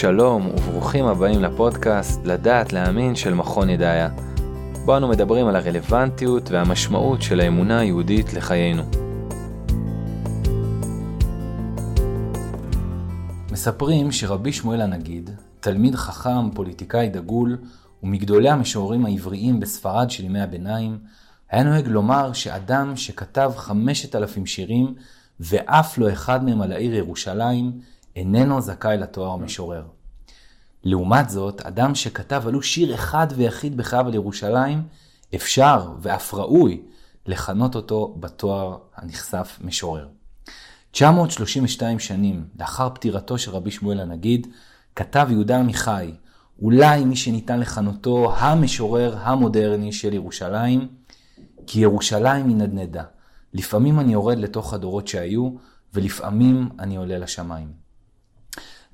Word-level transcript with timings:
שלום 0.00 0.46
וברוכים 0.46 1.04
הבאים 1.04 1.42
לפודקאסט 1.42 2.20
לדעת 2.24 2.72
להאמין 2.72 3.14
של 3.16 3.34
מכון 3.34 3.70
ידעיה. 3.70 4.08
בו 4.84 4.96
אנו 4.96 5.08
מדברים 5.08 5.46
על 5.46 5.56
הרלוונטיות 5.56 6.50
והמשמעות 6.50 7.22
של 7.22 7.40
האמונה 7.40 7.78
היהודית 7.78 8.32
לחיינו. 8.32 8.82
מספרים 13.52 14.12
שרבי 14.12 14.52
שמואל 14.52 14.80
הנגיד, 14.80 15.30
תלמיד 15.60 15.94
חכם, 15.94 16.50
פוליטיקאי 16.50 17.08
דגול, 17.08 17.58
ומגדולי 18.02 18.50
המשוררים 18.50 19.06
העבריים 19.06 19.60
בספרד 19.60 20.10
של 20.10 20.24
ימי 20.24 20.40
הביניים, 20.40 20.98
היה 21.50 21.62
נוהג 21.62 21.88
לומר 21.88 22.32
שאדם 22.32 22.96
שכתב 22.96 23.52
חמשת 23.56 24.16
אלפים 24.16 24.46
שירים 24.46 24.94
ואף 25.40 25.98
לא 25.98 26.12
אחד 26.12 26.44
מהם 26.44 26.62
על 26.62 26.72
העיר 26.72 26.94
ירושלים, 26.94 27.72
איננו 28.18 28.60
זכאי 28.60 28.96
לתואר 28.98 29.36
משורר. 29.36 29.82
לעומת 30.84 31.30
זאת, 31.30 31.60
אדם 31.60 31.94
שכתב 31.94 32.42
ולו 32.44 32.62
שיר 32.62 32.94
אחד 32.94 33.26
ויחיד 33.36 33.76
בחייו 33.76 34.06
על 34.06 34.14
ירושלים, 34.14 34.82
אפשר 35.34 35.92
ואף 36.00 36.34
ראוי 36.34 36.82
לכנות 37.26 37.74
אותו 37.74 38.16
בתואר 38.20 38.78
הנכסף 38.96 39.58
משורר. 39.64 40.08
932 40.90 41.98
שנים 41.98 42.44
לאחר 42.58 42.88
פטירתו 42.94 43.38
של 43.38 43.50
רבי 43.50 43.70
שמואל 43.70 44.00
הנגיד, 44.00 44.46
כתב 44.96 45.26
יהודה 45.30 45.58
עמיחי, 45.58 46.12
אולי 46.62 47.04
מי 47.04 47.16
שניתן 47.16 47.60
לכנותו 47.60 48.32
המשורר 48.36 49.18
המודרני 49.20 49.92
של 49.92 50.14
ירושלים, 50.14 50.88
כי 51.66 51.80
ירושלים 51.80 52.48
היא 52.48 52.56
נדנדה. 52.56 53.04
לפעמים 53.54 54.00
אני 54.00 54.12
יורד 54.12 54.38
לתוך 54.38 54.74
הדורות 54.74 55.08
שהיו, 55.08 55.50
ולפעמים 55.94 56.68
אני 56.78 56.96
עולה 56.96 57.18
לשמיים. 57.18 57.77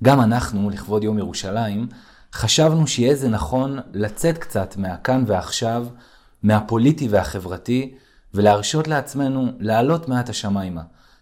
גם 0.03 0.21
אנחנו, 0.21 0.69
לכבוד 0.69 1.03
יום 1.03 1.17
ירושלים, 1.17 1.87
חשבנו 2.33 2.87
שיהיה 2.87 3.15
זה 3.15 3.29
נכון 3.29 3.79
לצאת 3.93 4.37
קצת 4.37 4.77
מהכאן 4.77 5.23
ועכשיו, 5.27 5.87
מהפוליטי 6.43 7.07
והחברתי, 7.07 7.93
ולהרשות 8.33 8.87
לעצמנו 8.87 9.51
לעלות 9.59 10.09
מעט 10.09 10.29
השמיימה, 10.29 10.81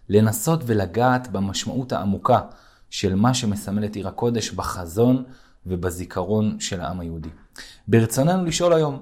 לנסות 0.10 0.62
ולגעת 0.66 1.28
במשמעות 1.32 1.92
העמוקה 1.92 2.40
של 2.90 3.16
מה 3.16 3.34
שמסמל 3.34 3.86
את 3.86 3.96
עיר 3.96 4.08
הקודש 4.08 4.52
בחזון 4.52 5.24
ובזיכרון 5.66 6.60
של 6.60 6.82
העם 6.82 7.00
היהודי. 7.00 7.30
ברצוננו 7.88 8.46
לשאול 8.46 8.74
היום, 8.74 9.00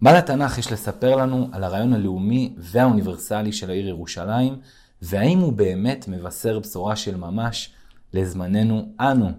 מה 0.00 0.12
לתנ"ך 0.12 0.58
יש 0.58 0.72
לספר 0.72 1.16
לנו 1.16 1.48
על 1.52 1.64
הרעיון 1.64 1.92
הלאומי 1.92 2.54
והאוניברסלי 2.58 3.52
של 3.52 3.70
העיר 3.70 3.88
ירושלים, 3.88 4.58
והאם 5.02 5.38
הוא 5.38 5.52
באמת 5.52 6.08
מבשר 6.08 6.58
בשורה 6.58 6.96
של 6.96 7.16
ממש 7.16 7.70
לזמננו 8.14 8.92
אנו. 9.00 9.30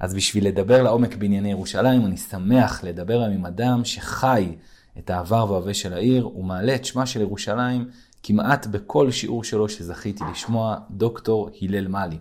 אז 0.00 0.14
בשביל 0.14 0.46
לדבר 0.46 0.82
לעומק 0.82 1.16
בענייני 1.16 1.50
ירושלים, 1.50 2.06
אני 2.06 2.16
שמח 2.16 2.84
לדבר 2.84 3.20
עם 3.20 3.46
אדם 3.46 3.84
שחי 3.84 4.54
את 4.98 5.10
העבר 5.10 5.50
וההווה 5.50 5.74
של 5.74 5.92
העיר, 5.92 6.36
ומעלה 6.36 6.74
את 6.74 6.84
שמה 6.84 7.06
של 7.06 7.20
ירושלים 7.20 7.88
כמעט 8.22 8.66
בכל 8.66 9.10
שיעור 9.10 9.44
שלו 9.44 9.68
שזכיתי 9.68 10.24
לשמוע, 10.32 10.76
דוקטור 10.90 11.50
הלל 11.62 11.88
מאלי. 11.88 12.18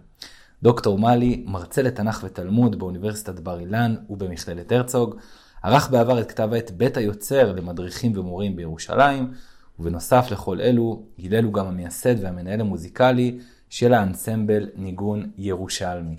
דוקטור 0.63 0.99
מאלי, 0.99 1.43
מרצה 1.47 1.81
לתנ"ך 1.81 2.23
ותלמוד 2.23 2.79
באוניברסיטת 2.79 3.39
בר 3.39 3.59
אילן 3.59 3.95
ובמכללת 4.09 4.71
הרצוג, 4.71 5.15
ערך 5.63 5.89
בעבר 5.89 6.21
את 6.21 6.31
כתב 6.31 6.49
העת 6.53 6.71
בית 6.71 6.97
היוצר 6.97 7.51
למדריכים 7.51 8.17
ומורים 8.17 8.55
בירושלים, 8.55 9.31
ובנוסף 9.79 10.27
לכל 10.31 10.61
אלו, 10.61 11.03
הלל 11.23 11.43
הוא 11.43 11.53
גם 11.53 11.67
המייסד 11.67 12.23
והמנהל 12.23 12.61
המוזיקלי 12.61 13.39
של 13.69 13.93
האנסמבל 13.93 14.69
ניגון 14.75 15.31
ירושלמי. 15.37 16.15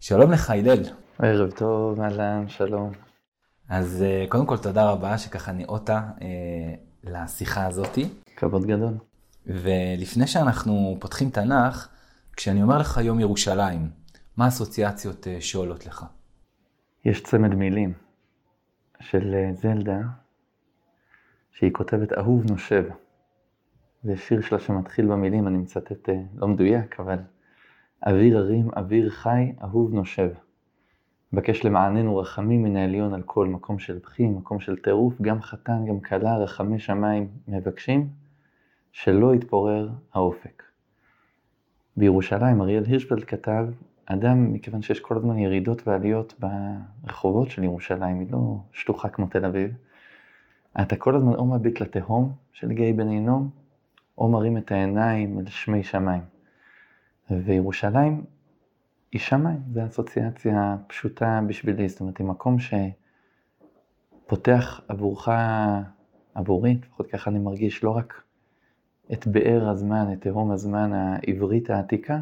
שלום 0.00 0.32
לך 0.32 0.50
הלל. 0.50 0.82
ערב 1.18 1.50
טוב, 1.50 2.00
אהלן, 2.00 2.48
שלום. 2.48 2.92
אז 3.68 4.02
אה, 4.02 4.24
קודם 4.28 4.46
כל 4.46 4.56
תודה 4.56 4.90
רבה 4.90 5.18
שככה 5.18 5.52
ניאותה 5.52 6.02
אה, 6.22 6.74
לשיחה 7.04 7.66
הזאתי. 7.66 8.08
כבוד 8.36 8.66
גדול. 8.66 8.94
ולפני 9.46 10.26
שאנחנו 10.26 10.96
פותחים 11.00 11.30
תנ"ך, 11.30 11.88
כשאני 12.36 12.62
אומר 12.62 12.78
לך 12.78 13.00
יום 13.02 13.20
ירושלים, 13.20 13.90
מה 14.36 14.44
האסוציאציות 14.44 15.26
אה, 15.28 15.40
שעולות 15.40 15.86
לך? 15.86 16.04
יש 17.04 17.22
צמד 17.22 17.54
מילים 17.54 17.92
של 19.00 19.34
אה, 19.34 19.50
זלדה, 19.54 19.98
שהיא 21.52 21.70
כותבת 21.72 22.12
אהוב 22.12 22.50
נושב. 22.50 22.84
זה 24.08 24.16
שיר 24.16 24.40
שלה 24.40 24.58
שמתחיל 24.58 25.06
במילים, 25.06 25.46
אני 25.46 25.58
מצטט 25.58 26.08
אה, 26.08 26.20
לא 26.36 26.48
מדויק, 26.48 27.00
אבל 27.00 27.18
אוויר 28.06 28.38
הרים, 28.38 28.70
אוויר 28.76 29.10
חי, 29.10 29.52
אהוב 29.62 29.94
נושב. 29.94 30.30
מבקש 31.32 31.64
למעננו 31.64 32.16
רחמים 32.16 32.62
מן 32.62 32.76
העליון 32.76 33.14
על 33.14 33.22
כל 33.22 33.46
מקום 33.46 33.78
של 33.78 33.98
בכי, 34.04 34.26
מקום 34.26 34.60
של 34.60 34.76
טירוף, 34.76 35.20
גם 35.22 35.42
חתן, 35.42 35.84
גם 35.88 36.00
כלה, 36.00 36.36
רחמי 36.36 36.78
שמיים 36.78 37.28
מבקשים, 37.48 38.08
שלא 38.92 39.34
יתפורר 39.34 39.88
האופק. 40.14 40.62
בירושלים 41.96 42.60
אריאל 42.60 42.84
הירשפלד 42.84 43.24
כתב, 43.24 43.66
אדם, 44.06 44.52
מכיוון 44.52 44.82
שיש 44.82 45.00
כל 45.00 45.16
הזמן 45.16 45.38
ירידות 45.38 45.88
ועליות 45.88 46.34
ברחובות 46.38 47.50
של 47.50 47.64
ירושלים, 47.64 48.20
היא 48.20 48.26
לא 48.30 48.56
שטוחה 48.72 49.08
כמו 49.08 49.26
תל 49.26 49.44
אביב, 49.44 49.70
אתה 50.80 50.96
כל 50.96 51.16
הזמן 51.16 51.34
או 51.34 51.46
מביט 51.46 51.80
לתהום 51.80 52.32
של 52.52 52.72
גיא 52.72 52.94
בן 52.94 53.08
הינום, 53.08 53.50
או 54.18 54.28
מרים 54.28 54.56
את 54.56 54.72
העיניים 54.72 55.38
אל 55.38 55.46
שמי 55.46 55.82
שמיים. 55.82 56.22
וירושלים 57.30 58.24
היא 59.12 59.20
שמיים, 59.20 59.60
זו 59.72 59.86
אסוציאציה 59.86 60.76
פשוטה 60.86 61.40
בשבילי, 61.46 61.88
זאת 61.88 62.00
אומרת, 62.00 62.18
היא 62.18 62.26
מקום 62.26 62.56
שפותח 64.26 64.80
עבורך, 64.88 65.28
עבורי, 66.34 66.78
לפחות 66.82 67.06
ככה 67.06 67.30
אני 67.30 67.38
מרגיש, 67.38 67.84
לא 67.84 67.90
רק 67.90 68.22
את 69.12 69.26
באר 69.26 69.68
הזמן, 69.68 70.12
את 70.12 70.20
תהום 70.20 70.50
הזמן 70.50 70.92
העברית 70.92 71.70
העתיקה, 71.70 72.20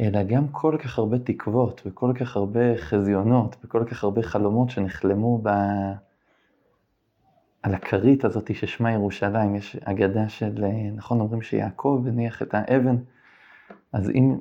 אלא 0.00 0.22
גם 0.22 0.48
כל 0.48 0.76
כך 0.84 0.98
הרבה 0.98 1.18
תקוות 1.18 1.82
וכל 1.86 2.12
כך 2.14 2.36
הרבה 2.36 2.76
חזיונות 2.76 3.56
וכל 3.64 3.84
כך 3.84 4.04
הרבה 4.04 4.22
חלומות 4.22 4.70
שנחלמו 4.70 5.40
ב... 5.42 5.48
על 7.66 7.74
הכרית 7.74 8.24
הזאת 8.24 8.54
ששמה 8.54 8.92
ירושלים, 8.92 9.54
יש 9.54 9.76
אגדה 9.76 10.28
של, 10.28 10.64
נכון 10.94 11.20
אומרים 11.20 11.42
שיעקב 11.42 12.04
הניח 12.06 12.42
את 12.42 12.54
האבן, 12.54 12.96
אז 13.92 14.10
אם, 14.10 14.38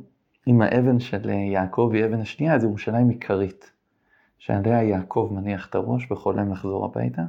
אם 0.47 0.61
האבן 0.61 0.99
של 0.99 1.29
יעקב 1.29 1.91
היא 1.93 2.05
אבן 2.05 2.21
השנייה, 2.21 2.55
אז 2.55 2.63
ירושלים 2.63 3.09
היא 3.09 3.21
כרית, 3.21 3.71
שעליה 4.37 4.83
יעקב 4.83 5.29
מניח 5.31 5.69
את 5.69 5.75
הראש 5.75 6.11
וחולם 6.11 6.51
לחזור 6.51 6.85
הביתה, 6.85 7.21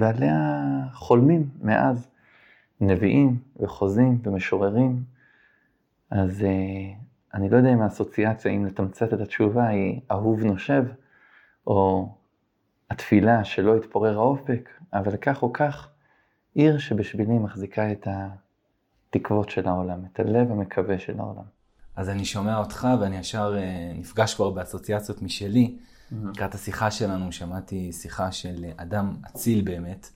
ועליה 0.00 0.60
חולמים 0.92 1.48
מאז 1.62 2.08
נביאים 2.80 3.38
וחוזים 3.60 4.18
ומשוררים, 4.24 5.02
אז 6.10 6.46
אני 7.34 7.48
לא 7.48 7.56
יודע 7.56 7.72
אם 7.72 7.80
האסוציאציה, 7.80 8.52
אם 8.52 8.66
לתמצת 8.66 9.14
את 9.14 9.20
התשובה, 9.20 9.66
היא 9.66 10.00
אהוב 10.10 10.44
נושב, 10.44 10.84
או 11.66 12.08
התפילה 12.90 13.44
שלא 13.44 13.76
יתפורר 13.76 14.18
האופק, 14.18 14.70
אבל 14.92 15.16
כך 15.16 15.42
או 15.42 15.52
כך, 15.52 15.88
עיר 16.54 16.78
שבשבילי 16.78 17.38
מחזיקה 17.38 17.92
את 17.92 18.08
התקוות 19.10 19.50
של 19.50 19.68
העולם, 19.68 20.00
את 20.12 20.20
הלב 20.20 20.50
המקווה 20.50 20.98
של 20.98 21.18
העולם. 21.18 21.44
אז 21.96 22.08
אני 22.08 22.24
שומע 22.24 22.58
אותך 22.58 22.88
ואני 23.00 23.16
ישר 23.16 23.54
אה, 23.58 23.92
נפגש 23.94 24.34
כבר 24.34 24.50
באסוציאציות 24.50 25.22
משלי. 25.22 25.76
Mm-hmm. 25.76 26.14
לקראת 26.34 26.54
השיחה 26.54 26.90
שלנו 26.90 27.32
שמעתי 27.32 27.92
שיחה 27.92 28.32
של 28.32 28.64
אדם 28.76 29.16
אציל 29.26 29.62
באמת, 29.64 30.10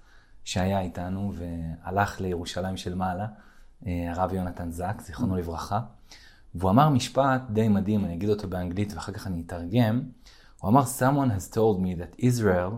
שהיה 0.45 0.81
איתנו 0.81 1.33
והלך 1.35 2.21
לירושלים 2.21 2.77
של 2.77 2.95
מעלה, 2.95 3.27
אה, 3.87 4.13
הרב 4.13 4.33
יונתן 4.33 4.71
זק, 4.71 5.01
זיכרונו 5.01 5.37
לברכה. 5.37 5.81
והוא 6.55 6.71
אמר 6.71 6.89
משפט 6.89 7.43
די 7.51 7.69
מדהים, 7.69 8.05
אני 8.05 8.15
אגיד 8.15 8.29
אותו 8.29 8.49
באנגלית 8.49 8.95
ואחר 8.95 9.13
כך 9.13 9.27
אני 9.27 9.43
אתרגם. 9.47 10.03
הוא 10.61 10.71
אמר, 10.71 10.83
someone 10.83 11.31
has 11.39 11.55
told 11.55 11.81
me 11.81 12.01
that 12.01 12.21
Israel 12.21 12.73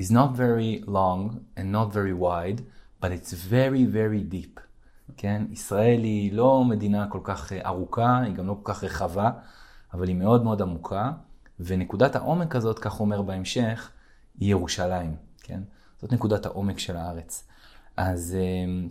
is 0.00 0.10
not 0.10 0.30
very 0.36 0.84
long 0.86 1.40
and 1.56 1.72
not 1.72 1.92
very 1.92 2.12
wide, 2.12 2.60
but 3.00 3.08
it's 3.08 3.32
very 3.32 3.84
very 3.84 4.22
deep. 4.34 4.60
כן? 5.16 5.42
ישראל 5.50 6.02
היא 6.02 6.32
לא 6.32 6.64
מדינה 6.64 7.06
כל 7.08 7.20
כך 7.24 7.52
אה, 7.52 7.66
ארוכה, 7.66 8.18
היא 8.18 8.34
גם 8.34 8.46
לא 8.46 8.56
כל 8.62 8.72
כך 8.72 8.84
רחבה, 8.84 9.30
אבל 9.94 10.08
היא 10.08 10.16
מאוד 10.16 10.44
מאוד 10.44 10.62
עמוקה, 10.62 11.12
ונקודת 11.60 12.16
העומק 12.16 12.56
הזאת, 12.56 12.78
כך 12.78 13.00
אומר 13.00 13.22
בהמשך, 13.22 13.90
היא 14.38 14.50
ירושלים, 14.50 15.16
כן? 15.42 15.60
זאת 16.00 16.12
נקודת 16.12 16.46
העומק 16.46 16.78
של 16.78 16.96
הארץ. 16.96 17.48
אז, 17.96 18.36
אה, 18.38 18.88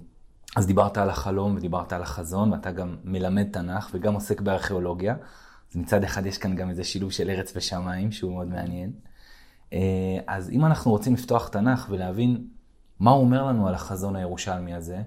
אז 0.56 0.68
דיברת 0.68 0.98
על 0.98 1.10
החלום 1.10 1.56
ודיברת 1.56 1.94
על 1.94 2.02
החזון, 2.02 2.52
ואתה 2.52 2.72
גם 2.72 2.96
מלמד 3.04 3.52
תנ"ך 3.52 3.90
וגם 3.94 4.14
עוסק 4.14 4.42
בארכיאולוגיה. 4.42 5.16
אז 5.72 5.78
מצד 5.78 6.04
אחד 6.04 6.26
יש 6.26 6.38
כאן 6.38 6.56
גם 6.56 6.70
איזה 6.70 6.84
שילוב 6.84 7.12
של 7.12 7.30
ארץ 7.30 7.54
ושמיים, 7.56 8.12
שהוא 8.12 8.32
מאוד 8.34 8.48
מעניין. 8.48 8.92
אה, 9.76 10.20
אז 10.28 10.50
אם 10.50 10.66
אנחנו 10.66 10.92
רוצים 10.92 11.14
לפתוח 11.14 11.48
תנ"ך 11.48 11.88
ולהבין 11.90 12.48
מה 13.00 13.12
הוא 13.12 13.22
אומר 13.22 13.44
לנו 13.44 13.68
על 13.68 13.74
החזון 13.74 14.16
הירושלמי 14.16 14.74
הזה, 14.74 15.02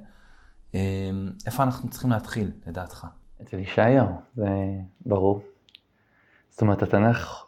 אה, 0.74 1.10
איפה 1.46 1.62
אנחנו 1.62 1.90
צריכים 1.90 2.10
להתחיל, 2.10 2.50
לדעתך? 2.66 3.06
אצל 3.42 3.58
ישעיהו, 3.58 4.06
זה 4.36 4.48
ברור. 5.06 5.42
זאת 6.50 6.60
אומרת, 6.60 6.82
התנ"ך 6.82 7.44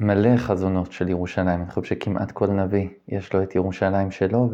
מלא 0.00 0.36
חזונות 0.36 0.92
של 0.92 1.08
ירושלים. 1.08 1.60
אני 1.60 1.70
חושב 1.70 1.94
שכמעט 1.94 2.30
כל 2.30 2.46
נביא 2.46 2.88
יש 3.08 3.32
לו 3.32 3.42
את 3.42 3.54
ירושלים 3.54 4.10
שלו, 4.10 4.50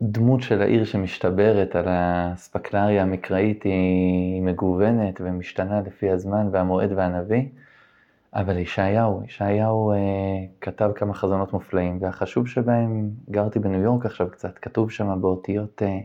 והדמות 0.00 0.42
של 0.42 0.62
העיר 0.62 0.84
שמשתברת 0.84 1.76
על 1.76 1.88
האספקלריה 1.88 3.02
המקראית 3.02 3.62
היא 3.62 4.42
מגוונת 4.42 5.20
ומשתנה 5.24 5.80
לפי 5.80 6.10
הזמן 6.10 6.48
והמועד 6.52 6.92
והנביא. 6.92 7.48
אבל 8.36 8.58
ישעיהו, 8.58 9.22
ישעיהו 9.24 9.92
אה, 9.92 9.96
כתב 10.60 10.90
כמה 10.94 11.14
חזונות 11.14 11.52
מופלאים, 11.52 11.98
והחשוב 12.00 12.48
שבהם, 12.48 13.10
גרתי 13.30 13.58
בניו 13.58 13.80
יורק 13.80 14.06
עכשיו 14.06 14.30
קצת, 14.30 14.58
כתוב 14.58 14.90
שם 14.90 15.18
באותיות, 15.20 15.82
אה, 15.82 15.98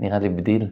נראה 0.00 0.18
לי 0.18 0.28
בדיל. 0.28 0.68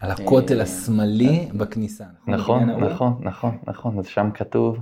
על 0.00 0.10
הכותל 0.10 0.58
אה, 0.58 0.62
השמאלי 0.62 1.48
בכניסה. 1.54 2.04
נכון, 2.26 2.70
נכון, 2.70 3.18
נכון, 3.20 3.58
נכון, 3.66 3.98
אז 3.98 4.06
שם 4.06 4.30
כתוב, 4.34 4.78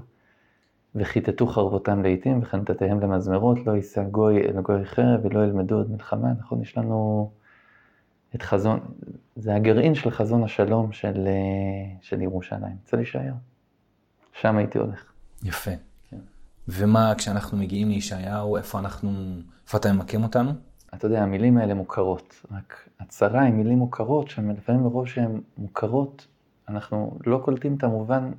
וכיתתו 0.94 1.46
חרבותם 1.46 2.02
לעיתים 2.02 2.42
וחנתתיהם 2.42 3.00
למזמרות, 3.00 3.66
לא 3.66 3.72
יישא 3.72 4.02
גוי 4.02 4.42
אל 4.42 4.60
גוי 4.60 4.84
חרב 4.84 5.20
ולא 5.24 5.44
ילמדו 5.44 5.76
עוד 5.76 5.90
מלחמה, 5.90 6.28
נכון? 6.38 6.62
יש 6.62 6.78
לנו 6.78 7.30
את 8.34 8.42
חזון, 8.42 8.80
זה 9.36 9.54
הגרעין 9.54 9.94
של 9.94 10.10
חזון 10.10 10.44
השלום 10.44 10.92
של, 10.92 11.26
אה, 11.26 11.96
של 12.00 12.22
ירושלים, 12.22 12.76
אצל 12.84 13.00
ישעיהו. 13.00 13.36
שם 14.32 14.56
הייתי 14.56 14.78
הולך. 14.78 15.07
יפה. 15.44 15.70
כן. 16.10 16.18
ומה, 16.68 17.12
כשאנחנו 17.18 17.58
מגיעים 17.58 17.88
לישעיהו, 17.88 18.56
איפה 18.56 18.78
אנחנו, 18.78 19.10
איפה 19.66 19.78
אתה 19.78 19.92
ממקם 19.92 20.22
אותנו? 20.22 20.50
אתה 20.94 21.06
יודע, 21.06 21.22
המילים 21.22 21.58
האלה 21.58 21.74
מוכרות, 21.74 22.44
רק 22.50 22.88
הצרה 23.00 23.42
עם 23.42 23.56
מילים 23.56 23.78
מוכרות, 23.78 24.28
שלפעמים 24.28 24.82
מרוב 24.82 25.06
שהן 25.06 25.40
מוכרות, 25.58 26.26
אנחנו 26.68 27.18
לא 27.26 27.40
קולטים 27.44 27.74
את 27.76 27.84
המובן, 27.84 28.30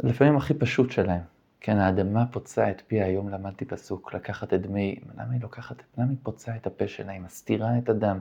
לפעמים 0.00 0.36
הכי 0.36 0.54
פשוט 0.54 0.90
שלהם. 0.90 1.20
כן, 1.60 1.78
האדמה 1.78 2.26
פוצעה 2.26 2.70
את 2.70 2.82
פי, 2.86 3.02
היום 3.02 3.28
למדתי 3.28 3.64
פסוק, 3.64 4.14
לקחת 4.14 4.54
את 4.54 4.62
דמי, 4.62 5.00
למה 5.18 5.32
היא 5.32 5.40
לוקחת, 5.40 5.82
למה 5.98 6.10
היא 6.10 6.18
פוצעה 6.22 6.56
את 6.56 6.66
הפה 6.66 6.88
שלה, 6.88 7.12
היא 7.12 7.20
מסתירה 7.20 7.78
את 7.78 7.88
הדם, 7.88 8.18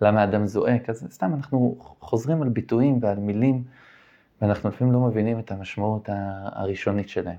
למה 0.00 0.20
האדם 0.20 0.46
זועק, 0.46 0.90
אז 0.90 1.06
סתם 1.10 1.34
אנחנו 1.34 1.76
חוזרים 2.00 2.42
על 2.42 2.48
ביטויים 2.48 2.98
ועל 3.02 3.18
מילים, 3.18 3.64
ואנחנו 4.42 4.68
לפעמים 4.68 4.92
לא 4.92 5.00
מבינים 5.00 5.38
את 5.38 5.50
המשמעות 5.50 6.08
הראשונית 6.52 7.08
שלהם. 7.08 7.36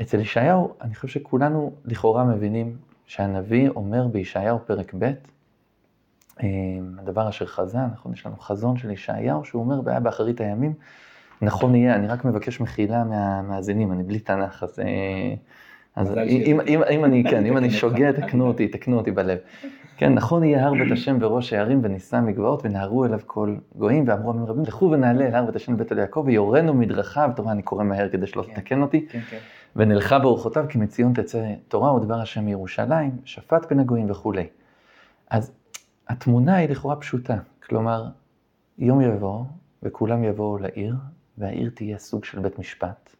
אצל 0.00 0.20
ישעיהו, 0.20 0.74
אני 0.80 0.94
חושב 0.94 1.08
שכולנו 1.08 1.72
לכאורה 1.84 2.24
מבינים 2.24 2.76
שהנביא 3.06 3.68
אומר 3.68 4.06
בישעיהו 4.06 4.58
פרק 4.66 4.94
ב', 4.98 5.12
אה, 6.42 6.48
הדבר 6.98 7.28
אשר 7.28 7.46
חזה, 7.46 7.78
נכון, 7.92 8.12
יש 8.12 8.26
לנו 8.26 8.36
חזון 8.36 8.76
של 8.76 8.90
ישעיהו, 8.90 9.44
שהוא 9.44 9.62
אומר, 9.62 9.80
והיה 9.84 10.00
באחרית 10.00 10.40
הימים, 10.40 10.74
נכון 11.42 11.74
יהיה, 11.74 11.94
אני 11.94 12.06
רק 12.06 12.24
מבקש 12.24 12.60
מחילה 12.60 13.04
מהמאזינים, 13.04 13.92
אני 13.92 14.02
בלי 14.02 14.18
תנ"ך, 14.18 14.62
אז, 14.62 14.80
אה, 14.80 15.34
אז 15.96 16.16
אם, 16.26 16.60
אם, 16.60 16.82
אם 16.90 17.04
אני, 17.04 17.24
כן, 17.30 17.46
אם 17.46 17.56
אני 17.56 17.70
שוגה, 17.70 18.12
תקנו 18.12 18.46
אותי, 18.46 18.68
תקנו 18.68 18.96
אותי 18.96 19.10
בלב. 19.10 19.38
כן, 19.96 20.14
נכון 20.14 20.44
יהיה 20.44 20.66
הר 20.66 20.72
בית 20.72 20.92
השם 20.92 21.18
בראש 21.18 21.52
הערים 21.52 21.80
ונישא 21.82 22.20
מגבעות 22.20 22.64
ונהרו 22.64 23.04
אליו 23.04 23.20
כל 23.26 23.56
גויים 23.76 24.04
ואמרו 24.08 24.30
עמים 24.30 24.44
רבים, 24.44 24.64
לכו 24.64 24.90
ונעלה 24.90 25.26
אל 25.26 25.34
הר 25.34 25.44
בית 25.46 25.56
השם 25.56 25.76
בית 25.76 25.92
אל 25.92 25.98
יעקב 25.98 26.22
ויורנו 26.26 26.74
מדרכיו, 26.74 27.30
תורה 27.36 27.52
אני 27.52 27.62
קורא 27.62 27.84
מהר 27.84 28.08
כדי 28.08 28.26
שלא 28.26 28.42
כן, 28.42 28.54
תתקן 28.54 28.82
אותי, 28.82 29.06
כן, 29.08 29.20
כן. 29.20 29.38
ונלכה 29.76 30.18
באורחותיו 30.18 30.64
כי 30.68 30.78
מציון 30.78 31.12
תצא 31.12 31.52
תורה 31.68 31.94
ודבר 31.94 32.20
השם 32.20 32.44
מירושלים, 32.44 33.10
שפט 33.24 33.68
בין 33.68 33.80
הגויים 33.80 34.10
וכולי. 34.10 34.46
אז 35.30 35.52
התמונה 36.08 36.56
היא 36.56 36.68
לכאורה 36.68 36.96
פשוטה, 36.96 37.36
כלומר, 37.66 38.08
יום 38.78 39.00
יבוא 39.00 39.44
וכולם 39.82 40.24
יבואו 40.24 40.58
לעיר, 40.58 40.94
והעיר 41.38 41.70
תהיה 41.74 41.98
סוג 41.98 42.24
של 42.24 42.40
בית 42.40 42.58
משפט 42.58 43.16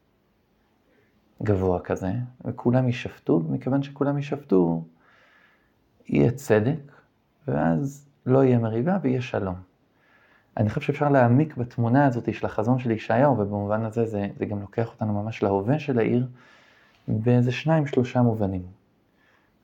גבוה 1.43 1.81
כזה, 1.81 2.13
וכולם 2.45 2.87
יישפטו, 2.87 3.43
ומכיוון 3.49 3.83
שכולם 3.83 4.17
יישפטו, 4.17 4.85
יהיה 6.07 6.31
צדק, 6.31 6.93
ואז 7.49 8.09
לא 8.27 8.45
יהיה 8.45 8.59
מריבה 8.59 8.99
ויהיה 9.03 9.23
שלום. 9.23 9.55
אני 10.57 10.71
חושב 10.71 10.81
שאפשר 10.81 11.09
להעמיק 11.09 11.57
בתמונה 11.57 12.07
הזאת 12.07 12.35
של 12.35 12.47
החזון 12.47 12.79
של 12.79 12.91
ישעיהו, 12.91 13.39
ובמובן 13.39 13.85
הזה 13.85 14.07
זה, 14.07 14.29
זה 14.39 14.45
גם 14.45 14.61
לוקח 14.61 14.89
אותנו 14.89 15.23
ממש 15.23 15.43
להווה 15.43 15.79
של 15.79 15.99
העיר, 15.99 16.27
באיזה 17.09 17.53
שניים, 17.53 17.87
שלושה 17.87 18.23
מובנים. 18.23 18.63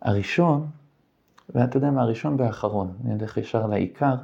הראשון, 0.02 0.66
ואתה 1.54 1.76
יודע 1.76 1.90
מה, 1.90 2.02
הראשון 2.02 2.40
והאחרון, 2.40 2.96
אני 3.04 3.14
אלך 3.14 3.36
ישר 3.36 3.66
לעיקר, 3.66 4.14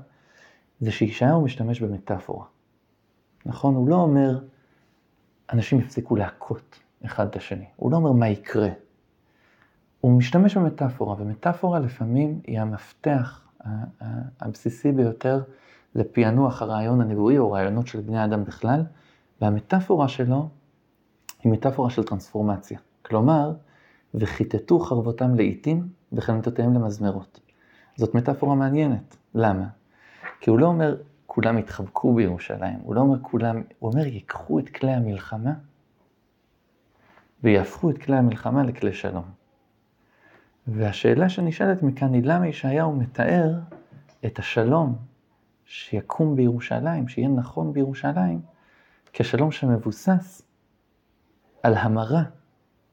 זה 0.81 0.91
שישעיהו 0.91 1.41
משתמש 1.41 1.81
במטאפורה. 1.81 2.47
נכון? 3.47 3.75
הוא 3.75 3.89
לא 3.89 3.97
אומר, 3.97 4.39
אנשים 5.53 5.79
יפסיקו 5.79 6.17
להכות 6.17 6.79
אחד 7.05 7.27
את 7.27 7.37
השני. 7.37 7.67
הוא 7.77 7.93
לא 7.93 7.97
אומר 7.97 8.13
מה 8.13 8.29
יקרה. 8.29 8.69
הוא 10.05 10.12
משתמש 10.12 10.56
במטאפורה, 10.56 11.15
ומטאפורה 11.19 11.79
לפעמים 11.79 12.41
היא 12.47 12.61
המפתח 12.61 13.49
הבסיסי 14.41 14.93
ביותר 14.93 15.43
לפענוח 15.95 16.62
הרעיון 16.62 17.01
הנבואי 17.01 17.39
או 17.39 17.53
רעיונות 17.53 17.87
של 17.87 18.01
בני 18.01 18.25
אדם 18.25 18.45
בכלל, 18.45 18.83
והמטאפורה 19.41 20.09
שלו 20.09 20.49
היא 21.45 21.53
מטאפורה 21.53 21.91
של 21.91 22.05
טרנספורמציה. 22.05 22.79
כלומר, 23.03 23.53
וכיתתו 24.15 24.79
חרבותם 24.79 25.35
לעיתים 25.35 25.89
וחנתותיהם 26.12 26.75
למזמרות. 26.75 27.41
זאת 27.97 28.15
מטאפורה 28.15 28.55
מעניינת. 28.55 29.17
למה? 29.35 29.67
כי 30.41 30.51
הוא 30.51 30.59
לא 30.59 30.67
אומר 30.67 30.97
כולם 31.27 31.59
יתחבקו 31.59 32.15
בירושלים, 32.15 32.79
הוא 32.83 32.95
לא 32.95 33.01
אומר 33.01 33.19
כולם, 33.23 33.62
הוא 33.79 33.93
אומר 33.93 34.06
ייקחו 34.06 34.59
את 34.59 34.69
כלי 34.69 34.93
המלחמה 34.93 35.53
ויהפכו 37.43 37.91
את 37.91 37.99
כלי 37.99 38.17
המלחמה 38.17 38.62
לכלי 38.65 38.93
שלום. 38.93 39.44
והשאלה 40.67 41.29
שנשאלת 41.29 41.83
מכאן 41.83 42.15
היא 42.15 42.23
למה 42.25 42.49
ישעיהו 42.49 42.97
מתאר 42.97 43.55
את 44.27 44.39
השלום 44.39 44.97
שיקום 45.65 46.37
בירושלים, 46.37 47.09
שיהיה 47.09 47.29
נכון 47.29 47.73
בירושלים, 47.73 48.41
כשלום 49.13 49.53
שמבוסס 49.53 50.43
על 51.63 51.75
המרה, 51.75 52.23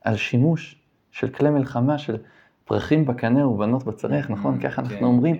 על 0.02 0.16
שימוש 0.16 0.82
של 1.12 1.30
כלי 1.30 1.50
מלחמה, 1.50 1.98
של 1.98 2.18
פרחים 2.66 3.06
בקנה 3.06 3.48
ובנות 3.48 3.84
בצריח, 3.84 4.30
mm-hmm. 4.30 4.34
נכון? 4.34 4.60
ככה 4.60 4.82
אנחנו 4.82 4.98
כן, 4.98 5.04
אומרים. 5.04 5.36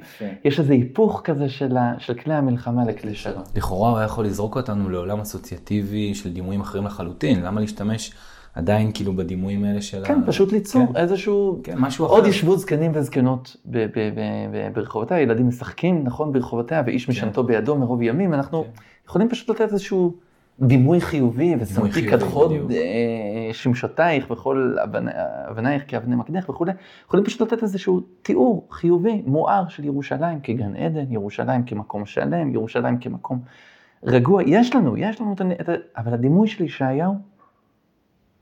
יש 0.46 0.60
איזה 0.60 0.74
היפוך 0.74 1.22
כזה 1.24 1.50
של, 1.50 1.78
של 1.98 2.14
כלי 2.14 2.34
המלחמה 2.34 2.86
לכלי 2.86 3.16
שלום. 3.16 3.44
לכאורה 3.56 3.90
הוא 3.90 3.98
היה 3.98 4.06
יכול 4.06 4.26
לזרוק 4.26 4.58
אותנו 4.58 4.90
לעולם 4.90 5.20
אסוציאטיבי 5.20 6.16
של 6.16 6.34
דימויים 6.34 6.62
אחרים 6.62 6.86
לחלוטין. 6.86 7.42
למה 7.42 7.62
להשתמש 7.62 8.14
עדיין 8.56 8.92
כאילו 8.94 9.14
בדימויים 9.14 9.64
האלה 9.64 9.82
של 9.82 10.06
כן, 10.06 10.20
ה... 10.24 10.28
פשוט 10.28 10.52
ליצור 10.52 10.88
כן. 10.88 10.96
איזשהו... 10.96 11.60
כן, 11.64 11.78
משהו 11.78 12.06
אחר. 12.06 12.14
עוד 12.14 12.28
ישבו 12.28 12.58
זקנים 12.58 12.92
וזקנות 12.94 13.56
ברחובותיה, 14.74 15.20
ילדים 15.20 15.48
משחקים, 15.48 16.04
נכון, 16.04 16.34
ברחובותיה, 16.34 16.84
ואיש 16.86 17.06
כן. 17.06 17.12
משנתו 17.12 17.44
בידו 17.44 17.76
מרוב 17.76 18.02
ימים, 18.02 18.34
אנחנו 18.34 18.64
כן. 18.64 18.70
יכולים 19.08 19.30
פשוט 19.30 19.50
לתת 19.50 19.62
איזשהו 19.62 20.14
דימוי 20.62 21.02
חיובי, 21.02 21.56
ושמתי 21.60 22.08
כדחוד 22.08 22.52
אה, 22.72 23.54
שמשותייך 23.54 24.32
וכל 24.32 24.76
אבנייך 25.50 25.84
כאבני 25.88 26.16
מקדח 26.16 26.50
וכולי, 26.50 26.72
יכולים 27.08 27.26
פשוט 27.26 27.42
לתת 27.42 27.64
איזשהו 27.64 28.02
תיאור 28.22 28.68
חיובי, 28.72 29.22
מואר 29.26 29.68
של 29.68 29.86
ירושלים 29.86 30.40
כגן 30.44 30.76
עדן, 30.76 31.12
ירושלים 31.12 31.64
כמקום 31.64 32.06
שלם, 32.06 32.54
ירושלים 32.54 32.98
כמקום 32.98 33.40
רגוע, 34.04 34.44
יש 34.46 34.76
לנו, 34.76 34.98
יש 34.98 35.22
לנו 35.22 35.34
את 35.34 35.70
ה... 35.70 35.74
אבל 35.98 36.14
הדימוי 36.14 36.48
של 36.48 36.64
ישעיהו 36.64 37.14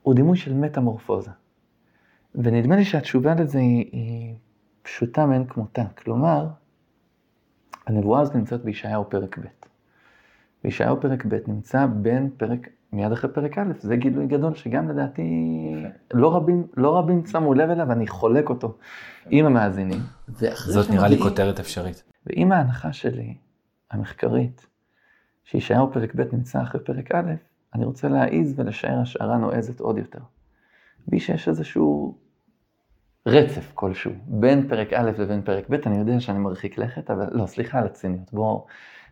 הוא 0.02 0.14
דימוי 0.14 0.38
של 0.38 0.54
מטמורפוזה. 0.54 1.32
ונדמה 2.36 2.76
לי 2.76 2.86
שהתשובה 2.86 3.36
לזה 3.36 3.60
היא, 3.60 3.90
היא 3.92 4.36
פשוטה 4.82 5.26
מאין 5.26 5.46
כמותה. 5.46 5.84
כלומר, 5.98 6.48
הנבואה 7.88 8.22
הזאת 8.22 8.36
נמצאת 8.36 8.64
בישעיהו 8.64 9.10
פרק 9.10 9.38
ב'. 9.38 9.46
בישעיהו 10.64 11.02
פרק 11.02 11.26
ב' 11.26 11.38
נמצא 11.48 11.86
בין 11.86 12.30
פרק, 12.38 12.68
מיד 12.94 13.12
אחרי 13.12 13.34
פרק 13.34 13.58
א', 13.58 13.72
זה 13.80 13.96
גילוי 13.96 14.28
גדול 14.28 14.56
שגם 14.56 14.90
לדעתי 14.90 15.24
לא 16.14 16.36
רבים, 16.36 16.68
לא 16.78 16.98
רבים 16.98 17.26
שמו 17.26 17.54
לב 17.54 17.70
אליו, 17.70 17.88
ואני 17.90 18.08
חולק 18.08 18.50
אותו 18.50 18.78
עם 19.30 19.46
המאזינים. 19.46 20.00
זאת 20.56 20.90
נראה 20.90 21.08
לי 21.08 21.18
כותרת 21.18 21.60
אפשרית. 21.60 22.04
ועם 22.26 22.52
ההנחה 22.52 22.94
שלי, 22.94 23.36
המחקרית, 23.92 24.68
שישעיהו 25.44 25.94
פרק 25.94 26.16
ב' 26.16 26.34
נמצא 26.34 26.62
אחרי 26.62 26.84
פרק 26.84 27.12
א', 27.12 27.32
אני 27.74 27.86
רוצה 27.86 28.08
להעיז 28.08 28.60
ולשער 28.60 29.00
השערה 29.00 29.38
נועזת 29.38 29.80
עוד 29.80 29.98
יותר. 29.98 30.20
בי 31.08 31.20
שיש 31.20 31.48
איזשהו 31.48 32.18
רצף 33.26 33.72
כלשהו, 33.74 34.12
בין 34.28 34.68
פרק 34.68 34.94
א' 34.94 35.12
לבין 35.18 35.42
פרק 35.42 35.70
ב', 35.70 35.74
אני 35.74 35.98
יודע 35.98 36.20
שאני 36.20 36.40
מרחיק 36.40 36.78
לכת, 36.78 37.12
אבל 37.12 37.28
לא, 37.32 37.46
סליחה 37.46 37.80
על 37.80 37.86
הציניות, 37.86 38.34
בואו 38.34 38.66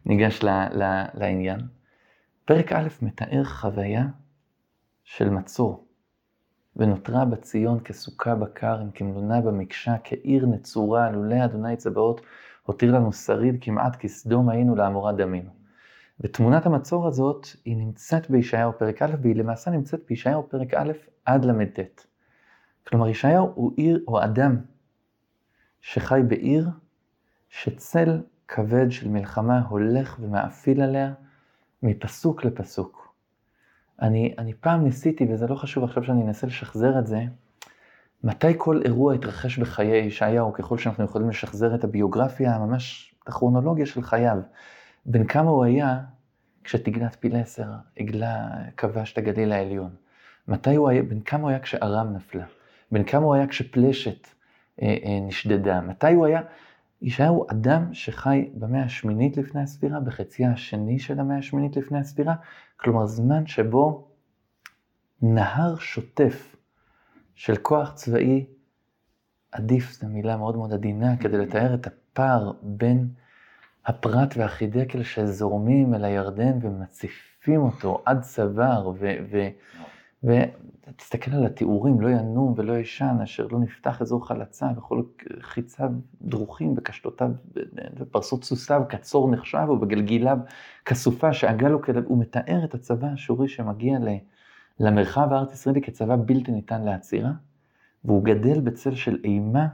ניגש 0.05 0.43
ל, 0.43 0.49
ל, 0.49 1.03
לעניין. 1.13 1.59
פרק 2.45 2.71
א' 2.71 2.87
מתאר 3.01 3.43
חוויה 3.43 4.05
של 5.03 5.29
מצור, 5.29 5.87
ונותרה 6.75 7.25
בציון 7.25 7.79
כסוכה 7.79 8.35
בכרם, 8.35 8.91
כמלונה 8.91 9.41
במקשה, 9.41 9.95
כעיר 10.03 10.45
נצורה, 10.45 11.11
לולא 11.11 11.45
אדוני 11.45 11.75
צבאות, 11.75 12.21
הותיר 12.63 12.95
לנו 12.95 13.13
שריד 13.13 13.57
כמעט 13.61 13.95
כסדום 13.99 14.49
היינו 14.49 14.75
לעמורה 14.75 15.13
דמינו. 15.13 15.49
ותמונת 16.21 16.65
המצור 16.65 17.07
הזאת 17.07 17.47
היא 17.65 17.77
נמצאת 17.77 18.29
בישעיהו 18.29 18.77
פרק 18.77 19.01
א', 19.01 19.15
והיא 19.21 19.35
למעשה 19.35 19.71
נמצאת 19.71 20.01
בישעיהו 20.09 20.49
פרק 20.49 20.73
א' 20.73 20.91
עד 21.25 21.45
ל"ט. 21.45 21.79
כלומר, 22.87 23.07
ישעיהו 23.07 23.51
הוא 23.55 23.71
עיר 23.77 24.03
או 24.07 24.23
אדם 24.23 24.57
שחי 25.81 26.21
בעיר 26.27 26.69
שצל 27.49 28.21
כבד 28.47 28.91
של 28.91 29.09
מלחמה 29.09 29.61
הולך 29.69 30.17
ומאפיל 30.19 30.81
עליה 30.81 31.13
מפסוק 31.83 32.45
לפסוק. 32.45 33.13
אני, 34.01 34.35
אני 34.37 34.53
פעם 34.53 34.83
ניסיתי, 34.83 35.27
וזה 35.29 35.47
לא 35.47 35.55
חשוב 35.55 35.83
עכשיו 35.83 36.03
שאני 36.03 36.23
אנסה 36.23 36.47
לשחזר 36.47 36.99
את 36.99 37.07
זה, 37.07 37.21
מתי 38.23 38.53
כל 38.57 38.81
אירוע 38.85 39.13
התרחש 39.13 39.59
בחיי 39.59 39.97
ישעיהו, 39.97 40.53
ככל 40.53 40.77
שאנחנו 40.77 41.03
יכולים 41.03 41.29
לשחזר 41.29 41.75
את 41.75 41.83
הביוגרפיה, 41.83 42.59
ממש 42.59 43.15
את 43.23 43.29
הכרונולוגיה 43.29 43.85
של 43.85 44.01
חייו. 44.01 44.37
בן 45.07 45.27
כמה 45.27 45.49
הוא 45.49 45.63
היה 45.63 45.99
כשתגנת 46.63 47.15
פילסר 47.15 47.71
עגלה 47.99 48.47
כבש 48.77 49.13
את 49.13 49.17
הגליל 49.17 49.51
העליון? 49.51 49.95
מתי 50.47 50.75
הוא 50.75 50.89
היה, 50.89 51.03
בן 51.03 51.19
כמה 51.19 51.41
הוא 51.41 51.49
היה 51.49 51.59
כשארם 51.59 52.13
נפלה? 52.13 52.45
בן 52.91 53.03
כמה 53.03 53.25
הוא 53.25 53.35
היה 53.35 53.47
כשפלשת 53.47 54.27
אה, 54.81 54.97
אה, 55.03 55.19
נשדדה? 55.21 55.81
מתי 55.81 56.13
הוא 56.13 56.25
היה... 56.25 56.41
ישעיהו 57.01 57.45
אדם 57.51 57.93
שחי 57.93 58.49
במאה 58.53 58.83
השמינית 58.83 59.37
לפני 59.37 59.61
הספירה, 59.61 59.99
בחציה 59.99 60.51
השני 60.51 60.99
של 60.99 61.19
המאה 61.19 61.37
השמינית 61.37 61.77
לפני 61.77 61.99
הספירה, 61.99 62.35
כלומר 62.77 63.05
זמן 63.05 63.47
שבו 63.47 64.07
נהר 65.21 65.75
שוטף 65.75 66.55
של 67.35 67.55
כוח 67.55 67.93
צבאי 67.93 68.45
עדיף, 69.51 69.91
זו 69.91 70.07
מילה 70.07 70.37
מאוד 70.37 70.55
מאוד 70.55 70.73
עדינה 70.73 71.17
כדי 71.17 71.37
לתאר 71.37 71.73
את 71.73 71.87
הפער 71.87 72.51
בין 72.61 73.07
הפרת 73.87 74.37
והחידקל 74.37 75.03
שזורמים 75.03 75.93
אל 75.93 76.05
הירדן 76.05 76.59
ומציפים 76.61 77.61
אותו 77.61 78.01
עד 78.05 78.21
צוואר, 78.21 78.91
ותסתכל 80.23 81.31
על 81.31 81.45
התיאורים, 81.45 82.01
לא 82.01 82.09
ינום 82.09 82.53
ולא 82.57 82.77
ישן, 82.77 83.17
אשר 83.23 83.47
לא 83.51 83.59
נפתח 83.59 84.01
אזור 84.01 84.27
חלצה 84.27 84.67
וכל 84.77 85.01
חיציו 85.39 85.89
דרוכים 86.21 86.73
וקשתותיו 86.77 87.29
ופרסות 87.97 88.43
סוסיו 88.43 88.81
כצור 88.89 89.31
נחשב 89.31 89.69
ובגלגיליו 89.69 90.37
כסופה 90.85 91.33
שעגה 91.33 91.69
לו 91.69 91.81
כלב, 91.81 92.03
הוא 92.05 92.19
מתאר 92.19 92.63
את 92.63 92.73
הצבא 92.73 93.07
האשורי 93.07 93.47
שמגיע 93.47 93.99
למרחב 94.79 95.27
הארץ 95.31 95.53
ישראלי 95.53 95.81
כצבא 95.81 96.15
בלתי 96.15 96.51
ניתן 96.51 96.83
לעצירה, 96.83 97.31
והוא 98.05 98.23
גדל 98.23 98.59
בצל 98.59 98.95
של 98.95 99.17
אימה 99.23 99.67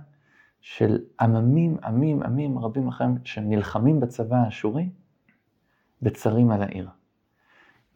של 0.64 1.00
עממים, 1.20 1.78
עמים, 1.84 2.24
עמים 2.24 2.60
רבים 2.60 2.88
אחרים 2.88 3.18
שנלחמים 3.24 4.00
בצבא 4.00 4.36
האשורי 4.36 4.90
בצרים 6.02 6.52
על 6.52 6.62
העיר. 6.62 6.90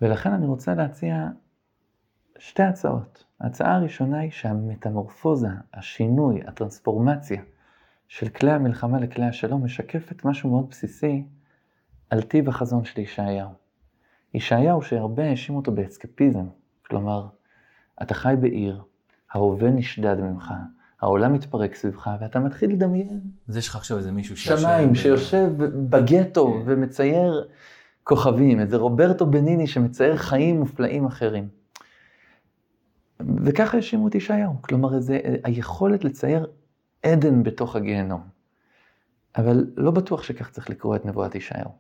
ולכן 0.02 0.32
אני 0.34 0.46
רוצה 0.46 0.76
להציע 0.76 1.28
שתי 2.40 2.64
הצעות. 2.64 3.24
ההצעה 3.42 3.76
הראשונה 3.76 4.20
היא 4.20 4.32
שהמטמורפוזה, 4.32 5.48
השינוי, 5.74 6.42
הטרנספורמציה 6.48 7.42
של 8.08 8.30
כלי 8.30 8.52
המלחמה 8.52 9.00
לכלי 9.00 9.26
השלום 9.26 9.66
משקפת 9.66 10.26
משהו 10.26 10.50
מאוד 10.50 10.70
בסיסי 10.70 11.24
על 12.10 12.22
טיב 12.22 12.50
החזון 12.50 12.86
של 12.86 13.02
ישעיהו. 13.02 13.50
ישעיהו 14.34 14.82
שהרבה 14.82 15.30
האשימו 15.30 15.58
אותו 15.58 15.72
באסקפיזם, 15.72 16.48
כלומר, 16.88 17.28
אתה 18.02 18.14
חי 18.14 18.36
בעיר, 18.40 18.84
ההווה 19.32 19.70
נשדד 19.70 20.20
ממך, 20.20 20.54
העולם 21.02 21.34
מתפרק 21.34 21.76
סביבך, 21.76 22.10
ואתה 22.22 22.40
מתחיל 22.40 22.72
לדמיין. 22.72 23.20
אז 23.50 23.58
יש 23.58 23.68
לך 23.68 23.76
עכשיו 23.76 23.98
איזה 23.98 24.12
מישהו 24.12 24.38
שיושב... 24.38 24.58
שמיים, 24.58 24.96
שיושב 24.96 25.50
בגטו 25.90 26.54
כן. 26.54 26.62
ומצייר 26.66 27.48
כוכבים, 28.04 28.60
איזה 28.60 28.78
רוברטו 28.78 29.26
בניני 29.26 29.68
שמצייר 29.68 30.16
חיים 30.18 30.60
מופלאים 30.60 31.06
אחרים. 31.06 31.48
וככה 33.46 33.78
האשימו 33.78 34.08
את 34.08 34.16
ישעיהו, 34.16 34.62
כלומר, 34.62 35.00
זה 35.00 35.20
היכולת 35.44 36.04
לצייר 36.04 36.48
עדן 37.04 37.44
בתוך 37.44 37.76
הגיהנום. 37.76 38.22
אבל 39.38 39.66
לא 39.78 39.92
בטוח 39.92 40.24
שכך 40.24 40.50
צריך 40.50 40.70
לקרוא 40.70 40.96
את 40.96 41.06
נבואת 41.06 41.36
ישעיהו. 41.36 41.72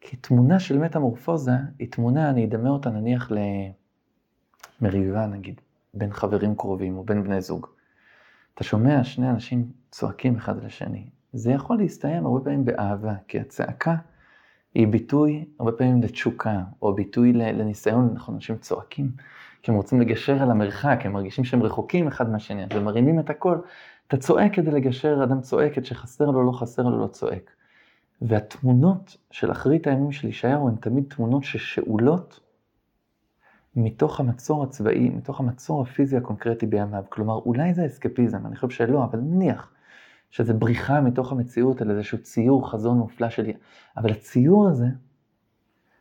כי 0.00 0.16
תמונה 0.16 0.60
של 0.60 0.78
מטמורפוזה 0.78 1.52
היא 1.78 1.90
תמונה, 1.90 2.30
אני 2.30 2.44
אדמה 2.44 2.70
אותה 2.70 2.90
נניח 2.90 3.30
למריבה 4.80 5.26
נגיד, 5.26 5.60
בין 5.94 6.12
חברים 6.12 6.54
קרובים 6.56 6.96
או 6.96 7.04
בין 7.04 7.24
בני 7.24 7.40
זוג. 7.40 7.66
אתה 8.56 8.64
שומע 8.64 9.04
שני 9.04 9.30
אנשים 9.30 9.64
צועקים 9.90 10.36
אחד 10.36 10.64
לשני. 10.64 11.06
זה 11.32 11.50
יכול 11.52 11.78
להסתיים 11.78 12.26
הרבה 12.26 12.44
פעמים 12.44 12.64
באהבה, 12.64 13.14
כי 13.28 13.40
הצעקה 13.40 13.96
היא 14.74 14.88
ביטוי 14.88 15.44
הרבה 15.60 15.72
פעמים 15.72 16.02
לתשוקה, 16.02 16.60
או 16.82 16.94
ביטוי 16.94 17.32
לניסיון, 17.32 18.10
נכון, 18.14 18.34
אנשים 18.34 18.56
צועקים, 18.56 19.10
כי 19.62 19.70
הם 19.70 19.76
רוצים 19.76 20.00
לגשר 20.00 20.42
על 20.42 20.50
המרחק, 20.50 21.00
הם 21.04 21.12
מרגישים 21.12 21.44
שהם 21.44 21.62
רחוקים 21.62 22.08
אחד 22.08 22.30
מהשני, 22.30 22.64
אז 22.64 22.68
הם 22.70 22.84
מרימים 22.84 23.20
את 23.20 23.30
הכל. 23.30 23.58
אתה 24.08 24.16
צועק 24.16 24.54
כדי 24.54 24.70
לגשר, 24.70 25.20
אדם 25.24 25.40
צועק, 25.40 25.78
את 25.78 25.84
שחסר 25.84 26.24
לו, 26.24 26.42
לא 26.46 26.52
חסר 26.52 26.82
לו, 26.82 27.00
לא 27.00 27.06
צועק. 27.06 27.50
והתמונות 28.22 29.16
של 29.30 29.50
אחרית 29.50 29.86
הימים 29.86 30.12
של 30.12 30.28
ישעיהו 30.28 30.68
הן 30.68 30.74
תמיד 30.76 31.04
תמונות 31.08 31.44
ששאולות 31.44 32.40
מתוך 33.76 34.20
המצור 34.20 34.62
הצבאי, 34.62 35.10
מתוך 35.10 35.40
המצור 35.40 35.82
הפיזי 35.82 36.16
הקונקרטי 36.16 36.66
בימיו. 36.66 37.04
כלומר, 37.08 37.34
אולי 37.34 37.74
זה 37.74 37.86
אסקפיזם, 37.86 38.46
אני 38.46 38.56
חושב 38.56 38.70
שלא, 38.70 39.04
אבל 39.04 39.18
נניח 39.18 39.72
שזה 40.30 40.54
בריחה 40.54 41.00
מתוך 41.00 41.32
המציאות 41.32 41.82
על 41.82 41.90
איזשהו 41.90 42.18
ציור 42.22 42.70
חזון 42.70 42.98
מופלא 42.98 43.28
שלי. 43.28 43.52
אבל 43.96 44.10
הציור 44.10 44.68
הזה 44.68 44.86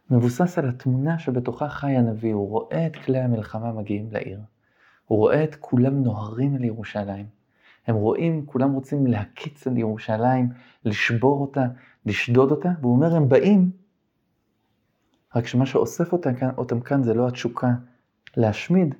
מבוסס 0.09 0.57
על 0.57 0.69
התמונה 0.69 1.19
שבתוכה 1.19 1.69
חי 1.69 1.91
הנביא, 1.91 2.33
הוא 2.33 2.49
רואה 2.49 2.87
את 2.87 2.95
כלי 2.95 3.19
המלחמה 3.19 3.71
מגיעים 3.71 4.11
לעיר. 4.11 4.39
הוא 5.05 5.17
רואה 5.19 5.43
את 5.43 5.55
כולם 5.55 6.03
נוהרים 6.03 6.55
אל 6.55 6.63
ירושלים. 6.63 7.25
הם 7.87 7.95
רואים, 7.95 8.45
כולם 8.45 8.73
רוצים 8.73 9.07
להקיץ 9.07 9.67
על 9.67 9.77
ירושלים, 9.77 10.49
לשבור 10.85 11.41
אותה, 11.41 11.65
לשדוד 12.05 12.51
אותה, 12.51 12.69
והוא 12.81 12.95
אומר, 12.95 13.15
הם 13.15 13.29
באים 13.29 13.71
רק 15.35 15.47
שמה 15.47 15.65
שאוסף 15.65 16.13
אותם 16.13 16.35
כאן, 16.35 16.49
אותם 16.57 16.79
כאן 16.79 17.03
זה 17.03 17.13
לא 17.13 17.27
התשוקה 17.27 17.71
להשמיד, 18.37 18.95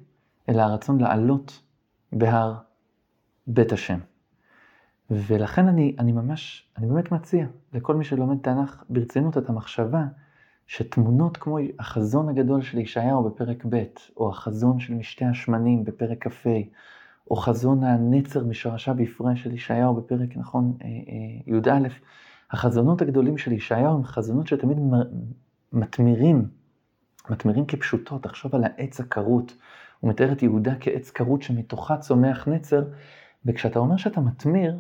אלא 0.50 0.62
הרצון 0.62 1.02
לעלות 1.02 1.62
בהר 2.14 2.54
בית 3.48 3.72
השם. 3.72 4.00
ולכן 5.10 5.68
אני, 5.68 5.96
אני 6.00 6.12
ממש, 6.12 6.70
אני 6.78 6.88
באמת 6.88 7.12
מציע 7.12 7.48
לכל 7.74 7.96
מי 7.96 8.04
שלומד 8.04 8.38
תנ"ך 8.38 8.84
ברצינות 8.90 9.38
את 9.38 9.50
המחשבה 9.50 10.04
שתמונות 10.68 11.38
כמו 11.38 11.58
החזון 11.80 12.30
הגדול 12.30 12.62
של 12.62 12.78
ישעיהו 12.78 13.24
בפרק 13.24 13.66
ב', 13.70 13.84
או 14.18 14.30
החזון 14.30 14.80
של 14.80 14.94
משתי 14.94 15.26
השמנים 15.26 15.84
בפרק 15.84 16.28
כ"ה, 16.28 16.50
או 17.32 17.36
חזון 17.36 17.84
הנצר 17.84 18.44
משרשה 18.44 18.94
בהפרש 18.94 19.44
של 19.44 19.54
ישעיהו 19.54 19.96
בפרק, 19.96 20.38
נכון, 20.38 20.78
אה, 20.82 20.88
אה, 20.88 21.72
י"א, 21.74 21.88
החזונות 22.52 23.02
הגדולים 23.02 23.38
של 23.38 23.52
ישעיהו 23.52 23.96
הם 23.96 24.04
חזונות 24.04 24.48
שתמיד 24.48 24.78
מתמירים, 25.76 26.48
מתמירים 27.30 27.66
כפשוטות, 27.66 28.24
תחשוב 28.24 28.56
על 28.56 28.64
העץ 28.64 29.00
הכרות. 29.00 29.58
הוא 30.00 30.10
מתאר 30.10 30.32
את 30.32 30.44
יהודה 30.44 30.74
כעץ 30.80 31.10
כרות 31.10 31.42
שמתוכה 31.42 31.98
צומח 31.98 32.48
נצר, 32.48 32.84
וכשאתה 33.46 33.80
אומר 33.80 33.98
שאתה 33.98 34.22
מתמיר, 34.22 34.80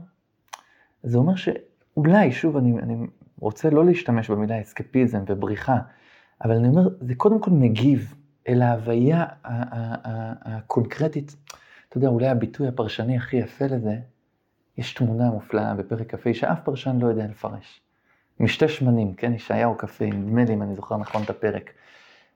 זה 1.03 1.17
אומר 1.17 1.33
שאולי, 1.35 2.31
שוב, 2.31 2.57
אני, 2.57 2.79
אני 2.79 3.07
רוצה 3.39 3.69
לא 3.69 3.85
להשתמש 3.85 4.29
במילה 4.29 4.61
אסקפיזם 4.61 5.23
ובריחה, 5.27 5.77
אבל 6.43 6.55
אני 6.55 6.67
אומר, 6.67 6.89
זה 7.01 7.15
קודם 7.15 7.39
כל 7.39 7.51
מגיב 7.51 8.15
אל 8.47 8.61
ההוויה 8.61 9.25
הקונקרטית. 10.45 11.35
אתה 11.89 11.97
יודע, 11.97 12.07
אולי 12.07 12.27
הביטוי 12.27 12.67
הפרשני 12.67 13.17
הכי 13.17 13.37
יפה 13.37 13.65
לזה, 13.65 13.97
יש 14.77 14.93
תמונה 14.93 15.31
מופלאה 15.31 15.73
בפרק 15.73 16.15
כ"ה 16.15 16.33
שאף 16.33 16.59
פרשן 16.63 16.97
לא 16.99 17.07
יודע 17.07 17.27
לפרש. 17.27 17.84
משתי 18.39 18.67
שמנים, 18.67 19.13
כן, 19.13 19.33
ישעיהו 19.33 19.77
כ"ה, 19.77 20.05
נדמה 20.05 20.45
לי 20.45 20.53
אם 20.53 20.61
אני 20.61 20.75
זוכר 20.75 20.97
נכון 20.97 21.23
את 21.23 21.29
הפרק. 21.29 21.69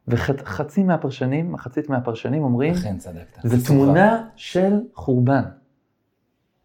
וחצי 0.07 0.83
מהפרשנים, 0.83 1.51
מחצית 1.51 1.89
מהפרשנים 1.89 2.43
אומרים, 2.43 2.73
אכן 2.73 2.97
צדקת. 2.97 3.39
זה 3.43 3.65
תמונה 3.65 4.23
של 4.35 4.79
חורבן. 4.95 5.43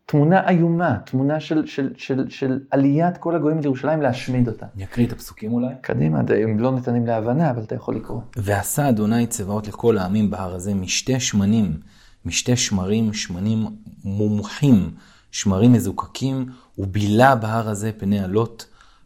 תמונה 0.07 0.49
איומה, 0.49 0.99
תמונה 1.05 1.41
של, 1.41 1.67
של, 1.67 1.93
של, 1.97 2.31
של 2.31 2.61
עליית 2.71 3.17
כל 3.17 3.37
הגויים 3.37 3.61
לירושלים 3.61 4.03
להשמיד 4.03 4.49
אותה. 4.49 4.67
אני 4.77 4.85
אקריא 4.85 5.07
את 5.07 5.13
הפסוקים 5.13 5.53
אולי? 5.53 5.75
קדימה, 5.81 6.21
הם 6.43 6.59
לא 6.59 6.73
ניתנים 6.73 7.07
להבנה, 7.07 7.51
אבל 7.51 7.63
אתה 7.63 7.75
יכול 7.75 7.97
לקרוא. 7.97 8.21
ועשה 8.37 8.89
אדוני 8.89 9.27
צבאות 9.27 9.69
לכל 9.69 9.99
העמים 9.99 10.31
בהר 10.31 10.55
הזה 10.55 10.75
משתי 10.75 11.21
שמנים, 11.21 11.77
משתי 12.25 12.57
שמרים, 12.57 13.13
שמנים 13.13 13.67
מומחים, 14.05 14.91
שמרים 15.31 15.73
מזוקקים, 15.73 16.47
ובילה 16.79 17.35
בהר 17.35 17.69
הזה 17.69 17.91
פני 17.99 18.21
הלוט. 18.21 18.65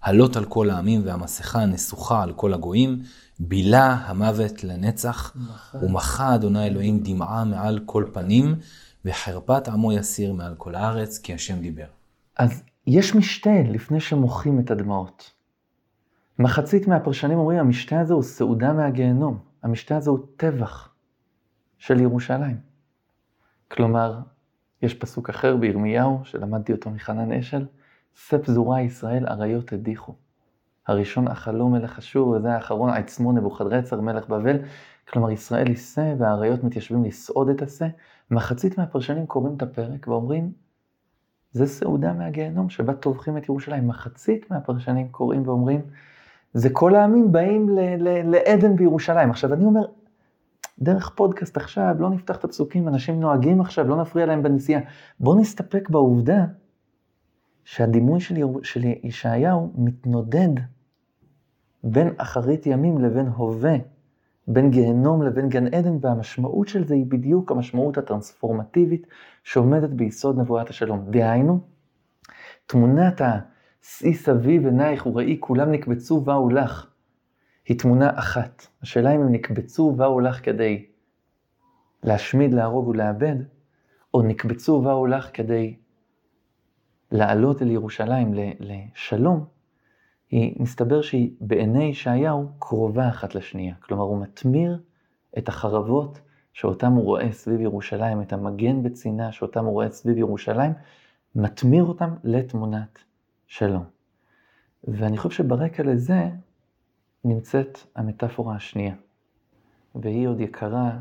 הלוט 0.08 0.36
על 0.36 0.44
כל 0.44 0.70
העמים 0.70 1.00
והמסכה 1.04 1.66
נסוכה 1.66 2.22
על 2.22 2.32
כל 2.32 2.54
הגויים, 2.54 3.02
בילה 3.40 3.92
המוות 3.92 4.64
לנצח, 4.64 5.36
ומחה 5.74 6.34
אדוני 6.34 6.66
אלוהים 6.66 7.00
דמעה 7.02 7.44
מעל 7.44 7.80
כל 7.86 8.04
פנים, 8.12 8.54
וחרפת 9.04 9.68
עמו 9.68 9.92
יסיר 9.92 10.32
מעל 10.32 10.54
כל 10.54 10.74
הארץ, 10.74 11.18
כי 11.18 11.34
השם 11.34 11.60
דיבר. 11.60 11.86
אז 12.38 12.62
יש 12.86 13.14
משתה 13.14 13.50
לפני 13.70 14.00
שמוחים 14.00 14.60
את 14.60 14.70
הדמעות. 14.70 15.30
מחצית 16.38 16.88
מהפרשנים 16.88 17.38
אומרים, 17.38 17.58
המשתה 17.58 18.00
הזה 18.00 18.14
הוא 18.14 18.22
סעודה 18.22 18.72
מהגיהנום. 18.72 19.38
המשתה 19.62 19.96
הזה 19.96 20.10
הוא 20.10 20.18
טבח 20.36 20.88
של 21.78 22.00
ירושלים. 22.00 22.56
כלומר, 23.70 24.18
יש 24.82 24.94
פסוק 24.94 25.30
אחר 25.30 25.56
בירמיהו, 25.56 26.20
שלמדתי 26.24 26.72
אותו 26.72 26.90
מחנן 26.90 27.32
אשל, 27.32 27.66
שא 28.26 28.38
פזורה 28.38 28.80
ישראל 28.80 29.26
אריות 29.28 29.72
הדיחו. 29.72 30.14
הראשון 30.86 31.28
אכלו 31.28 31.68
מלך 31.68 31.98
אשור, 31.98 32.28
וזה 32.28 32.54
האחרון 32.54 32.90
עצמו 32.90 33.32
נבוכדרצר 33.32 34.00
מלך 34.00 34.28
בבל. 34.28 34.56
כלומר, 35.08 35.30
ישראל 35.30 35.68
יישא 35.68 36.14
והאריות 36.18 36.64
מתיישבים 36.64 37.04
לסעוד 37.04 37.48
את 37.48 37.62
השא. 37.62 37.86
מחצית 38.30 38.78
מהפרשנים 38.78 39.26
קוראים 39.26 39.56
את 39.56 39.62
הפרק 39.62 40.08
ואומרים, 40.08 40.52
זה 41.52 41.66
סעודה 41.66 42.12
מהגיהנום 42.12 42.70
שבה 42.70 42.94
טובחים 42.94 43.36
את 43.36 43.48
ירושלים. 43.48 43.88
מחצית 43.88 44.50
מהפרשנים 44.50 45.08
קוראים 45.08 45.48
ואומרים, 45.48 45.80
זה 46.52 46.70
כל 46.72 46.94
העמים 46.94 47.32
באים 47.32 47.68
לעדן 48.24 48.76
בירושלים. 48.76 49.30
עכשיו, 49.30 49.52
אני 49.52 49.64
אומר, 49.64 49.86
דרך 50.78 51.10
פודקאסט 51.14 51.56
עכשיו, 51.56 51.94
לא 51.98 52.10
נפתח 52.10 52.36
את 52.36 52.44
הפסוקים, 52.44 52.88
אנשים 52.88 53.20
נוהגים 53.20 53.60
עכשיו, 53.60 53.88
לא 53.88 53.96
נפריע 53.96 54.26
להם 54.26 54.42
בנסיעה. 54.42 54.80
בואו 55.20 55.40
נסתפק 55.40 55.90
בעובדה 55.90 56.44
שהדימוי 57.68 58.20
של. 58.20 58.34
של 58.62 58.84
ישעיהו 59.02 59.72
מתנודד 59.74 60.48
בין 61.84 62.14
אחרית 62.16 62.66
ימים 62.66 62.98
לבין 62.98 63.26
הווה, 63.26 63.76
בין 64.46 64.70
גיהנום 64.70 65.22
לבין 65.22 65.48
גן 65.48 65.74
עדן, 65.74 65.96
והמשמעות 66.00 66.68
של 66.68 66.86
זה 66.86 66.94
היא 66.94 67.06
בדיוק 67.08 67.50
המשמעות 67.50 67.98
הטרנספורמטיבית 67.98 69.06
שעומדת 69.44 69.90
ביסוד 69.90 70.38
נבואת 70.38 70.70
השלום. 70.70 71.10
דהיינו, 71.10 71.60
תמונת 72.66 73.20
השיא 73.20 74.14
סביב 74.14 74.66
עינייך 74.66 75.06
וראי 75.06 75.36
כולם 75.40 75.72
נקבצו 75.72 76.14
ובאו 76.14 76.50
לך, 76.50 76.90
היא 77.66 77.78
תמונה 77.78 78.10
אחת. 78.18 78.66
השאלה 78.82 79.14
אם 79.14 79.20
הם 79.20 79.32
נקבצו 79.32 79.82
ובאו 79.82 80.20
לך 80.20 80.44
כדי 80.44 80.86
להשמיד, 82.02 82.54
להרוג 82.54 82.88
ולאבד, 82.88 83.36
או 84.14 84.22
נקבצו 84.22 84.72
ובאו 84.72 85.06
לך 85.06 85.30
כדי 85.32 85.76
לעלות 87.12 87.62
אל 87.62 87.70
ירושלים 87.70 88.34
לשלום, 88.60 89.44
היא, 90.30 90.62
מסתבר 90.62 91.02
שהיא 91.02 91.30
בעיני 91.40 91.84
ישעיהו 91.84 92.48
קרובה 92.58 93.08
אחת 93.08 93.34
לשנייה. 93.34 93.74
כלומר, 93.80 94.04
הוא 94.04 94.20
מתמיר 94.20 94.82
את 95.38 95.48
החרבות 95.48 96.20
שאותם 96.52 96.92
הוא 96.92 97.04
רואה 97.04 97.32
סביב 97.32 97.60
ירושלים, 97.60 98.22
את 98.22 98.32
המגן 98.32 98.82
בצינה 98.82 99.32
שאותם 99.32 99.64
הוא 99.64 99.72
רואה 99.72 99.90
סביב 99.90 100.18
ירושלים, 100.18 100.72
מתמיר 101.34 101.84
אותם 101.84 102.14
לתמונת 102.24 102.98
שלום. 103.46 103.84
ואני 104.84 105.16
חושב 105.16 105.44
שברקע 105.44 105.82
לזה 105.82 106.30
נמצאת 107.24 107.78
המטאפורה 107.96 108.56
השנייה, 108.56 108.94
והיא 109.94 110.28
עוד 110.28 110.40
יקרה 110.40 110.98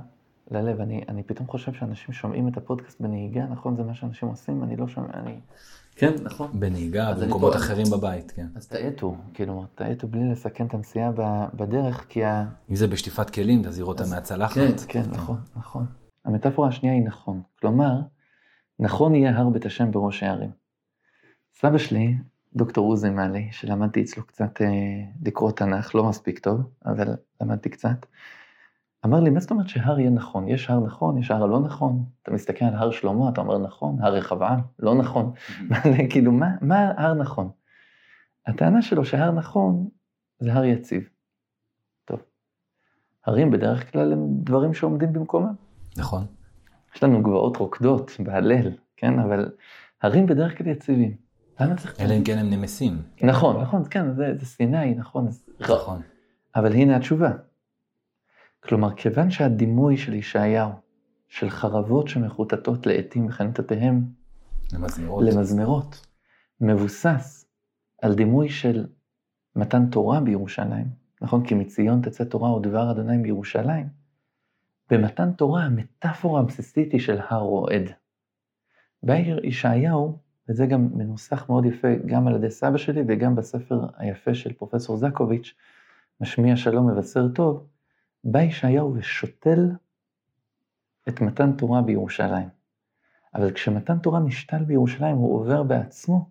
ללב. 0.52 0.82
אני, 0.82 1.04
אני 1.10 1.24
פתאום 1.24 1.48
חושב 1.48 1.74
שאנשים 1.74 2.14
שומעים 2.14 2.48
את 2.48 2.58
הפודקאסט 2.58 3.02
בנהיגה, 3.02 3.46
נכון? 3.46 3.76
זה 3.76 3.84
מה 3.84 3.94
שאנשים 3.94 4.30
עושים? 4.30 4.64
אני 4.64 4.76
לא 4.76 4.88
שומע, 4.88 5.14
אני... 5.14 5.40
כן, 5.96 6.14
נכון. 6.24 6.48
בנהיגה, 6.54 7.14
במקומות 7.14 7.54
פה... 7.54 7.60
אחרים 7.60 7.86
בבית, 7.92 8.32
כן. 8.32 8.48
אז 8.56 8.68
תאטו, 8.68 9.16
כאילו, 9.34 9.66
תאטו 9.76 10.08
בלי 10.08 10.32
לסכן 10.32 10.66
את 10.66 10.74
הנסיעה 10.74 11.12
בדרך, 11.54 12.06
כי 12.10 12.26
ה... 12.26 12.46
אם 12.70 12.76
זה 12.76 12.88
בשטיפת 12.88 13.30
כלים, 13.30 13.64
תזהיר 13.64 13.86
אותה 13.86 14.04
מהצלחת. 14.10 14.56
כן, 14.56 14.72
כן, 14.88 15.04
נכון, 15.12 15.38
נכון. 15.56 15.86
המטאפורה 16.26 16.68
השנייה 16.68 16.96
היא 16.96 17.04
נכון. 17.06 17.42
כלומר, 17.60 18.02
נכון 18.80 19.16
יהיה 19.16 19.38
הר 19.38 19.50
בית 19.50 19.66
השם 19.66 19.92
בראש 19.92 20.24
הערים. 20.24 20.50
סבא 21.56 21.78
שלי, 21.78 22.16
דוקטור 22.56 22.88
עוזי 22.88 23.10
מאלי, 23.10 23.48
שלמדתי 23.52 24.02
אצלו 24.02 24.24
קצת 24.26 24.62
אה, 24.62 24.68
לקרוא 25.26 25.52
תנ"ך, 25.52 25.96
לא 25.96 26.04
מספיק 26.04 26.40
טוב, 26.40 26.62
אבל 26.86 27.16
למדתי 27.42 27.70
קצת, 27.70 28.06
אמר 29.08 29.20
לי, 29.20 29.30
מה 29.30 29.40
זאת 29.40 29.52
אומרת 29.52 29.70
שהר 29.70 30.00
יהיה 30.00 30.10
נכון? 30.10 30.48
יש 30.48 30.70
הר 30.70 30.80
נכון, 30.80 31.18
יש 31.18 31.32
הר 31.32 31.46
לא 31.46 31.60
נכון. 31.60 32.04
אתה 32.24 32.32
מסתכל 32.32 32.66
על 32.66 32.76
הר 32.76 32.92
שלמה, 32.92 33.30
אתה 33.30 33.42
אומר 33.42 33.58
נכון, 33.58 33.98
הר 34.02 34.14
רחבעם, 34.14 34.60
לא 34.80 34.96
נכון. 34.96 35.32
כאילו, 36.10 36.32
מה, 36.32 36.48
מה 36.62 36.92
הר 36.98 37.14
נכון? 37.14 37.50
הטענה 38.48 38.82
שלו 38.82 39.06
שהר 39.06 39.32
נכון 39.32 39.88
זה 40.40 40.54
הר 40.54 40.66
יציב. 40.66 41.10
טוב, 42.06 42.20
הרים 43.26 43.52
בדרך 43.52 43.92
כלל 43.92 44.14
הם 44.14 44.28
דברים 44.30 44.74
שעומדים 44.74 45.14
במקומם. 45.14 45.54
נכון. 45.98 46.26
יש 46.96 47.04
לנו 47.04 47.24
גבעות 47.24 47.58
רוקדות 47.58 48.12
בהלל, 48.20 48.72
כן? 48.98 49.20
אבל 49.20 49.52
הרים 50.02 50.26
בדרך 50.26 50.58
כלל 50.58 50.68
יציבים. 50.68 51.16
למה 51.60 51.76
צריך... 51.76 52.02
אלא 52.02 52.14
אם 52.14 52.24
כן 52.24 52.38
הם 52.38 52.50
נמסים. 52.50 53.02
נכון, 53.24 53.62
נכון, 53.62 53.84
כן, 53.90 54.14
זה, 54.14 54.34
זה 54.40 54.46
סיני, 54.46 54.96
נכון. 54.96 55.28
נכון. 55.60 56.02
אבל 56.56 56.74
הנה 56.74 56.96
התשובה. 56.96 57.32
כלומר, 58.68 58.96
כיוון 58.96 59.32
שהדימוי 59.32 59.98
של 59.98 60.14
ישעיהו, 60.14 60.72
של 61.28 61.50
חרבות 61.50 62.08
שמחוטטות 62.08 62.86
לעתים 62.86 63.28
בחניתותיהם 63.28 64.04
למזמרות. 64.74 65.24
למזמרות, 65.24 66.08
מבוסס 66.62 67.46
על 68.02 68.16
דימוי 68.16 68.50
של 68.50 68.88
מתן 69.56 69.90
תורה 69.90 70.20
בירושלים, 70.20 70.88
נכון? 71.22 71.46
כי 71.46 71.56
מציון 71.56 72.02
תצא 72.02 72.24
תורה 72.24 72.56
ודבר 72.56 72.92
אדוני 72.92 73.18
בירושלים. 73.18 73.88
במתן 74.90 75.32
תורה 75.32 75.64
המטאפורה 75.64 76.42
הבסיסית 76.42 76.92
היא 76.92 77.02
של 77.02 77.18
הר 77.30 77.42
רועד. 77.42 77.92
בעיר 79.04 79.46
ישעיהו, 79.46 80.18
וזה 80.50 80.66
גם 80.66 80.90
מנוסח 80.94 81.50
מאוד 81.50 81.66
יפה 81.66 81.88
גם 82.06 82.28
על 82.28 82.36
ידי 82.36 82.50
סבא 82.50 82.78
שלי 82.78 83.02
וגם 83.08 83.36
בספר 83.36 83.86
היפה 83.98 84.34
של 84.34 84.54
פרופסור 84.54 84.98
זקוביץ', 84.98 85.54
משמיע 86.22 86.56
שלום 86.56 86.90
מבשר 86.90 87.28
טוב, 87.28 87.68
בא 88.30 88.42
ישעיהו 88.42 88.94
ושותל 88.94 89.70
את 91.10 91.22
מתן 91.22 91.52
תורה 91.52 91.82
בירושלים. 91.82 92.50
אבל 93.34 93.54
כשמתן 93.54 94.00
תורה 94.00 94.20
נשתל 94.20 94.64
בירושלים, 94.64 95.16
הוא 95.16 95.36
עובר 95.36 95.64
בעצמו 95.64 96.30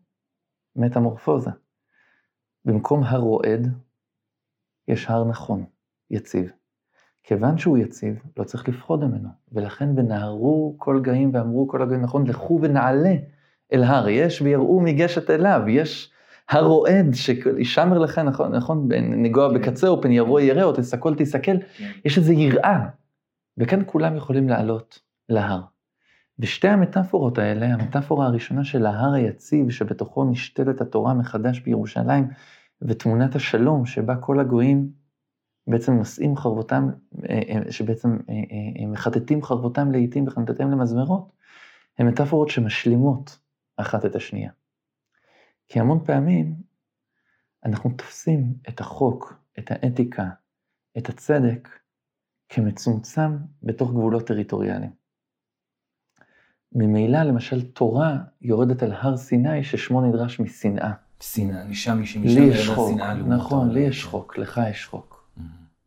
מטמורפוזה. 0.76 1.50
במקום 2.64 3.02
הר 3.02 3.18
רועד, 3.18 3.68
יש 4.88 5.06
הר 5.11 5.24
נכון, 5.24 5.64
יציב. 6.11 6.52
כיוון 7.22 7.59
שהוא 7.59 7.78
יציב, 7.78 8.22
לא 8.37 8.44
צריך 8.44 8.68
לפחוד 8.68 9.04
ממנו, 9.04 9.28
ולכן 9.52 9.88
ונהרו 9.98 10.74
כל 10.78 11.00
גאים 11.02 11.30
ואמרו 11.35 11.68
כל 11.68 11.82
הגאים 11.82 12.02
נכון, 12.02 12.26
לכו 12.26 12.59
ונעלה 12.62 13.14
אל 13.72 13.85
הר, 13.85 14.09
יש 14.09 14.42
ויראו 14.42 14.80
מגשת 14.80 15.30
אליו, 15.30 15.61
יש 15.68 16.12
הרועד, 16.48 17.14
שישמר 17.14 17.98
לך, 17.98 18.18
נכון, 18.18 18.54
נכון, 18.54 18.88
נגוע 19.00 19.52
בקצהו, 19.52 20.02
פן 20.02 20.12
יבוא 20.12 20.40
ירא, 20.40 20.62
או 20.62 20.72
תסכל 20.72 21.14
תסכל, 21.14 21.59
כן. 21.76 21.90
יש 22.04 22.18
איזו 22.18 22.32
יראה. 22.32 22.88
וכאן 23.59 23.82
כולם 23.87 24.16
יכולים 24.16 24.48
לעלות 24.48 24.98
להר. 25.28 25.61
ושתי 26.38 26.68
המטאפורות 26.68 27.38
האלה, 27.38 27.66
המטאפורה 27.66 28.26
הראשונה 28.26 28.64
של 28.64 28.87
ההר 28.87 29.12
היציב, 29.12 29.70
שבתוכו 29.70 30.24
נשתלת 30.24 30.80
התורה 30.80 31.14
מחדש 31.14 31.61
בירושלים, 31.61 32.28
ותמונת 32.82 33.37
השלום, 33.37 33.87
שבה 33.87 34.16
כל 34.16 34.40
הגויים 34.40 34.90
בעצם 35.66 35.92
נושאים 35.92 36.37
חרבותם, 36.37 36.88
אה, 37.30 37.40
אה, 37.48 37.72
שבעצם 37.72 38.16
אה, 38.30 38.87
מחטטים 38.87 39.42
חרבותם 39.42 39.92
לעיתים 39.92 40.26
וחנתתם 40.26 40.70
למזמרות, 40.70 41.32
הן 41.98 42.09
מטאפורות 42.09 42.48
שמשלימות 42.48 43.38
אחת 43.76 44.06
את 44.06 44.16
השנייה. 44.16 44.50
כי 45.68 45.81
המון 45.81 46.05
פעמים 46.05 46.55
אנחנו 47.64 47.90
תופסים 47.90 48.55
את 48.68 48.81
החוק, 48.81 49.35
את 49.59 49.70
האתיקה, 49.70 50.29
את 50.98 51.09
הצדק, 51.09 51.68
כמצומצם 52.48 53.37
בתוך 53.62 53.90
גבולות 53.90 54.26
טריטוריאליים. 54.26 54.90
ממילא, 56.72 57.22
למשל, 57.22 57.70
תורה 57.70 58.16
יורדת 58.42 58.83
על 58.83 58.92
הר 58.92 59.16
סיני 59.16 59.64
ששמו 59.64 60.00
נדרש 60.00 60.40
משנאה. 60.40 60.92
שנאה, 61.20 61.64
משם 61.64 62.02
משם 62.02 62.22
לי 62.22 62.40
יש 62.40 62.68
חוק, 62.68 63.00
נכון, 63.26 63.70
לי 63.70 63.81
יש 63.81 64.05
חוק, 64.05 64.38
לך 64.38 64.61
יש 64.70 64.87
חוק. 64.87 65.31
Mm-hmm. 65.38 65.42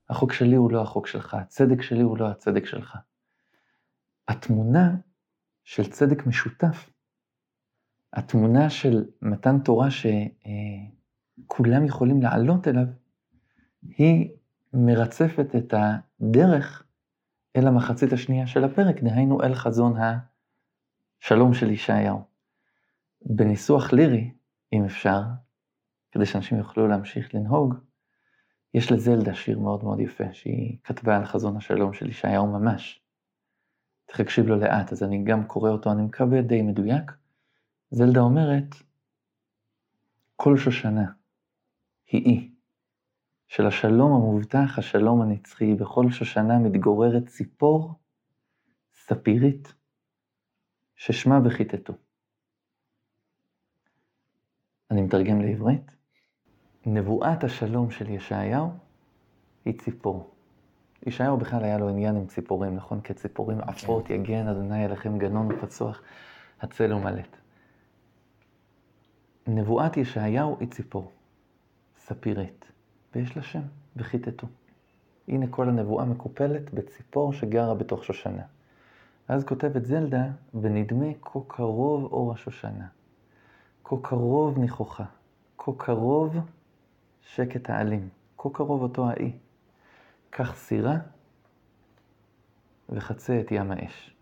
החוק 0.10 0.34
שלי 0.34 0.56
הוא 0.56 0.72
לא 0.72 0.82
החוק 0.82 1.08
שלך, 1.08 1.34
הצדק 1.34 1.82
שלי 1.82 2.02
הוא 2.02 2.18
לא 2.18 2.28
הצדק 2.30 2.66
שלך. 2.66 2.98
התמונה 4.28 4.96
של 5.64 5.92
צדק 5.92 6.26
משותף 6.26 6.90
התמונה 8.14 8.70
של 8.70 9.06
מתן 9.22 9.60
תורה 9.60 9.88
שכולם 9.92 11.86
יכולים 11.86 12.22
לעלות 12.22 12.68
אליו, 12.68 12.86
היא 13.82 14.30
מרצפת 14.74 15.56
את 15.56 15.74
הדרך 15.78 16.84
אל 17.56 17.68
המחצית 17.68 18.14
השנייה 18.14 18.48
של 18.48 18.64
הפרק, 18.64 19.04
דהיינו 19.04 19.44
אל 19.44 19.56
חזון 19.56 19.94
השלום 21.22 21.54
של 21.54 21.72
ישעיהו. 21.72 22.22
בניסוח 23.26 23.94
לירי, 23.94 24.32
אם 24.74 24.86
אפשר, 24.86 25.22
כדי 26.12 26.26
שאנשים 26.26 26.58
יוכלו 26.58 26.88
להמשיך 26.88 27.36
לנהוג, 27.36 27.76
יש 28.74 28.92
לזלדה 28.92 29.34
שיר 29.34 29.60
מאוד 29.60 29.84
מאוד 29.84 30.00
יפה, 30.00 30.34
שהיא 30.34 30.78
כתבה 30.84 31.18
על 31.18 31.26
חזון 31.26 31.58
השלום 31.58 31.94
של 31.94 32.10
ישעיהו 32.10 32.48
ממש. 32.48 33.02
צריך 34.08 34.20
להקשיב 34.20 34.48
לו 34.48 34.56
לאט, 34.56 34.92
אז 34.92 35.04
אני 35.04 35.24
גם 35.24 35.44
קורא 35.44 35.70
אותו, 35.70 35.92
אני 35.92 36.02
מקווה 36.02 36.42
די 36.42 36.62
מדויק. 36.62 37.12
זלדה 37.92 38.20
אומרת, 38.20 38.76
כל 40.36 40.58
שושנה 40.58 41.12
היא 42.08 42.26
אי, 42.26 42.52
של 43.48 43.68
השלום 43.68 44.12
המובטח, 44.12 44.80
השלום 44.80 45.22
הנצחי. 45.22 45.76
בכל 45.76 46.12
שושנה 46.12 46.60
מתגוררת 46.60 47.28
ציפור 47.28 47.94
ספירית 48.94 49.74
ששמה 50.96 51.40
בכיתתו. 51.40 51.94
אני 54.92 55.02
מתרגם 55.02 55.42
לעברית. 55.42 55.96
נבואת 56.86 57.44
השלום 57.44 57.92
של 57.92 58.10
ישעיהו 58.10 58.70
היא 59.66 59.80
ציפור. 59.80 60.36
ישעיהו 61.06 61.38
בכלל 61.38 61.64
היה 61.64 61.78
לו 61.78 61.90
עניין 61.90 62.16
עם 62.16 62.28
ציפורים, 62.28 62.76
נכון? 62.76 63.02
כציפורים 63.04 63.62
עפות 63.62 64.08
כן. 64.08 64.14
יגן 64.14 64.48
אדוני 64.48 64.86
אליכם 64.86 65.18
גנון 65.18 65.52
ופצוח 65.52 66.02
הצל 66.62 66.94
ומלט. 66.94 67.38
נבואת 69.48 69.98
ישעיהו 69.98 70.58
היא 70.60 70.68
ציפור, 70.68 71.12
ספירית, 71.98 72.66
ויש 73.16 73.38
לה 73.38 73.44
שם, 73.44 73.62
וכיתתו. 73.96 74.48
הנה 75.28 75.48
כל 75.50 75.70
הנבואה 75.70 76.06
מקופלת 76.06 76.74
בציפור 76.74 77.34
שגרה 77.34 77.76
בתוך 77.76 78.04
שושנה. 78.04 78.44
ואז 79.30 79.44
כותבת 79.44 79.86
זלדה, 79.86 80.26
ונדמה 80.54 81.06
כה 81.22 81.40
קרוב 81.48 82.04
אור 82.04 82.34
השושנה, 82.34 82.88
כה 83.84 83.96
קרוב 84.02 84.58
ניחוחה, 84.58 85.06
כה 85.58 85.72
קרוב 85.78 86.38
שקט 87.22 87.70
העלים, 87.70 88.10
כה 88.38 88.50
קרוב 88.54 88.82
אותו 88.82 89.10
האי. 89.10 89.32
קח 90.30 90.56
סירה 90.56 90.96
וחצה 92.90 93.40
את 93.40 93.52
ים 93.52 93.72
האש. 93.72 94.16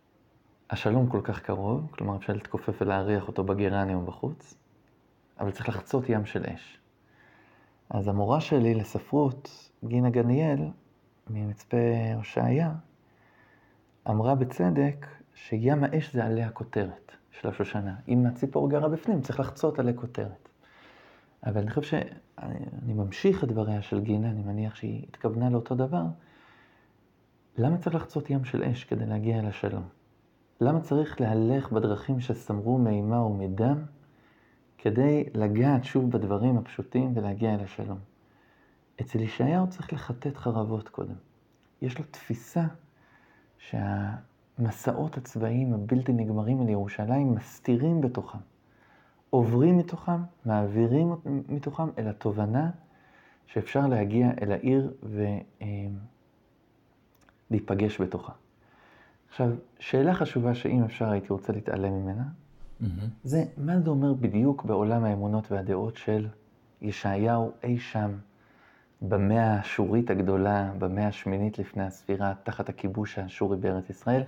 השלום 0.70 1.10
כל 1.10 1.22
כך 1.24 1.40
קרוב, 1.40 1.88
כלומר 1.92 2.16
אפשר 2.16 2.34
להתכופף 2.34 2.82
ולהריח 2.82 3.28
אותו 3.28 3.44
בגרניום 3.44 4.06
בחוץ, 4.06 4.58
אבל 5.40 5.52
צריך 5.52 5.70
לחצות 5.70 6.10
ים 6.10 6.26
של 6.26 6.44
אש. 6.56 6.80
אז 7.90 8.08
המורה 8.08 8.42
שלי 8.42 8.76
לספרות, 8.76 9.72
גינה 9.86 10.10
גניאל, 10.10 10.70
ממצפה 11.30 11.78
הושעיה, 12.16 12.72
אמרה 14.10 14.36
בצדק 14.36 15.06
שים 15.36 15.84
האש 15.84 16.14
זה 16.14 16.26
עלי 16.26 16.44
הכותרת 16.44 17.12
של 17.32 17.48
השושנה. 17.48 17.96
אם 18.08 18.26
הציפור 18.26 18.70
גרה 18.70 18.90
בפנים, 18.90 19.22
צריך 19.22 19.40
לחצות 19.40 19.80
עלי 19.80 19.94
כותרת. 19.96 20.50
אבל 21.46 21.62
אני 21.62 21.70
חושב 21.72 21.82
שאני 21.82 22.94
ממשיך 22.94 23.44
את 23.44 23.50
דבריה 23.50 23.82
של 23.82 24.00
גינה, 24.00 24.30
אני 24.30 24.42
מניח 24.42 24.76
שהיא 24.76 25.06
התכוונה 25.10 25.50
לאותו 25.50 25.76
דבר. 25.76 26.04
למה 27.58 27.78
צריך 27.78 27.96
לחצות 27.96 28.30
ים 28.30 28.46
של 28.46 28.64
אש 28.64 28.84
כדי 28.84 29.06
להגיע 29.06 29.40
אל 29.40 29.46
השלום? 29.46 29.84
למה 30.62 30.80
צריך 30.80 31.22
להלך 31.22 31.72
בדרכים 31.72 32.20
שסמרו 32.20 32.78
מאימה 32.78 33.22
ומדם 33.22 33.84
כדי 34.78 35.24
לגעת 35.34 35.84
שוב 35.84 36.12
בדברים 36.12 36.58
הפשוטים 36.58 37.12
ולהגיע 37.16 37.56
אל 37.56 37.60
השלום? 37.60 38.00
אצל 39.02 39.22
ישעיהו 39.22 39.70
צריך 39.70 39.94
לחטט 39.94 40.38
חרבות 40.38 40.90
קודם. 40.90 41.16
יש 41.82 42.00
לו 42.00 42.06
תפיסה 42.12 42.64
שהמסעות 43.58 45.18
הצבאיים 45.18 45.74
הבלתי 45.74 46.14
נגמרים 46.14 46.62
אל 46.62 46.70
ירושלים 46.70 47.36
מסתירים 47.36 48.02
בתוכם. 48.02 48.38
עוברים 49.30 49.78
מתוכם, 49.78 50.22
מעבירים 50.46 51.16
מתוכם 51.50 51.90
אל 51.98 52.08
התובנה 52.08 52.72
שאפשר 53.46 53.88
להגיע 53.88 54.30
אל 54.42 54.52
העיר 54.52 54.94
ולהיפגש 57.50 58.02
בתוכה. 58.02 58.34
עכשיו, 59.30 59.50
שאלה 59.80 60.14
חשובה 60.14 60.56
שאם 60.56 60.84
אפשר 60.84 61.10
הייתי 61.10 61.34
רוצה 61.34 61.54
להתעלם 61.54 61.94
ממנה. 61.94 62.24
זה 63.24 63.44
מה 63.58 63.80
זה 63.80 63.90
אומר 63.90 64.14
בדיוק 64.14 64.64
בעולם 64.64 65.04
האמונות 65.04 65.52
והדעות 65.52 65.98
של 65.98 66.28
ישעיהו 66.82 67.52
אי 67.64 67.80
שם 67.80 68.12
במאה 69.02 69.54
האשורית 69.54 70.10
הגדולה, 70.10 70.72
במאה 70.78 71.08
השמינית 71.08 71.60
לפני 71.60 71.84
הספירה, 71.84 72.34
תחת 72.44 72.70
הכיבוש 72.70 73.18
האשורי 73.18 73.58
בארץ 73.58 73.90
ישראל. 73.90 74.24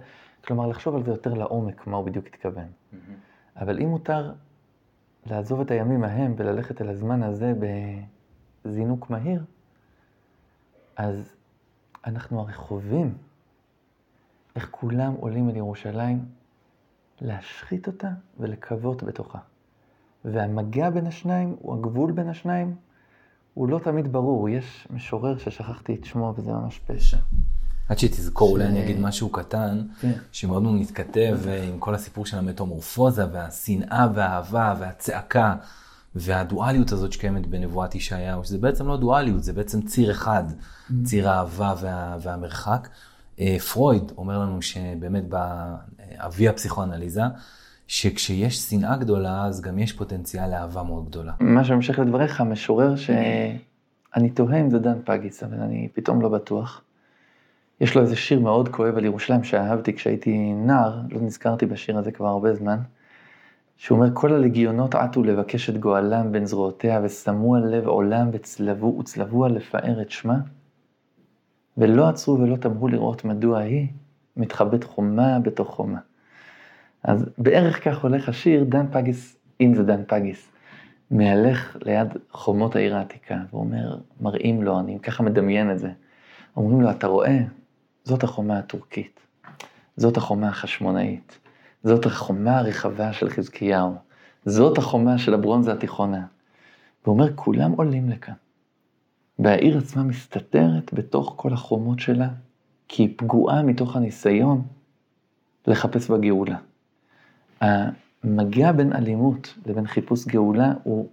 כלומר, 0.45 0.67
לחשוב 0.67 0.95
על 0.95 1.03
זה 1.03 1.11
יותר 1.11 1.33
לעומק, 1.33 1.87
מה 1.87 1.97
הוא 1.97 2.05
בדיוק 2.05 2.27
התכוון. 2.27 2.65
Mm-hmm. 2.65 2.95
אבל 3.55 3.79
אם 3.79 3.87
מותר 3.87 4.33
לעזוב 5.25 5.61
את 5.61 5.71
הימים 5.71 6.03
ההם 6.03 6.33
וללכת 6.37 6.81
אל 6.81 6.89
הזמן 6.89 7.23
הזה 7.23 7.53
בזינוק 8.65 9.09
מהיר, 9.09 9.43
אז 10.95 11.35
אנחנו 12.05 12.39
הרי 12.39 12.53
חווים 12.53 13.17
איך 14.55 14.67
כולם 14.71 15.13
עולים 15.13 15.49
אל 15.49 15.55
ירושלים 15.55 16.25
להשחית 17.21 17.87
אותה 17.87 18.09
ולקוות 18.39 19.03
בתוכה. 19.03 19.39
והמגע 20.25 20.89
בין 20.89 21.07
השניים, 21.07 21.55
הוא 21.59 21.75
הגבול 21.75 22.11
בין 22.11 22.29
השניים, 22.29 22.75
הוא 23.53 23.69
לא 23.69 23.79
תמיד 23.83 24.11
ברור. 24.11 24.49
יש 24.49 24.87
משורר 24.89 25.37
ששכחתי 25.37 25.95
את 25.95 26.05
שמו 26.05 26.33
וזה 26.37 26.51
ממש 26.51 26.79
פשע. 26.87 27.17
עד 27.89 27.99
שתזכור, 27.99 28.51
אולי 28.51 28.65
אני 28.65 28.83
אגיד 28.83 28.99
משהו 28.99 29.29
קטן, 29.29 29.81
כן. 30.01 30.11
שמאוד 30.31 30.63
מאוד 30.63 30.75
מתכתב 30.75 31.39
אה, 31.47 31.63
עם 31.63 31.79
כל 31.79 31.95
הסיפור 31.95 32.25
של 32.25 32.37
המטומורפוזה 32.37 33.25
והשנאה 33.31 34.07
והאהבה 34.13 34.75
והצעקה 34.79 35.55
והדואליות 36.15 36.91
הזאת 36.91 37.13
שקיימת 37.13 37.47
בנבואת 37.47 37.95
ישעיהו, 37.95 38.43
שזה 38.43 38.57
בעצם 38.57 38.87
לא 38.87 38.97
דואליות, 38.97 39.43
זה 39.43 39.53
בעצם 39.53 39.81
ציר 39.81 40.11
אחד, 40.11 40.43
mm-hmm. 40.49 40.93
ציר 41.03 41.29
האהבה 41.29 41.73
וה, 41.81 42.17
והמרחק. 42.21 42.87
אה, 43.39 43.59
פרויד 43.59 44.11
אומר 44.17 44.39
לנו 44.39 44.61
שבאמת 44.61 45.23
באבי 45.27 46.47
הפסיכואנליזה, 46.47 47.21
שכשיש 47.87 48.57
שנאה 48.57 48.97
גדולה, 48.97 49.45
אז 49.45 49.61
גם 49.61 49.79
יש 49.79 49.93
פוטנציאל 49.93 50.49
לאהבה 50.49 50.83
מאוד 50.83 51.05
גדולה. 51.05 51.33
מה 51.39 51.63
שהמשך 51.63 51.99
לדבריך, 51.99 52.41
משורר 52.41 52.95
שאני 52.95 54.29
תוהה 54.29 54.61
אם 54.61 54.69
זה 54.69 54.79
דן 54.79 54.97
פגיס, 55.05 55.43
אבל 55.43 55.59
אני 55.59 55.87
פתאום 55.93 56.21
לא 56.21 56.29
בטוח. 56.29 56.81
יש 57.81 57.95
לו 57.95 58.01
איזה 58.01 58.15
שיר 58.15 58.39
מאוד 58.39 58.69
כואב 58.69 58.97
על 58.97 59.05
ירושלים 59.05 59.43
שאהבתי 59.43 59.93
כשהייתי 59.93 60.53
נער, 60.53 61.01
לא 61.09 61.21
נזכרתי 61.21 61.65
בשיר 61.65 61.97
הזה 61.97 62.11
כבר 62.11 62.27
הרבה 62.27 62.53
זמן, 62.53 62.77
שהוא 63.77 63.99
אומר, 63.99 64.09
כל 64.13 64.33
הלגיונות 64.33 64.95
עטו 64.95 65.23
לבקש 65.23 65.69
את 65.69 65.77
גואלם 65.77 66.31
בין 66.31 66.45
זרועותיה, 66.45 67.01
ושמו 67.03 67.55
על 67.55 67.75
לב 67.75 67.87
עולם 67.87 68.29
וצלבו, 68.33 68.97
וצלבוה 68.99 69.49
לפאר 69.49 70.01
את 70.01 70.11
שמה, 70.11 70.37
ולא 71.79 72.09
עצרו 72.09 72.39
ולא 72.39 72.55
תמהו 72.55 72.87
לראות 72.87 73.25
מדוע 73.25 73.59
היא 73.59 73.87
מתחבאת 74.37 74.83
חומה 74.83 75.39
בתוך 75.39 75.69
חומה. 75.75 75.99
אז 77.03 77.25
בערך 77.37 77.83
כך 77.83 78.03
הולך 78.03 78.29
השיר, 78.29 78.63
דן 78.63 78.85
פגיס, 78.91 79.37
אם 79.61 79.73
זה 79.75 79.83
דן 79.83 80.01
פגיס, 80.07 80.51
מהלך 81.11 81.77
ליד 81.81 82.07
חומות 82.31 82.75
העיר 82.75 82.95
העתיקה, 82.95 83.37
ואומר, 83.53 83.97
מראים 84.21 84.63
לו, 84.63 84.79
אני 84.79 84.99
ככה 84.99 85.23
מדמיין 85.23 85.71
את 85.71 85.79
זה. 85.79 85.91
אומרים 86.57 86.81
לו, 86.81 86.91
אתה 86.91 87.07
רואה, 87.07 87.39
זאת 88.03 88.23
החומה 88.23 88.59
הטורקית, 88.59 89.19
זאת 89.97 90.17
החומה 90.17 90.49
החשמונאית, 90.49 91.39
זאת 91.83 92.05
החומה 92.05 92.57
הרחבה 92.59 93.13
של 93.13 93.29
חזקיהו, 93.29 93.95
זאת 94.45 94.77
החומה 94.77 95.17
של 95.17 95.33
הברונזה 95.33 95.73
התיכונה. 95.73 96.25
הוא 97.05 97.13
אומר, 97.13 97.35
כולם 97.35 97.71
עולים 97.71 98.09
לכאן. 98.09 98.33
והעיר 99.39 99.77
עצמה 99.77 100.03
מסתתרת 100.03 100.93
בתוך 100.93 101.33
כל 101.37 101.53
החומות 101.53 101.99
שלה, 101.99 102.29
כי 102.87 103.03
היא 103.03 103.13
פגועה 103.17 103.63
מתוך 103.63 103.95
הניסיון 103.95 104.61
לחפש 105.67 106.09
בגאולה. 106.11 106.57
המגע 107.61 108.71
בין 108.71 108.93
אלימות 108.93 109.55
לבין 109.65 109.87
חיפוש 109.87 110.25
גאולה 110.25 110.73
הוא, 110.83 111.09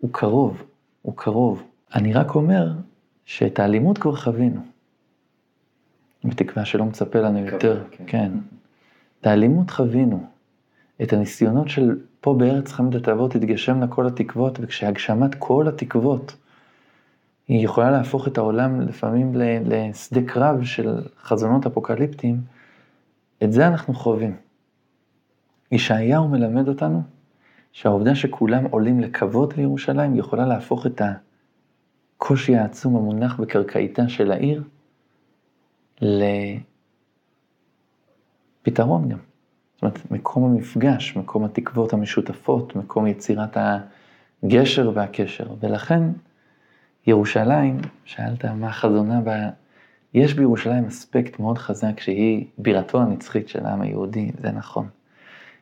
הוא 0.00 0.10
קרוב, 0.12 0.62
הוא 1.02 1.16
קרוב. 1.16 1.62
אני 1.94 2.12
רק 2.12 2.34
אומר 2.34 2.72
שאת 3.24 3.58
האלימות 3.58 3.98
כבר 3.98 4.16
חווינו. 4.16 4.60
בתקווה 6.24 6.64
שלא 6.64 6.84
מצפה 6.84 7.20
לנו 7.20 7.38
יותר, 7.38 7.84
כן. 7.90 8.04
כן. 8.06 8.32
את 9.20 9.26
האלימות 9.26 9.70
חווינו. 9.70 10.26
את 11.02 11.12
הניסיונות 11.12 11.68
של 11.68 11.98
פה 12.20 12.34
בארץ 12.34 12.72
חמדת 12.72 13.08
האבות 13.08 13.30
תתגשמנה 13.30 13.88
כל 13.88 14.06
התקוות, 14.06 14.58
וכשהגשמת 14.62 15.34
כל 15.38 15.68
התקוות, 15.68 16.36
היא 17.48 17.64
יכולה 17.64 17.90
להפוך 17.90 18.28
את 18.28 18.38
העולם 18.38 18.80
לפעמים 18.80 19.32
לשדה 19.64 20.20
קרב 20.26 20.64
של 20.64 21.00
חזונות 21.22 21.66
אפוקליפטיים, 21.66 22.40
את 23.44 23.52
זה 23.52 23.66
אנחנו 23.66 23.94
חווים. 23.94 24.36
ישעיהו 25.72 26.28
מלמד 26.28 26.68
אותנו 26.68 27.02
שהעובדה 27.72 28.14
שכולם 28.14 28.64
עולים 28.64 29.00
לכבוד 29.00 29.52
לירושלים 29.56 30.16
יכולה 30.16 30.46
להפוך 30.46 30.86
את 30.86 31.02
הקושי 32.16 32.56
העצום 32.56 32.96
המונח 32.96 33.40
בקרקעיתה 33.40 34.08
של 34.08 34.32
העיר 34.32 34.62
לפתרון 38.66 39.08
גם. 39.08 39.18
זאת 39.74 39.82
אומרת, 39.82 40.10
מקום 40.10 40.44
המפגש, 40.44 41.16
מקום 41.16 41.44
התקוות 41.44 41.92
המשותפות, 41.92 42.76
מקום 42.76 43.06
יצירת 43.06 43.56
הגשר 44.42 44.90
והקשר. 44.94 45.54
ולכן 45.60 46.02
ירושלים, 47.06 47.78
שאלת 48.04 48.44
מה 48.44 48.72
חזונה 48.72 49.20
בה, 49.20 49.48
יש 50.14 50.34
בירושלים 50.34 50.84
אספקט 50.84 51.40
מאוד 51.40 51.58
חזק 51.58 52.00
שהיא 52.00 52.46
בירתו 52.58 53.02
הנצחית 53.02 53.48
של 53.48 53.66
העם 53.66 53.80
היהודי, 53.80 54.30
זה 54.38 54.50
נכון. 54.50 54.88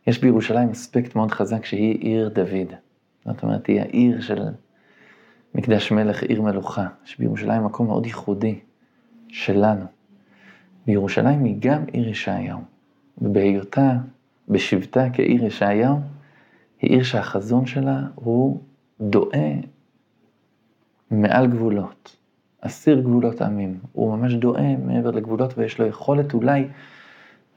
יש 0.07 0.21
בירושלים 0.21 0.71
אספקט 0.71 1.15
מאוד 1.15 1.31
חזק 1.31 1.65
שהיא 1.65 1.99
עיר 2.01 2.29
דוד. 2.29 2.73
זאת 3.25 3.43
אומרת, 3.43 3.67
היא 3.67 3.81
העיר 3.81 4.21
של 4.21 4.43
מקדש 5.55 5.93
מלך 5.93 6.23
עיר 6.23 6.43
מלוכה, 6.43 6.87
יש 7.07 7.19
בירושלים 7.19 7.65
מקום 7.65 7.87
מאוד 7.87 8.07
ייחודי 8.07 8.59
שלנו. 9.29 9.85
בירושלים 10.87 11.45
היא 11.45 11.57
גם 11.59 11.85
עיר 11.93 12.09
ישעיהו, 12.09 12.61
ובהיותה, 13.19 13.93
בשבתה 14.49 15.07
כעיר 15.13 15.45
ישעיהו, 15.45 16.01
היא 16.81 16.91
עיר 16.91 17.03
שהחזון 17.03 17.67
שלה 17.67 18.01
הוא 18.15 18.61
דואה 19.01 19.55
מעל 21.23 21.47
גבולות, 21.47 22.17
אסיר 22.61 23.01
גבולות 23.01 23.43
עמים. 23.43 23.79
הוא 23.93 24.17
ממש 24.17 24.35
דואה 24.35 24.77
מעבר 24.85 25.11
לגבולות 25.11 25.59
ויש 25.59 25.79
לו 25.79 25.87
יכולת 25.87 26.35
אולי 26.35 26.69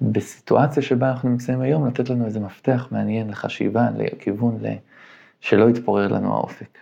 בסיטואציה 0.01 0.83
שבה 0.83 1.11
אנחנו 1.11 1.29
נמצאים 1.29 1.61
היום 1.61 1.87
לתת 1.87 2.09
לנו 2.09 2.25
איזה 2.25 2.39
מפתח 2.39 2.87
מעניין 2.91 3.29
לחשיבה, 3.29 3.87
לכיוון, 3.97 4.59
שלא 5.39 5.69
יתפורר 5.69 6.07
לנו 6.07 6.33
האופק. 6.33 6.77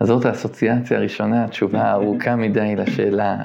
אז 0.00 0.08
זאת 0.08 0.24
האסוציאציה 0.24 0.98
הראשונה, 0.98 1.44
התשובה 1.44 1.82
הארוכה 1.82 2.36
מדי 2.44 2.76
לשאלה 2.76 3.42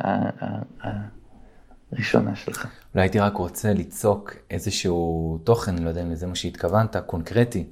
הראשונה 1.92 2.36
שלך. 2.36 2.68
אולי 2.94 3.04
הייתי 3.04 3.20
רק 3.20 3.36
רוצה 3.38 3.74
ליצוק 3.74 4.36
איזשהו 4.52 5.38
תוכן, 5.44 5.76
אני 5.76 5.84
לא 5.86 5.90
יודע 5.90 6.02
אם 6.02 6.16
זה 6.16 6.28
מה 6.28 6.36
שהתכוונת, 6.36 6.98
קונקרטי, 6.98 7.68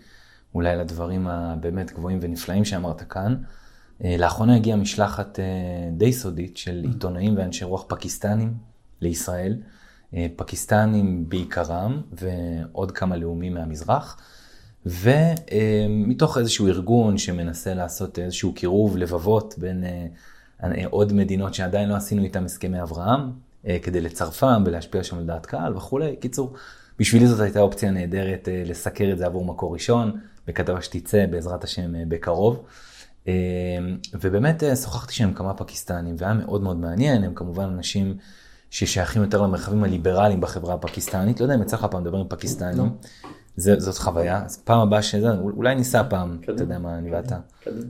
אולי 0.56 0.76
לדברים 0.76 1.28
הבאמת 1.28 1.91
גבוהים 1.91 2.19
ונפלאים 2.21 2.65
שאמרת 2.65 3.02
כאן. 3.02 3.36
אה, 4.04 4.16
לאחרונה 4.18 4.56
הגיעה 4.56 4.78
משלחת 4.78 5.40
אה, 5.40 5.46
די 5.92 6.14
סודית 6.14 6.58
של 6.58 6.86
עיתונאים 6.88 7.38
ואנשי 7.38 7.66
רוח 7.66 7.86
פקיסטנים 7.88 8.54
לישראל. 9.02 9.58
אה, 10.14 10.28
פקיסטנים 10.36 11.30
בעיקרם 11.30 12.02
ועוד 12.12 12.92
כמה 12.92 13.18
לאומים 13.18 13.54
מהמזרח. 13.54 14.18
ומתוך 14.86 16.38
איזשהו 16.38 16.68
ארגון 16.68 17.18
שמנסה 17.18 17.74
לעשות 17.74 18.20
איזשהו 18.20 18.54
קירוב 18.54 18.98
לבבות 18.98 19.56
בין 19.58 19.84
עוד 20.90 21.14
מדינות 21.14 21.54
שעדיין 21.54 21.90
לא 21.90 21.96
עשינו 21.96 22.24
איתם 22.24 22.46
הסכמי 22.46 22.82
אברהם, 22.82 23.32
כדי 23.82 24.02
לצרפם 24.02 24.64
ולהשפיע 24.66 25.04
שם 25.04 25.18
על 25.18 25.26
דעת 25.26 25.46
קהל 25.46 25.78
וכולי. 25.78 26.16
קיצור, 26.16 26.54
בשבילי 27.00 27.28
זאת 27.28 27.40
הייתה 27.40 27.60
אופציה 27.60 27.92
נהדרת 27.92 28.48
לסקר 28.66 29.12
את 29.12 29.18
זה 29.18 29.26
עבור 29.26 29.46
מקור 29.46 29.74
ראשון, 29.74 30.20
בכתבה 30.48 30.82
שתצא 30.82 31.26
בעזרת 31.26 31.64
השם 31.64 32.10
בקרוב. 32.10 32.66
אמ, 33.28 33.32
ובאמת 34.14 34.64
אה, 34.64 34.76
שוחחתי 34.76 35.14
שם 35.14 35.34
כמה 35.34 35.54
פקיסטנים, 35.54 36.16
והיה 36.18 36.34
מאוד 36.34 36.62
מאוד 36.62 36.78
מעניין, 36.78 37.24
הם 37.24 37.34
כמובן 37.36 37.64
אנשים 37.64 38.18
ששייכים 38.70 39.22
יותר 39.22 39.42
למרחבים 39.42 39.84
הליברליים 39.84 40.42
בחברה 40.42 40.74
הפקיסטנית, 40.74 41.40
לא 41.40 41.46
יודע 41.46 41.56
אם 41.56 41.62
יצא 41.62 41.76
לך 41.76 41.86
פעם 41.92 42.02
לדבר 42.02 42.18
עם 42.18 42.28
פקיסטנים, 42.30 42.78
לא. 42.78 42.86
זאת 43.58 43.98
חוויה, 43.98 44.44
אז 44.46 44.58
פעם 44.58 44.80
הבאה 44.80 45.02
שזה, 45.02 45.32
אולי 45.32 45.76
ניסע 45.76 46.04
פעם, 46.10 46.38
אתה 46.44 46.64
יודע 46.64 46.80
מה, 46.80 46.98
אני 46.98 47.12
ואתה, 47.12 47.38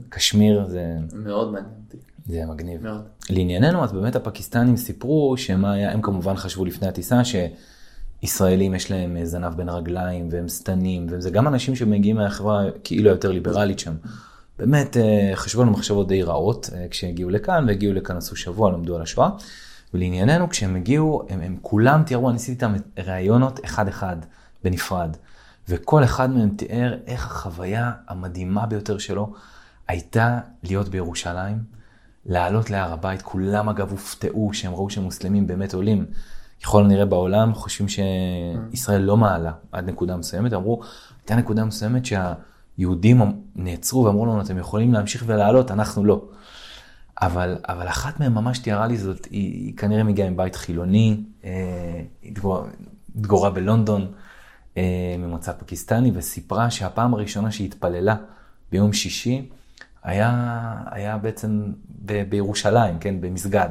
קשמיר 0.08 0.64
זה... 0.68 0.96
מאוד 1.12 1.52
מעניין 1.52 1.72
אותי. 1.86 1.96
זה 2.26 2.46
מגניב. 2.46 2.82
מאוד. 2.82 3.02
לענייננו, 3.30 3.84
אז 3.84 3.92
באמת 3.92 4.16
הפקיסטנים 4.16 4.76
סיפרו 4.76 5.36
שמה 5.36 5.72
היה, 5.72 5.92
הם 5.92 6.02
כמובן 6.02 6.36
חשבו 6.36 6.64
לפני 6.64 6.88
הטיסה 6.88 7.20
שישראלים 8.22 8.74
יש 8.74 8.90
להם 8.90 9.24
זנב 9.24 9.54
בין 9.54 9.68
הרגליים 9.68 10.28
והם 10.32 10.48
שטנים, 10.48 11.06
וזה 11.10 11.30
גם 11.30 11.48
אנשים 11.48 11.76
שמגיעים 11.76 12.16
מהחברה 12.16 12.64
כאילו 12.84 13.10
יותר 13.10 13.30
ליברלית 13.30 13.78
שם. 13.78 13.94
באמת 14.58 14.96
אה, 14.96 15.30
חשבו 15.34 15.62
לנו 15.62 15.72
מחשבות 15.72 16.08
די 16.08 16.22
רעות 16.22 16.70
אה, 16.74 16.86
כשהגיעו 16.90 17.30
לכאן, 17.30 17.64
והגיעו 17.68 17.94
לכאן 17.94 18.16
עשו 18.16 18.36
שבוע, 18.36 18.72
למדו 18.72 18.96
על 18.96 19.02
השואה. 19.02 19.28
ולענייננו, 19.94 20.48
כשהם 20.48 20.76
הגיעו, 20.76 21.22
הם, 21.28 21.40
הם 21.40 21.56
כולם 21.62 22.02
תיארו, 22.02 22.28
אני 22.28 22.36
עשיתי 22.36 22.52
איתם 22.52 22.74
ראיונות 22.98 23.60
אחד-אחד, 23.64 24.16
בנפרד. 24.64 25.16
וכל 25.68 26.04
אחד 26.04 26.30
מהם 26.30 26.48
תיאר 26.48 26.98
איך 27.06 27.26
החוויה 27.26 27.92
המדהימה 28.08 28.66
ביותר 28.66 28.98
שלו 28.98 29.32
הייתה 29.88 30.38
להיות 30.62 30.88
בירושלים, 30.88 31.58
לעלות 32.26 32.70
להר 32.70 32.92
הבית. 32.92 33.22
כולם 33.22 33.68
אגב 33.68 33.90
הופתעו 33.90 34.50
שהם 34.52 34.74
ראו 34.74 34.90
שמוסלמים 34.90 35.46
באמת 35.46 35.74
עולים. 35.74 36.06
ככל 36.62 36.84
הנראה 36.84 37.04
בעולם 37.04 37.54
חושבים 37.54 37.88
שישראל 37.88 39.00
לא 39.02 39.16
מעלה 39.16 39.52
עד 39.72 39.88
נקודה 39.88 40.16
מסוימת, 40.16 40.52
אמרו, 40.52 40.80
הייתה 41.20 41.36
נקודה 41.36 41.64
מסוימת 41.64 42.06
שה... 42.06 42.34
יהודים 42.78 43.22
נעצרו 43.56 44.04
ואמרו 44.04 44.26
לנו, 44.26 44.40
אתם 44.40 44.58
יכולים 44.58 44.92
להמשיך 44.92 45.24
ולעלות, 45.26 45.70
אנחנו 45.70 46.04
לא. 46.04 46.28
אבל, 47.22 47.58
אבל 47.68 47.88
אחת 47.88 48.20
מהן 48.20 48.32
ממש 48.32 48.58
תיארה 48.58 48.86
לי 48.86 48.96
זאת, 48.96 49.24
היא, 49.24 49.52
היא 49.52 49.76
כנראה 49.76 50.02
מגיעה 50.02 50.30
מבית 50.30 50.56
חילוני, 50.56 51.20
אה, 51.44 51.50
היא 52.22 52.34
התגוררה 53.16 53.50
בלונדון, 53.50 54.12
אה, 54.76 55.16
ממוצא 55.18 55.52
פקיסטני, 55.52 56.10
וסיפרה 56.14 56.70
שהפעם 56.70 57.14
הראשונה 57.14 57.50
שהיא 57.50 57.66
התפללה 57.66 58.16
ביום 58.72 58.92
שישי, 58.92 59.48
היה, 60.02 60.74
היה 60.90 61.18
בעצם 61.18 61.72
ב, 62.04 62.22
בירושלים, 62.28 62.98
כן, 62.98 63.20
במסגד. 63.20 63.68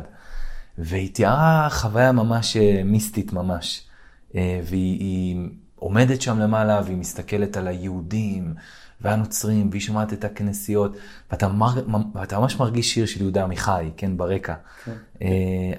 והיא 0.77 1.13
תיארה 1.13 1.67
חוויה 1.71 2.11
ממש 2.11 2.57
אה, 2.57 2.81
מיסטית 2.85 3.33
ממש. 3.33 3.87
אה, 4.35 4.59
והיא 4.63 5.49
עומדת 5.75 6.21
שם 6.21 6.39
למעלה 6.39 6.81
והיא 6.85 6.97
מסתכלת 6.97 7.57
על 7.57 7.67
היהודים 7.67 8.53
והנוצרים, 9.01 9.69
והיא 9.69 9.81
שומעת 9.81 10.13
את 10.13 10.23
הכנסיות, 10.23 10.95
ואתה, 11.31 11.47
מר, 11.47 11.73
ואתה 12.13 12.39
ממש 12.39 12.59
מרגיש 12.59 12.93
שיר 12.93 13.05
של 13.05 13.21
יהודה 13.21 13.43
עמיחי, 13.43 13.91
כן, 13.97 14.17
ברקע, 14.17 14.53
כן. 14.85 14.91
אה, 15.21 15.27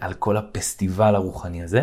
על 0.00 0.14
כל 0.14 0.36
הפסטיבל 0.36 1.14
הרוחני 1.14 1.62
הזה. 1.62 1.82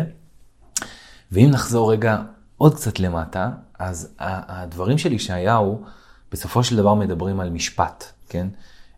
ואם 1.32 1.48
נחזור 1.50 1.92
רגע 1.92 2.22
עוד 2.58 2.74
קצת 2.74 3.00
למטה, 3.00 3.50
אז 3.78 4.14
הדברים 4.18 4.98
של 4.98 5.12
ישעיהו, 5.12 5.84
בסופו 6.32 6.64
של 6.64 6.76
דבר 6.76 6.94
מדברים 6.94 7.40
על 7.40 7.50
משפט, 7.50 8.04
כן? 8.28 8.46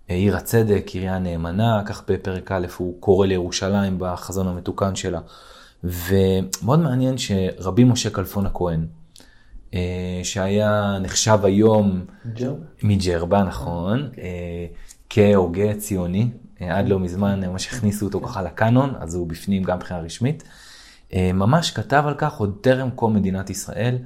עיר 0.08 0.36
הצדק, 0.36 0.86
עירייה 0.92 1.18
נאמנה, 1.18 1.82
כך 1.86 2.02
בפרק 2.08 2.52
א' 2.52 2.66
הוא 2.76 3.00
קורא 3.00 3.26
לירושלים 3.26 3.96
בחזון 3.98 4.48
המתוקן 4.48 4.96
שלה. 4.96 5.20
ומאוד 5.84 6.78
מעניין 6.78 7.14
שרבי 7.18 7.84
משה 7.84 8.10
כלפון 8.10 8.46
הכהן, 8.46 8.80
אה, 8.80 8.86
שהיה 10.22 10.98
נחשב 11.00 11.38
היום 11.42 12.04
מג'רבה, 12.82 13.42
נכון, 13.42 14.10
אה, 14.18 14.66
כהוגה 15.10 15.74
ציוני, 15.74 16.30
אה, 16.60 16.78
עד 16.78 16.88
לא 16.88 16.98
מזמן 16.98 17.44
ממש 17.44 17.66
הכניסו 17.66 18.06
אותו 18.06 18.20
ככה 18.20 18.42
לקאנון, 18.42 18.94
אז 18.98 19.14
הוא 19.14 19.28
בפנים 19.28 19.62
גם 19.62 19.76
מבחינה 19.76 20.00
רשמית. 20.00 20.44
ממש 21.14 21.70
כתב 21.70 22.04
על 22.06 22.14
כך 22.18 22.36
עוד 22.36 22.58
טרם 22.60 22.90
קום 22.90 23.14
מדינת 23.14 23.50
ישראל, 23.50 23.98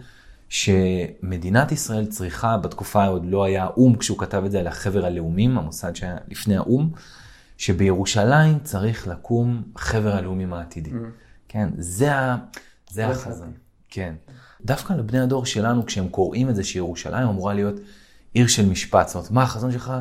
שמדינת 0.49 1.73
ישראל 1.73 2.07
צריכה, 2.07 2.57
בתקופה 2.57 3.07
עוד 3.07 3.27
לא 3.27 3.45
היה 3.45 3.67
או"ם 3.67 3.97
כשהוא 3.97 4.19
כתב 4.19 4.43
את 4.47 4.51
זה, 4.51 4.61
אלא 4.61 4.71
חבר 4.71 5.07
הלאומים, 5.07 5.59
המוסד 5.59 5.97
שהיה 5.97 6.17
לפני 6.29 6.57
האו"ם, 6.57 6.91
שבירושלים 7.57 8.59
צריך 8.59 9.09
לקום 9.09 9.63
חבר 9.77 10.17
הלאומים 10.17 10.53
העתידי. 10.53 10.91
Mm. 10.91 10.95
כן, 11.49 11.69
זה. 11.79 12.11
זה 12.91 13.07
החזון. 13.07 13.53
כן. 13.89 14.15
דווקא 14.65 14.93
לבני 14.93 15.21
הדור 15.21 15.47
שלנו, 15.47 15.87
כשהם 15.87 16.09
קוראים 16.09 16.49
את 16.51 16.57
זה 16.57 16.65
שירושלים 16.65 17.29
אמורה 17.29 17.55
להיות 17.55 17.75
עיר 18.35 18.47
של 18.47 18.69
משפט. 18.69 19.09
זאת 19.09 19.15
אומרת, 19.15 19.31
מה 19.31 19.43
החזון 19.43 19.73
שלך? 19.73 19.93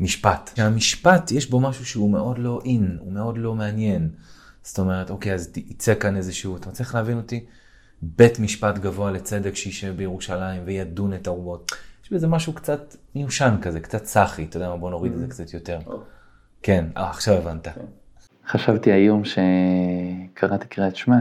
משפט. 0.00 0.50
שהמשפט, 0.56 1.30
יש 1.32 1.50
בו 1.50 1.60
משהו 1.60 1.86
שהוא 1.86 2.10
מאוד 2.10 2.38
לא 2.38 2.60
אין, 2.64 2.96
הוא 3.00 3.12
מאוד 3.12 3.38
לא 3.38 3.54
מעניין. 3.54 4.10
זאת 4.62 4.78
אומרת, 4.78 5.10
אוקיי, 5.10 5.34
אז 5.34 5.50
יצא 5.56 5.94
כאן 5.94 6.16
איזשהו, 6.16 6.56
אתה 6.56 6.70
צריך 6.70 6.94
להבין 6.94 7.16
אותי? 7.16 7.44
בית 8.02 8.38
משפט 8.38 8.78
גבוה 8.78 9.10
לצדק 9.10 9.54
שישב 9.54 9.96
בירושלים 9.96 10.62
וידון 10.64 11.14
את 11.14 11.26
האורות. 11.26 11.72
יש 12.04 12.12
בזה 12.12 12.26
משהו 12.26 12.52
קצת 12.52 12.96
מיושן 13.14 13.56
כזה, 13.62 13.80
קצת 13.80 14.04
סאחי, 14.04 14.44
אתה 14.44 14.56
יודע 14.56 14.68
מה, 14.68 14.76
בוא 14.76 14.90
נוריד 14.90 15.12
את 15.12 15.18
זה 15.18 15.24
mm-hmm. 15.24 15.28
קצת 15.28 15.54
יותר. 15.54 15.78
כן, 16.62 16.84
אה, 16.96 17.10
עכשיו 17.10 17.34
הבנת. 17.34 17.68
כן. 17.68 17.80
חשבתי 18.48 18.92
היום 18.92 19.22
שקראתי 19.24 20.66
קריאת 20.68 20.96
שמע, 20.96 21.18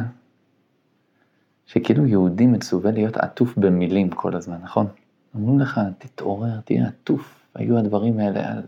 שכאילו 1.68 2.06
יהודי 2.06 2.46
מצווה 2.46 2.92
להיות 2.92 3.18
עטוף 3.18 3.58
במילים 3.58 4.10
כל 4.10 4.36
הזמן, 4.36 4.58
נכון? 4.64 4.88
אמרו 5.36 5.60
לך, 5.60 5.82
תתעורר, 5.98 6.60
תהיה 6.66 6.88
עטוף. 6.88 7.48
היו 7.56 7.78
הדברים 7.78 8.20
האלה 8.20 8.52
על... 8.52 8.62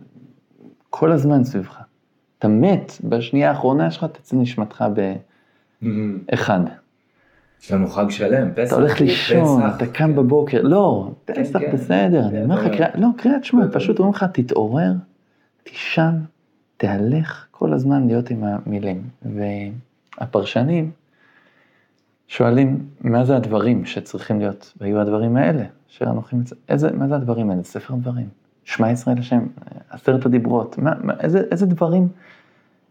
כל 0.89 1.11
הזמן 1.11 1.43
סביבך. 1.43 1.77
אתה 2.39 2.47
מת, 2.47 2.91
בשנייה 3.03 3.49
האחרונה 3.49 3.91
שלך 3.91 4.05
תצא 4.11 4.35
נשמתך 4.35 4.85
באחד. 5.81 6.59
יש 7.61 7.71
לנו 7.71 7.87
חג 7.87 8.09
שלם, 8.09 8.53
פסח. 8.55 8.67
אתה 8.67 8.75
הולך 8.75 9.01
לישון, 9.01 9.61
אתה 9.75 9.87
קם 9.87 10.15
בבוקר, 10.15 10.61
לא, 10.61 11.11
כן, 11.25 11.33
פסח 11.43 11.59
כן. 11.59 11.71
בסדר, 11.73 12.27
אני 12.27 12.43
אומר 12.43 12.55
לך, 12.65 12.81
לא, 12.95 13.07
קריאת 13.17 13.43
שמע, 13.43 13.65
פשוט 13.71 13.99
אומרים 13.99 14.15
לך, 14.15 14.25
תתעורר, 14.33 14.91
תישן, 15.63 16.19
תהלך 16.77 17.45
כל 17.51 17.73
הזמן 17.73 18.07
להיות 18.07 18.29
עם 18.29 18.43
המילים. 18.43 19.03
והפרשנים, 20.17 20.91
שואלים, 22.29 22.89
מה 23.01 23.25
זה 23.25 23.35
הדברים 23.37 23.85
שצריכים 23.85 24.39
להיות, 24.39 24.73
והיו 24.77 24.99
הדברים 24.99 25.37
האלה, 25.37 25.63
שאנוכי 25.87 26.35
מצ... 26.35 26.53
איזה, 26.69 26.91
מה 26.91 27.07
זה 27.07 27.15
הדברים 27.15 27.49
האלה? 27.49 27.63
ספר 27.63 27.95
דברים. 27.95 28.29
שמע 28.63 28.91
ישראל 28.91 29.17
השם, 29.19 29.47
עשרת 29.89 30.25
הדיברות, 30.25 30.77
מה, 30.77 30.93
מה, 31.03 31.13
איזה, 31.19 31.41
איזה 31.51 31.65
דברים, 31.65 32.07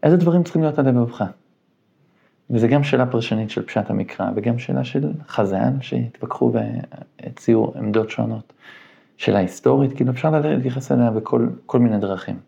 איזה 0.03 0.17
דברים 0.17 0.43
צריכים 0.43 0.61
להיות 0.61 0.79
על 0.79 0.87
לבבך? 0.87 1.23
וזה 2.49 2.67
גם 2.67 2.83
שאלה 2.83 3.05
פרשנית 3.05 3.49
של 3.49 3.65
פשט 3.65 3.89
המקרא, 3.89 4.29
וגם 4.35 4.59
שאלה 4.59 4.83
של 4.83 5.11
חזן, 5.27 5.81
שהתווכחו 5.81 6.53
והציעו 6.53 7.73
עמדות 7.75 8.09
שונות. 8.09 8.53
שאלה 9.17 9.39
היסטורית, 9.39 9.93
כאילו 9.93 10.11
אפשר 10.11 10.39
להתייחס 10.39 10.91
אליה 10.91 11.11
בכל 11.11 11.79
מיני 11.79 11.99
דרכים. 11.99 12.39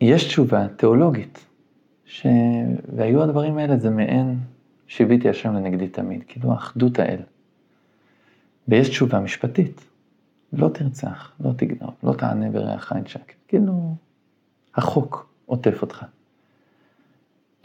יש 0.00 0.24
תשובה 0.24 0.68
תיאולוגית, 0.68 1.46
ש... 2.06 2.26
והיו 2.96 3.22
הדברים 3.22 3.58
האלה, 3.58 3.76
זה 3.78 3.90
מעין 3.90 4.38
שיוויתי 4.86 5.28
השם 5.28 5.54
לנגדי 5.54 5.88
תמיד, 5.88 6.24
כאילו 6.28 6.54
אחדות 6.54 6.98
האל. 6.98 7.20
ויש 8.68 8.88
תשובה 8.88 9.20
משפטית, 9.20 9.84
לא 10.52 10.68
תרצח, 10.68 11.32
לא 11.40 11.52
תגנוב, 11.56 11.94
לא 12.02 12.12
תענה 12.12 12.50
ברעך 12.50 12.92
את 13.00 13.08
שקט, 13.08 13.36
כאילו 13.48 13.94
החוק 14.74 15.28
עוטף 15.46 15.82
אותך. 15.82 16.04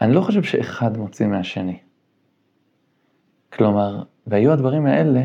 אני 0.00 0.14
לא 0.14 0.20
חושב 0.20 0.42
שאחד 0.42 0.96
מוציא 0.96 1.26
מהשני. 1.26 1.78
כלומר, 3.52 4.02
והיו 4.26 4.52
הדברים 4.52 4.86
האלה, 4.86 5.22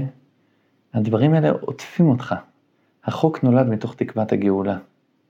הדברים 0.93 1.33
האלה 1.33 1.51
עוטפים 1.51 2.09
אותך. 2.09 2.35
החוק 3.03 3.43
נולד 3.43 3.69
מתוך 3.69 3.95
תקוות 3.95 4.31
הגאולה, 4.31 4.77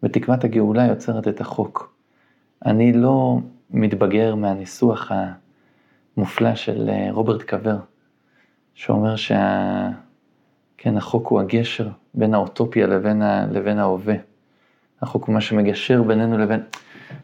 ותקוות 0.03 0.43
הגאולה 0.43 0.85
יוצרת 0.85 1.27
את 1.27 1.41
החוק. 1.41 1.95
אני 2.65 2.93
לא 2.93 3.39
מתבגר 3.75 4.35
מהניסוח 4.35 5.11
המופלא 6.17 6.55
של 6.55 6.89
אה, 6.89 7.07
רוברט 7.11 7.41
קבר, 7.41 7.77
שאומר 8.73 9.15
שה... 9.15 9.89
כן, 10.77 10.97
הוא 11.29 11.39
הגשר 11.39 11.89
בין 12.13 12.33
האוטופיה 12.33 12.87
לבין, 12.87 13.21
ה... 13.21 13.45
לבין 13.51 13.79
ההווה. 13.79 14.15
החוק 15.01 15.25
הוא 15.25 15.33
מה 15.33 15.41
שמגשר 15.41 16.03
בינינו 16.03 16.37
לבין... 16.37 16.59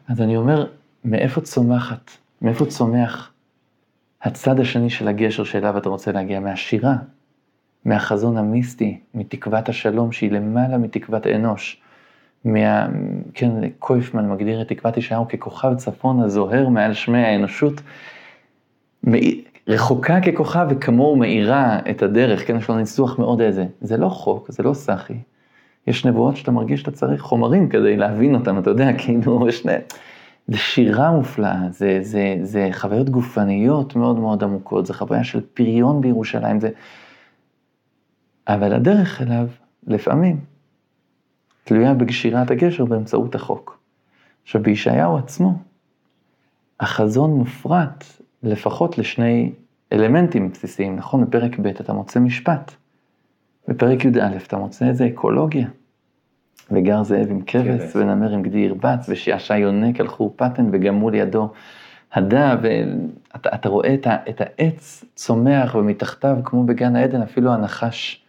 אז 0.08 0.20
אני 0.20 0.36
אומר, 0.36 0.66
מאיפה 1.04 1.40
צומחת, 1.40 2.10
מאיפה 2.42 2.66
צומח 2.66 3.32
הצד 4.22 4.60
השני 4.60 4.90
של 4.90 5.08
הגשר 5.08 5.44
שאליו 5.44 5.78
אתה 5.78 5.88
רוצה 5.88 6.12
להגיע? 6.12 6.40
מהשירה, 6.40 6.94
מהחזון 7.84 8.36
המיסטי, 8.36 9.00
מתקוות 9.14 9.68
השלום 9.68 10.12
שהיא 10.12 10.32
למעלה 10.32 10.78
מתקוות 10.78 11.26
האנוש. 11.26 11.82
מה... 12.44 12.88
כן, 13.34 13.50
קויפמן 13.78 14.30
מגדיר 14.30 14.62
את 14.62 14.68
תקוות 14.68 14.96
ישעיהו 14.96 15.28
ככוכב 15.28 15.74
צפון 15.74 16.20
הזוהר 16.20 16.68
מעל 16.68 16.94
שמי 16.94 17.18
האנושות, 17.18 17.80
רחוקה 19.68 20.20
ככוכב 20.20 20.66
וכמוהו 20.70 21.16
מאירה 21.16 21.78
את 21.90 22.02
הדרך, 22.02 22.46
כן, 22.46 22.56
יש 22.56 22.70
לנו 22.70 22.78
ניסוח 22.78 23.18
מאוד 23.18 23.40
איזה, 23.40 23.66
זה 23.80 23.96
לא 23.96 24.08
חוק, 24.08 24.50
זה 24.50 24.62
לא 24.62 24.74
סחי. 24.74 25.18
יש 25.86 26.06
נבואות 26.06 26.36
שאתה 26.36 26.50
מרגיש 26.50 26.80
שאתה 26.80 26.90
צריך 26.90 27.22
חומרים 27.22 27.68
כדי 27.68 27.96
להבין 27.96 28.34
אותן, 28.34 28.58
אתה 28.58 28.70
יודע, 28.70 28.92
כאילו, 28.98 29.48
יש... 29.48 29.66
זה 30.48 30.56
שירה 30.56 31.10
מופלאה, 31.10 31.58
זה, 31.70 31.98
זה, 32.02 32.36
זה 32.42 32.68
חוויות 32.72 33.10
גופניות 33.10 33.96
מאוד 33.96 34.18
מאוד 34.18 34.44
עמוקות, 34.44 34.86
זה 34.86 34.94
חוויה 34.94 35.24
של 35.24 35.40
פריון 35.54 36.00
בירושלים, 36.00 36.60
זה... 36.60 36.70
אבל 38.48 38.72
הדרך 38.72 39.22
אליו, 39.22 39.46
לפעמים, 39.86 40.40
תלויה 41.64 41.94
בגשירת 41.94 42.50
הגשר 42.50 42.84
באמצעות 42.84 43.34
החוק. 43.34 43.78
עכשיו, 44.42 44.62
בישעיהו 44.62 45.16
עצמו, 45.16 45.58
החזון 46.80 47.30
מופרט 47.30 48.04
לפחות 48.42 48.98
לשני 48.98 49.52
אלמנטים 49.92 50.50
בסיסיים, 50.50 50.96
נכון? 50.96 51.24
בפרק 51.24 51.58
ב' 51.58 51.66
אתה 51.66 51.92
מוצא 51.92 52.20
משפט, 52.20 52.72
בפרק 53.68 54.04
י"א 54.04 54.36
אתה 54.46 54.56
מוצא 54.56 54.88
איזה 54.88 55.06
אקולוגיה. 55.06 55.68
וגר 56.70 57.02
זאב 57.02 57.30
עם 57.30 57.42
כבש, 57.46 57.96
ונמר 57.96 58.30
עם 58.30 58.42
גדי 58.42 58.58
ירבץ, 58.58 59.06
ושעשע 59.08 59.56
יונק 59.56 60.00
על 60.00 60.08
חור 60.08 60.34
פטן, 60.36 60.68
וגמו 60.72 61.10
לידו 61.10 61.52
הדה, 62.12 62.56
ואתה 62.62 63.68
רואה 63.68 63.94
את, 63.94 64.06
ה, 64.06 64.16
את 64.28 64.40
העץ 64.40 65.04
צומח, 65.14 65.74
ומתחתיו, 65.74 66.36
כמו 66.44 66.64
בגן 66.64 66.96
העדן, 66.96 67.22
אפילו 67.22 67.52
הנחש 67.52 68.24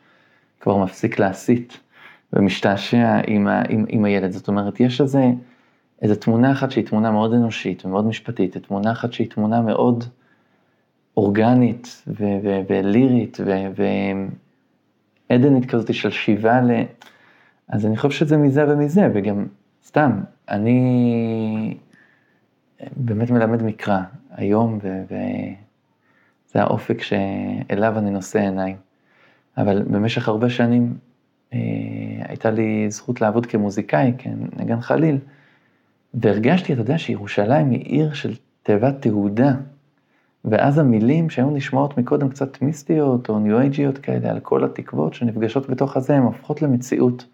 כבר 0.59 0.77
מפסיק 0.77 1.19
להסית, 1.19 1.79
ומשתעשע 2.33 3.19
עם, 3.27 3.47
ה, 3.47 3.61
עם, 3.69 3.85
עם 3.89 4.05
הילד. 4.05 4.31
זאת 4.31 4.47
אומרת, 4.47 4.79
יש 4.79 5.01
איזה, 5.01 5.23
איזה 6.01 6.15
תמונה 6.15 6.51
אחת 6.51 6.71
שהיא 6.71 6.85
תמונה 6.85 7.11
מאוד 7.11 7.33
אנושית 7.33 7.85
ומאוד 7.85 8.05
משפטית, 8.05 8.57
תמונה 8.57 8.91
אחת 8.91 9.13
שהיא 9.13 9.29
תמונה 9.29 9.61
מאוד 9.61 10.03
אורגנית 11.17 12.03
ולירית 12.67 13.37
ועדנית 15.29 15.65
כזאת 15.65 15.93
של 15.93 16.11
שיבה 16.11 16.61
ל... 16.61 16.71
אז 17.67 17.85
אני 17.85 17.97
חושב 17.97 18.11
שזה 18.11 18.37
מזה 18.37 18.65
ומזה, 18.67 19.09
וגם, 19.13 19.45
סתם, 19.85 20.21
אני 20.49 21.77
באמת 22.95 23.31
מלמד 23.31 23.63
מקרא 23.63 23.99
היום, 24.31 24.79
וזה 24.81 26.61
האופק 26.61 27.01
שאליו 27.01 27.97
אני 27.97 28.11
נושא 28.11 28.39
עיניים. 28.39 28.75
אבל 29.57 29.83
במשך 29.83 30.27
הרבה 30.27 30.49
שנים 30.49 30.97
הייתה 32.27 32.51
לי 32.51 32.85
זכות 32.89 33.21
לעבוד 33.21 33.45
כמוזיקאי, 33.45 34.13
כנגן 34.17 34.81
חליל, 34.81 35.17
והרגשתי, 36.13 36.73
אתה 36.73 36.81
יודע, 36.81 36.97
שירושלים 36.97 37.69
היא 37.69 37.79
עיר 37.85 38.13
של 38.13 38.33
תיבת 38.63 38.95
תהודה. 39.01 39.53
ואז 40.45 40.77
המילים 40.77 41.29
שהיו 41.29 41.49
נשמעות 41.49 41.97
מקודם 41.97 42.29
קצת 42.29 42.61
מיסטיות 42.61 43.29
או 43.29 43.39
ניו-אייג'יות 43.39 43.97
כאלה, 43.97 44.29
על 44.29 44.39
כל 44.39 44.63
התקוות 44.63 45.13
שנפגשות 45.13 45.69
בתוך 45.69 45.97
הזה, 45.97 46.15
הן 46.15 46.23
הופכות 46.23 46.61
למציאות. 46.61 47.25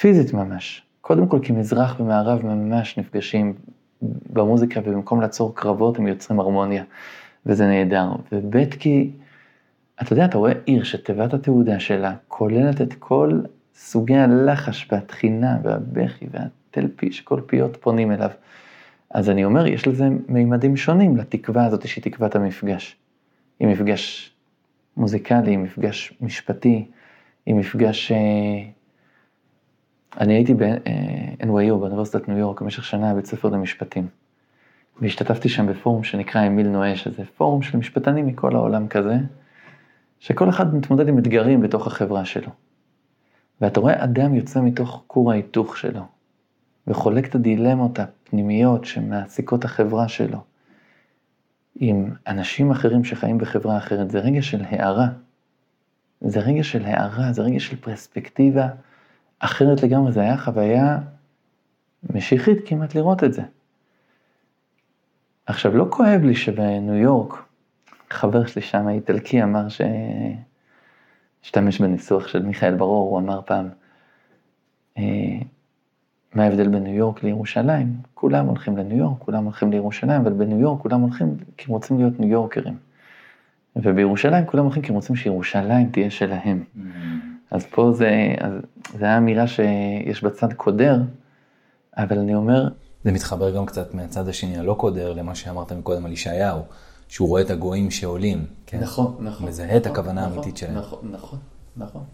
פיזית 0.00 0.34
ממש. 0.34 0.82
קודם 1.00 1.26
כל 1.26 1.38
כי 1.42 1.52
מזרח 1.52 2.00
ומערב 2.00 2.46
ממש 2.46 2.98
נפגשים 2.98 3.54
במוזיקה 4.32 4.80
ובמקום 4.84 5.20
לעצור 5.20 5.54
קרבות 5.54 5.98
הם 5.98 6.06
יוצרים 6.06 6.40
הרמוניה, 6.40 6.84
וזה 7.46 7.66
נהדר. 7.66 8.12
וב' 8.32 8.64
כי, 8.64 9.10
אתה 10.02 10.12
יודע, 10.12 10.24
אתה 10.24 10.38
רואה 10.38 10.52
עיר 10.64 10.84
שתיבת 10.84 11.34
התעודה 11.34 11.80
שלה 11.80 12.14
כוללת 12.28 12.80
את 12.80 12.94
כל 12.98 13.40
סוגי 13.74 14.16
הלחש 14.16 14.88
והטחינה 14.92 15.58
והבכי 15.62 16.26
והתלפי 16.30 17.12
שכל 17.12 17.40
פיות 17.46 17.76
פונים 17.80 18.12
אליו. 18.12 18.30
אז 19.10 19.30
אני 19.30 19.44
אומר, 19.44 19.66
יש 19.66 19.88
לזה 19.88 20.08
מימדים 20.28 20.76
שונים 20.76 21.16
לתקווה 21.16 21.66
הזאת 21.66 21.88
שהיא 21.88 22.04
תקוות 22.04 22.36
המפגש. 22.36 22.96
היא 23.60 23.68
מפגש 23.68 24.34
מוזיקלי, 24.96 25.50
היא 25.50 25.58
מפגש 25.58 26.14
משפטי, 26.20 26.86
היא 27.46 27.54
מפגש 27.54 28.12
אה, 28.12 28.16
אני 30.20 30.34
הייתי 30.34 30.54
ב-NYU, 30.54 31.74
באוניברסיטת 31.74 32.28
ניו 32.28 32.38
יורק, 32.38 32.60
במשך 32.60 32.84
שנה 32.84 33.12
בבית 33.12 33.26
ספר 33.26 33.48
למשפטים. 33.48 34.06
והשתתפתי 35.00 35.48
שם 35.48 35.66
בפורום 35.66 36.04
שנקרא 36.04 36.46
אמיל 36.46 36.68
נועה, 36.68 36.96
שזה 36.96 37.24
פורום 37.36 37.62
של 37.62 37.78
משפטנים 37.78 38.26
מכל 38.26 38.56
העולם 38.56 38.88
כזה, 38.88 39.14
שכל 40.20 40.48
אחד 40.48 40.74
מתמודד 40.74 41.08
עם 41.08 41.18
אתגרים 41.18 41.60
בתוך 41.60 41.86
החברה 41.86 42.24
שלו. 42.24 42.50
ואתה 43.60 43.80
רואה 43.80 44.04
אדם 44.04 44.34
יוצא 44.34 44.60
מתוך 44.60 45.04
כור 45.06 45.32
ההיתוך 45.32 45.76
שלו, 45.76 46.02
וחולק 46.86 47.28
את 47.28 47.34
הדילמות 47.34 47.98
הפנימיות 47.98 48.84
שמעסיקות 48.84 49.64
החברה 49.64 50.08
שלו, 50.08 50.38
עם 51.74 52.10
אנשים 52.26 52.70
אחרים 52.70 53.04
שחיים 53.04 53.38
בחברה 53.38 53.78
אחרת. 53.78 54.10
זה 54.10 54.18
רגע 54.18 54.42
של 54.42 54.64
הערה. 54.64 55.08
זה 56.20 56.40
רגע 56.40 56.64
של 56.64 56.84
הערה, 56.84 57.32
זה 57.32 57.42
רגע 57.42 57.60
של 57.60 57.76
פרספקטיבה 57.76 58.68
אחרת 59.38 59.82
לגמרי, 59.82 60.12
זה 60.12 60.20
היה 60.20 60.38
חוויה 60.38 60.98
משיחית 62.14 62.58
כמעט 62.66 62.94
לראות 62.94 63.24
את 63.24 63.32
זה. 63.32 63.42
עכשיו, 65.46 65.76
לא 65.76 65.86
כואב 65.90 66.20
לי 66.22 66.34
שבניו 66.34 66.94
יורק, 66.94 67.45
חבר 68.10 68.46
שלי 68.46 68.62
שם, 68.62 68.86
האיטלקי, 68.86 69.42
אמר 69.42 69.68
ש... 69.68 69.80
השתמש 71.46 71.80
בניסוח 71.80 72.28
של 72.28 72.42
מיכאל 72.42 72.74
ברור, 72.74 73.10
הוא 73.10 73.18
אמר 73.18 73.40
פעם, 73.44 73.68
אה, 74.98 75.02
מה 76.34 76.44
ההבדל 76.44 76.68
בין 76.68 76.82
ניו 76.82 76.94
יורק 76.94 77.22
לירושלים? 77.22 77.96
כולם 78.14 78.46
הולכים 78.46 78.76
לניו 78.76 78.96
יורק, 78.98 79.18
כולם 79.18 79.44
הולכים 79.44 79.70
לירושלים, 79.70 80.20
אבל 80.20 80.32
בניו 80.32 80.58
יורק 80.58 80.82
כולם 80.82 81.00
הולכים 81.00 81.36
כי 81.56 81.64
הם 81.68 81.72
רוצים 81.72 81.98
להיות 81.98 82.20
ניו 82.20 82.28
יורקרים. 82.28 82.76
ובירושלים 83.76 84.46
כולם 84.46 84.64
הולכים 84.64 84.82
כי 84.82 84.88
הם 84.88 84.94
רוצים 84.94 85.16
שירושלים 85.16 85.90
תהיה 85.90 86.10
שלהם. 86.10 86.64
Mm-hmm. 86.76 86.80
אז 87.50 87.66
פה 87.66 87.92
זה, 87.92 88.34
אז 88.40 88.52
זה 88.98 89.04
היה 89.04 89.18
אמירה 89.18 89.46
שיש 89.46 90.24
בצד 90.24 90.52
קודר, 90.52 91.00
אבל 91.96 92.18
אני 92.18 92.34
אומר... 92.34 92.68
זה 93.04 93.12
מתחבר 93.12 93.56
גם 93.56 93.66
קצת 93.66 93.94
מהצד 93.94 94.28
השני 94.28 94.58
הלא 94.58 94.74
קודר 94.74 95.12
למה 95.12 95.34
שאמרת 95.34 95.72
מקודם 95.72 96.06
על 96.06 96.12
ישעיהו, 96.12 96.60
שהוא 97.08 97.28
רואה 97.28 97.42
את 97.42 97.50
הגויים 97.50 97.90
שעולים. 97.90 98.46
כן? 98.66 98.80
נכון, 98.80 99.16
נכון. 99.20 99.48
מזהה 99.48 99.66
נכון, 99.66 99.78
את 99.78 99.86
הכוונה 99.86 100.20
נכון, 100.20 100.32
האמיתית 100.32 100.56
שלהם. 100.56 100.74
נכון, 100.74 100.98
נכון, 101.12 101.38
נכון. 101.76 102.04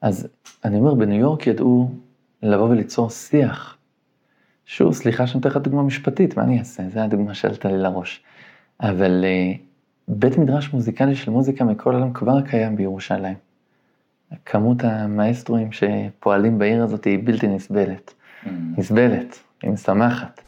אז 0.00 0.28
אני 0.64 0.78
אומר, 0.78 0.94
בניו 0.94 1.20
יורק 1.20 1.46
ידעו 1.46 1.90
לבוא 2.42 2.68
וליצור 2.68 3.10
שיח. 3.10 3.76
שוב, 4.66 4.94
סליחה 4.94 5.26
שאני 5.26 5.36
נותן 5.38 5.48
לך 5.48 5.56
דוגמה 5.56 5.82
משפטית, 5.82 6.36
מה 6.36 6.42
אני 6.42 6.58
אעשה? 6.58 6.82
זו 6.88 7.00
הדוגמה 7.00 7.34
שעלתה 7.34 7.68
לי 7.68 7.78
לראש. 7.78 8.22
אבל 8.80 9.24
uh, 9.24 9.58
בית 10.08 10.38
מדרש 10.38 10.72
מוזיקלי 10.72 11.16
של 11.16 11.30
מוזיקה 11.30 11.64
מכל 11.64 11.94
העולם 11.94 12.12
כבר 12.12 12.40
קיים 12.42 12.76
בירושלים. 12.76 13.36
כמות 14.44 14.84
המאסטרואים 14.84 15.68
שפועלים 15.72 16.58
בעיר 16.58 16.82
הזאת 16.82 17.04
היא 17.04 17.18
בלתי 17.24 17.46
נסבלת. 17.46 18.14
Mm. 18.44 18.48
נסבלת, 18.76 19.38
היא 19.62 19.70
משמחת. 19.70 20.40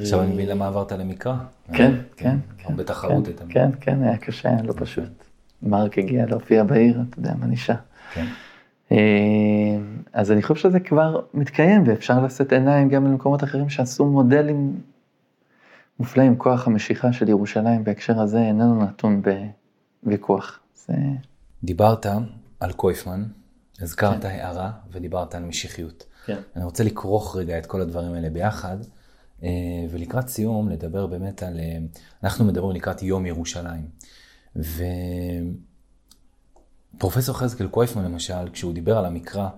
עכשיו 0.00 0.22
אני 0.22 0.32
מבין 0.32 0.48
למה 0.48 0.66
עברת 0.66 0.92
למקרא. 0.92 1.34
כן, 1.72 1.94
כן. 2.16 2.36
הרבה 2.64 2.84
תחרות 2.84 3.28
איתם. 3.28 3.48
כן, 3.48 3.70
כן, 3.80 4.02
היה 4.02 4.16
קשה, 4.16 4.48
היה 4.48 4.62
לא 4.62 4.74
פשוט. 4.76 5.24
מרק 5.62 5.98
הגיע 5.98 6.26
להופיע 6.26 6.64
בעיר, 6.64 7.02
אתה 7.10 7.18
יודע, 7.18 7.32
נשאר. 7.46 7.74
כן. 8.14 8.26
אז 10.12 10.32
אני 10.32 10.42
חושב 10.42 10.54
שזה 10.54 10.80
כבר 10.80 11.20
מתקיים 11.34 11.82
ואפשר 11.86 12.24
לשאת 12.24 12.52
עיניים 12.52 12.88
גם 12.88 13.04
למקומות 13.04 13.44
אחרים 13.44 13.68
שעשו 13.68 14.06
מודלים 14.06 14.80
מופלאים. 15.98 16.36
כוח 16.36 16.66
המשיכה 16.66 17.12
של 17.12 17.28
ירושלים 17.28 17.84
בהקשר 17.84 18.20
הזה 18.20 18.38
איננו 18.38 18.82
נתון 18.84 19.22
בוויכוח. 20.02 20.60
זה... 20.86 20.94
דיברת 21.64 22.06
על 22.60 22.72
קויפמן, 22.72 23.24
הזכרת 23.80 24.22
כן. 24.22 24.28
הערה 24.28 24.70
ודיברת 24.92 25.34
על 25.34 25.42
משיחיות. 25.42 26.04
כן. 26.26 26.38
אני 26.56 26.64
רוצה 26.64 26.84
לכרוך 26.84 27.36
רגע 27.36 27.58
את 27.58 27.66
כל 27.66 27.80
הדברים 27.80 28.14
האלה 28.14 28.30
ביחד, 28.30 28.76
אה, 28.80 28.97
ולקראת 29.90 30.28
סיום 30.28 30.68
לדבר 30.68 31.06
באמת 31.06 31.42
על, 31.42 31.60
אה, 31.60 31.78
אנחנו 32.24 32.44
מדברים 32.44 32.76
לקראת 32.76 33.02
יום 33.02 33.26
ירושלים. 33.26 33.88
ופרופסור 36.96 37.38
חזקאל 37.38 37.68
קויפמן 37.68 38.04
למשל, 38.04 38.48
כשהוא 38.52 38.74
דיבר 38.74 38.98
על 38.98 39.04
המקרא, 39.04 39.48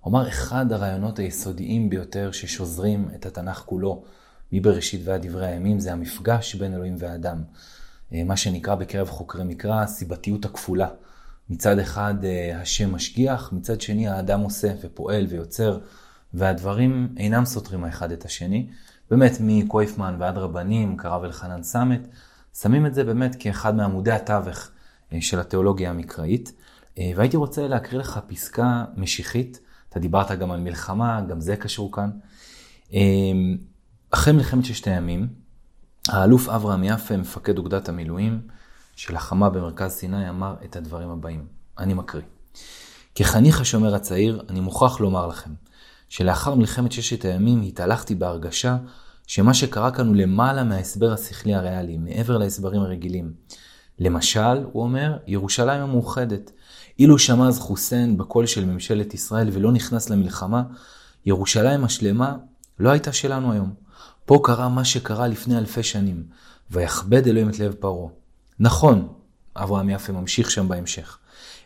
הוא 0.00 0.10
אמר 0.10 0.28
אחד 0.28 0.72
הרעיונות 0.72 1.18
היסודיים 1.18 1.90
ביותר 1.90 2.32
ששוזרים 2.32 3.08
את 3.14 3.26
התנ"ך 3.26 3.62
כולו, 3.66 4.04
מבראשית 4.52 5.00
ועד 5.04 5.26
דברי 5.26 5.46
הימים, 5.46 5.80
זה 5.80 5.92
המפגש 5.92 6.54
בין 6.54 6.74
אלוהים 6.74 6.96
ואדם. 6.98 7.42
אה, 8.12 8.24
מה 8.24 8.36
שנקרא 8.36 8.74
בקרב 8.74 9.08
חוקרי 9.08 9.44
מקרא 9.44 9.82
הסיבתיות 9.82 10.44
הכפולה. 10.44 10.88
מצד 11.50 11.78
אחד 11.78 12.14
השם 12.54 12.94
משגיח, 12.94 13.52
מצד 13.52 13.80
שני 13.80 14.08
האדם 14.08 14.40
עושה 14.40 14.72
ופועל 14.82 15.26
ויוצר 15.28 15.78
והדברים 16.34 17.14
אינם 17.16 17.44
סותרים 17.44 17.84
האחד 17.84 18.12
את 18.12 18.24
השני. 18.24 18.66
באמת, 19.10 19.36
מקויפמן 19.40 20.16
ועד 20.18 20.38
רבנים, 20.38 20.96
קרב 20.96 21.24
אלחנן 21.24 21.62
סמט, 21.62 22.08
שמים 22.60 22.86
את 22.86 22.94
זה 22.94 23.04
באמת 23.04 23.36
כאחד 23.38 23.74
מעמודי 23.74 24.12
התווך 24.12 24.70
אה, 25.12 25.20
של 25.20 25.40
התיאולוגיה 25.40 25.90
המקראית. 25.90 26.52
אה, 26.98 27.10
והייתי 27.16 27.36
רוצה 27.36 27.68
להקריא 27.68 28.00
לך 28.00 28.20
פסקה 28.26 28.84
משיחית, 28.96 29.60
אתה 29.88 30.00
דיברת 30.00 30.30
גם 30.30 30.50
על 30.50 30.60
מלחמה, 30.60 31.20
גם 31.28 31.40
זה 31.40 31.56
קשור 31.56 31.92
כאן. 31.92 32.10
אה, 32.94 32.98
אחרי 34.10 34.32
מלחמת 34.32 34.64
ששת 34.64 34.86
הימים, 34.86 35.28
האלוף 36.08 36.48
אברהם 36.48 36.84
יפה, 36.84 37.16
מפקד 37.16 37.58
אוגדת 37.58 37.88
המילואים, 37.88 38.40
שלחמה 38.96 39.50
במרכז 39.50 39.92
סיני, 39.92 40.28
אמר 40.28 40.54
את 40.64 40.76
הדברים 40.76 41.10
הבאים. 41.10 41.46
אני 41.78 41.94
מקריא. 41.94 42.22
כחניך 43.14 43.60
השומר 43.60 43.94
הצעיר, 43.94 44.42
אני 44.48 44.60
מוכרח 44.60 45.00
לומר 45.00 45.26
לכם, 45.26 45.50
שלאחר 46.08 46.54
מלחמת 46.54 46.92
ששת 46.92 47.24
הימים 47.24 47.62
התהלכתי 47.62 48.14
בהרגשה 48.14 48.76
שמה 49.26 49.54
שקרה 49.54 49.90
כאן 49.90 50.06
הוא 50.06 50.16
למעלה 50.16 50.64
מההסבר 50.64 51.12
השכלי 51.12 51.54
הריאלי, 51.54 51.96
מעבר 51.96 52.38
להסברים 52.38 52.82
הרגילים. 52.82 53.32
למשל, 53.98 54.64
הוא 54.72 54.82
אומר, 54.82 55.16
ירושלים 55.26 55.82
המאוחדת. 55.82 56.50
אילו 56.98 57.18
שמע 57.18 57.48
אז 57.48 57.58
חוסיין 57.58 58.18
בקול 58.18 58.46
של 58.46 58.64
ממשלת 58.64 59.14
ישראל 59.14 59.48
ולא 59.52 59.72
נכנס 59.72 60.10
למלחמה, 60.10 60.62
ירושלים 61.26 61.84
השלמה 61.84 62.36
לא 62.78 62.90
הייתה 62.90 63.12
שלנו 63.12 63.52
היום. 63.52 63.72
פה 64.24 64.40
קרה 64.44 64.68
מה 64.68 64.84
שקרה 64.84 65.28
לפני 65.28 65.58
אלפי 65.58 65.82
שנים, 65.82 66.24
ויכבד 66.70 67.26
אלוהים 67.26 67.48
את 67.48 67.58
לב 67.58 67.72
פרעה. 67.72 68.08
נכון, 68.60 69.08
אברהם 69.56 69.90
יפה 69.90 70.12
ממשיך 70.12 70.50
שם 70.50 70.68
בהמשך. 70.68 71.18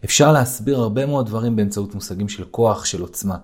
אפשר 0.05 0.33
להסביר 0.33 0.79
הרבה 0.79 1.07
מאוד 1.07 1.27
דברים 1.27 1.57
באמצעות 1.57 1.95
מושגים 1.95 2.29
של 2.29 2.45
כוח, 2.45 2.85
של 2.85 3.01
עוצמה. 3.01 3.37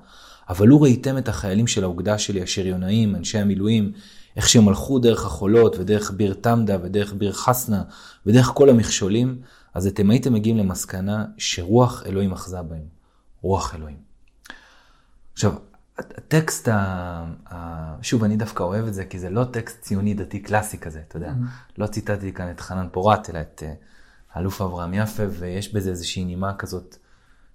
אבל 0.48 0.66
לו 0.66 0.80
ראיתם 0.80 1.18
את 1.18 1.28
החיילים 1.28 1.66
של 1.66 1.84
האוגדה 1.84 2.18
שלי, 2.18 2.42
השריונאים, 2.42 3.16
אנשי 3.16 3.38
המילואים, 3.38 3.92
איך 4.36 4.48
שהם 4.48 4.68
הלכו 4.68 4.98
דרך 4.98 5.26
החולות 5.26 5.76
ודרך 5.78 6.10
ביר 6.10 6.34
תמדה 6.34 6.76
ודרך 6.82 7.12
ביר 7.12 7.32
חסנה 7.32 7.82
ודרך 8.26 8.46
כל 8.46 8.70
המכשולים, 8.70 9.40
אז 9.74 9.86
אתם 9.86 10.10
הייתם 10.10 10.32
מגיעים 10.32 10.56
למסקנה 10.56 11.24
שרוח 11.38 12.02
אלוהים 12.06 12.32
אחזה 12.32 12.62
בהם. 12.62 12.98
רוח 13.42 13.74
אלוהים. 13.74 13.96
עכשיו, 15.32 15.52
הטקסט, 15.98 16.68
ה... 16.68 17.94
שוב, 18.02 18.24
אני 18.24 18.36
דווקא 18.36 18.62
אוהב 18.62 18.86
את 18.86 18.94
זה, 18.94 19.04
כי 19.04 19.18
זה 19.18 19.30
לא 19.30 19.44
טקסט 19.44 19.80
ציוני 19.80 20.14
דתי 20.14 20.40
קלאסי 20.40 20.78
כזה, 20.78 21.02
אתה 21.08 21.16
יודע. 21.16 21.30
Mm-hmm. 21.30 21.72
לא 21.78 21.86
ציטטתי 21.86 22.32
כאן 22.32 22.50
את 22.50 22.60
חנן 22.60 22.88
פורת, 22.92 23.30
אלא 23.30 23.40
את 23.40 23.62
אה, 23.66 23.72
האלוף 24.32 24.62
אברהם 24.62 24.94
יפה, 24.94 25.22
ויש 25.30 25.74
בזה 25.74 25.90
איזושהי 25.90 26.24
נימה 26.24 26.54
כזאת 26.54 26.96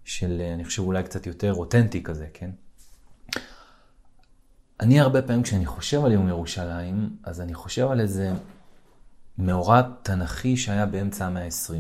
של, 0.04 0.42
אה, 0.42 0.54
אני 0.54 0.66
חושב, 0.66 0.82
אולי 0.82 1.04
קצת 1.04 1.28
יותר 1.28 1.54
אותנטי 1.54 2.04
כזה, 2.04 2.28
כן? 2.34 2.50
אני 4.80 5.00
הרבה 5.00 5.22
פעמים 5.22 5.44
כשאני 5.44 5.66
חושב 5.66 6.06
על 6.06 6.12
יום 6.12 6.28
ירושלים, 6.28 7.10
אז 7.24 7.42
אני 7.42 7.54
חושב 7.54 7.88
על 7.88 8.00
איזה 8.00 8.32
מאורע 9.38 9.82
תנכי 10.04 10.58
שהיה 10.58 10.86
באמצע 10.86 11.26
המאה 11.26 11.44
ה-20. 11.44 11.74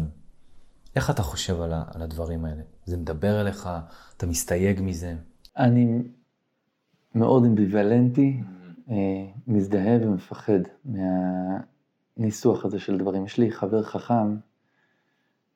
איך 0.95 1.09
אתה 1.09 1.23
חושב 1.23 1.61
על, 1.61 1.73
על 1.93 2.01
הדברים 2.01 2.45
האלה? 2.45 2.61
זה 2.85 2.97
מדבר 2.97 3.41
אליך? 3.41 3.69
אתה 4.17 4.27
מסתייג 4.27 4.81
מזה? 4.81 5.15
אני 5.57 6.01
מאוד 7.15 7.45
אמביוולנטי, 7.45 8.41
אה, 8.89 8.95
מזדהה 9.47 9.97
ומפחד 10.01 10.59
מהניסוח 10.85 12.65
הזה 12.65 12.79
של 12.79 12.97
דברים. 12.97 13.25
יש 13.25 13.37
לי 13.37 13.51
חבר 13.51 13.83
חכם, 13.83 14.37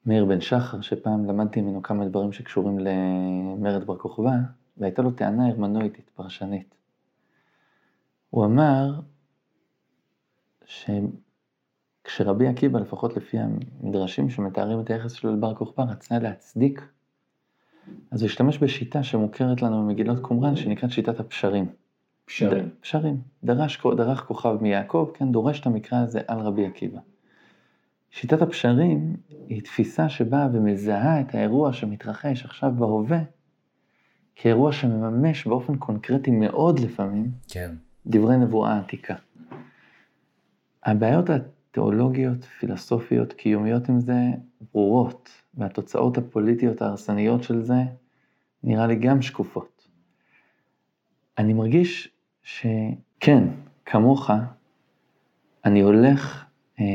מאיר 0.06 0.26
בן 0.26 0.42
שחר, 0.42 0.82
שפעם 0.82 1.26
למדתי 1.26 1.62
ממנו 1.62 1.82
כמה 1.82 2.06
דברים 2.06 2.32
שקשורים 2.32 2.80
למרד 2.80 3.84
בר 3.84 3.98
כוכבא, 3.98 4.32
והייתה 4.78 5.02
לו 5.02 5.12
טענה 5.12 5.48
הרמנויטית, 5.48 6.10
פרשנית. 6.16 6.76
הוא 8.30 8.46
אמר 8.46 9.00
שכשרבי 10.66 12.48
עקיבא, 12.48 12.80
לפחות 12.80 13.18
לפי 13.18 13.38
המדרשים 13.40 14.30
שמתארים 14.30 14.80
את 14.80 14.90
היחס 14.90 15.12
שלו 15.12 15.36
לבר 15.36 15.56
כוכבא, 15.56 15.84
רצה 15.84 16.20
להצדיק, 16.20 16.82
אז 18.12 18.22
הוא 18.22 18.28
השתמש 18.28 18.58
בשיטה 18.58 19.04
שמוכרת 19.04 19.62
לנו 19.62 19.84
ממגילות 19.84 20.20
קומראן, 20.20 20.56
שנקראת 20.56 20.92
שיטת 20.92 21.20
הפשרים. 21.20 21.66
פשרים. 22.26 22.66
ד, 22.66 22.70
פשרים. 22.82 23.22
דרש, 23.44 23.80
דרך 23.98 24.24
כוכב 24.24 24.58
מיעקב, 24.62 25.12
כן, 25.14 25.32
דורש 25.32 25.60
את 25.60 25.66
המקרא 25.66 25.98
הזה 25.98 26.22
על 26.28 26.40
רבי 26.40 26.66
עקיבא. 26.66 27.00
שיטת 28.12 28.42
הפשרים 28.42 29.16
היא 29.48 29.62
תפיסה 29.62 30.10
שבאה 30.10 30.48
ומזהה 30.54 31.22
את 31.22 31.36
האירוע 31.36 31.74
שמתרחש 31.74 32.46
עכשיו 32.46 32.72
בהווה, 32.78 33.20
כאירוע 34.36 34.72
שמממש 34.72 35.48
באופן 35.48 35.78
קונקרטי 35.78 36.32
מאוד 36.32 36.80
לפעמים, 36.80 37.32
כן. 37.48 37.72
דברי 38.08 38.38
נבואה 38.38 38.78
עתיקה. 38.78 39.16
הבעיות 40.84 41.30
התיאולוגיות, 41.30 42.44
פילוסופיות, 42.44 43.34
קיומיות 43.34 43.90
עם 43.90 44.00
זה 44.00 44.16
ברורות, 44.74 45.30
והתוצאות 45.54 46.18
הפוליטיות 46.18 46.82
ההרסניות 46.82 47.44
של 47.44 47.62
זה 47.62 47.82
נראה 48.64 48.88
לי 48.88 48.96
גם 48.96 49.22
שקופות. 49.22 49.88
אני 51.38 51.54
מרגיש 51.54 52.10
שכן, 52.44 53.44
כמוך, 53.86 54.32
אני 55.66 55.82
הולך, 55.82 56.46
אה, 56.80 56.86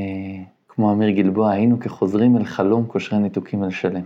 כמו 0.69 0.93
אמיר 0.93 1.11
גלבוע, 1.11 1.51
היינו 1.51 1.81
כחוזרים 1.81 2.37
אל 2.37 2.45
חלום 2.45 2.87
קושרי 2.87 3.19
ניתוקים 3.19 3.65
אל 3.65 3.71
שלם. 3.71 4.05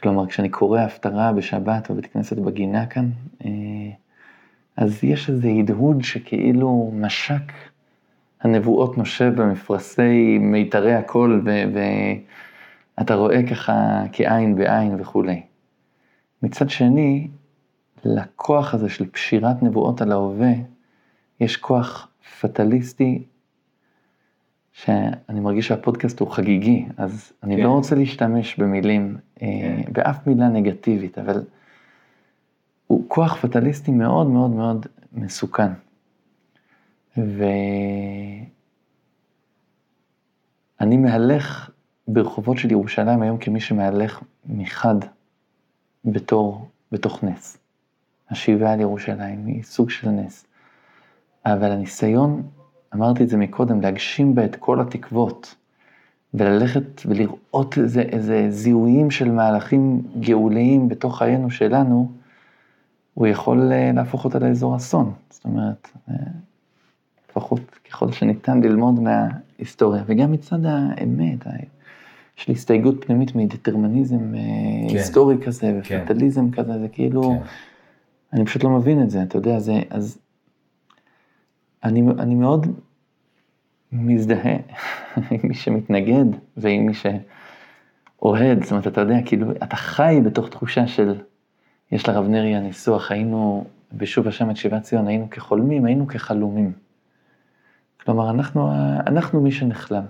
כלומר, 0.00 0.26
כשאני 0.26 0.48
קורא 0.48 0.80
הפטרה 0.80 1.32
בשבת 1.32 1.90
בבית 1.90 2.06
כנסת 2.06 2.36
בגינה 2.36 2.86
כאן, 2.86 3.10
אה, 3.44 3.90
אז 4.76 5.04
יש 5.04 5.30
איזה 5.30 5.48
הדהוד 5.48 6.02
שכאילו 6.02 6.90
משק 6.94 7.52
הנבואות 8.40 8.98
נושב 8.98 9.32
במפרשי 9.36 10.38
מיתרי 10.38 10.94
הקול, 10.94 11.44
ואתה 12.98 13.14
רואה 13.14 13.46
ככה 13.46 14.02
כעין 14.12 14.54
בעין 14.54 15.00
וכולי. 15.00 15.42
מצד 16.42 16.70
שני, 16.70 17.28
לכוח 18.04 18.74
הזה 18.74 18.88
של 18.88 19.10
פשירת 19.10 19.62
נבואות 19.62 20.02
על 20.02 20.12
ההווה, 20.12 20.52
יש 21.40 21.56
כוח 21.56 22.08
פטליסטי, 22.40 23.22
שאני 24.72 25.40
מרגיש 25.40 25.68
שהפודקאסט 25.68 26.20
הוא 26.20 26.30
חגיגי, 26.30 26.86
אז 26.96 27.32
אני 27.42 27.56
לא 27.56 27.60
כן. 27.60 27.64
לא 27.64 27.72
רוצה 27.72 27.94
להשתמש 27.94 28.58
במילים, 28.58 29.16
אה, 29.42 29.48
כן. 29.48 29.92
באף 29.92 30.26
מילה 30.26 30.48
נגטיבית, 30.48 31.18
אבל 31.18 31.42
הוא 32.86 33.04
כוח 33.08 33.36
פטליסטי 33.36 33.90
מאוד 33.90 34.26
מאוד 34.26 34.50
מאוד 34.50 34.86
מסוכן. 35.12 35.72
ואני 37.16 38.46
מהלך 40.96 41.70
ברחובות 42.08 42.58
של 42.58 42.70
ירושלים 42.70 43.22
היום 43.22 43.38
כמי 43.38 43.60
שמהלך 43.60 44.22
מחד 44.46 44.94
בתור, 46.04 46.68
בתוך 46.92 47.24
נס. 47.24 47.58
השיבה 48.30 48.72
על 48.72 48.80
ירושלים 48.80 49.46
היא 49.46 49.62
סוג 49.62 49.90
של 49.90 50.08
נס. 50.08 50.46
אבל 51.46 51.70
הניסיון, 51.70 52.42
אמרתי 52.94 53.22
את 53.24 53.28
זה 53.28 53.36
מקודם, 53.36 53.80
להגשים 53.80 54.34
בה 54.34 54.44
את 54.44 54.56
כל 54.56 54.80
התקוות, 54.80 55.54
וללכת 56.34 57.02
ולראות 57.06 57.78
איזה, 57.78 58.00
איזה 58.00 58.46
זיהויים 58.50 59.10
של 59.10 59.30
מהלכים 59.30 60.02
גאוליים 60.20 60.88
בתוך 60.88 61.18
חיינו 61.18 61.50
שלנו, 61.50 62.12
הוא 63.16 63.26
יכול 63.26 63.72
אה, 63.72 63.92
להפוך 63.94 64.24
אותה 64.24 64.38
לאזור 64.38 64.76
אסון. 64.76 65.12
זאת 65.30 65.44
אומרת, 65.44 65.88
אה, 66.08 66.14
לפחות 67.30 67.60
ככל 67.90 68.12
שניתן 68.12 68.60
ללמוד 68.60 69.00
מההיסטוריה, 69.00 70.02
וגם 70.06 70.32
מצד 70.32 70.66
האמת, 70.66 71.46
יש 72.38 72.48
לי 72.48 72.54
הסתייגות 72.54 73.04
פנימית 73.04 73.34
מדטרמיניזם 73.34 74.34
אה, 74.34 74.40
כן. 74.88 74.96
היסטורי 74.96 75.36
כזה, 75.46 75.80
כן. 75.84 76.00
ופטליזם 76.02 76.50
כזה, 76.50 76.78
זה 76.78 76.88
כאילו, 76.88 77.22
כן. 77.22 77.38
אני 78.32 78.46
פשוט 78.46 78.64
לא 78.64 78.70
מבין 78.70 79.02
את 79.02 79.10
זה, 79.10 79.22
אתה 79.22 79.38
יודע, 79.38 79.58
זה, 79.58 79.80
אז 79.90 80.18
אני, 81.84 82.02
אני 82.18 82.34
מאוד 82.34 82.66
מזדהה 83.92 84.56
עם 85.30 85.40
מי 85.42 85.54
שמתנגד 85.54 86.24
ועם 86.56 86.86
מי 86.86 86.92
שאוהד, 86.94 88.62
זאת 88.62 88.70
אומרת, 88.70 88.86
אתה 88.86 89.00
יודע, 89.00 89.18
כאילו, 89.24 89.50
אתה 89.52 89.76
חי 89.76 90.20
בתוך 90.24 90.48
תחושה 90.48 90.86
של, 90.86 91.14
יש 91.92 92.08
לרב 92.08 92.28
נריה 92.28 92.60
ניסוח, 92.60 93.12
היינו 93.12 93.64
בשוב 93.92 94.28
השם 94.28 94.50
את 94.50 94.56
שיבת 94.56 94.82
ציון, 94.82 95.06
היינו 95.06 95.30
כחולמים, 95.30 95.84
היינו 95.84 96.06
כחלומים. 96.06 96.72
כלומר, 98.04 98.30
אנחנו, 98.30 98.72
אנחנו 99.06 99.40
מי 99.40 99.52
שנחלם. 99.52 100.04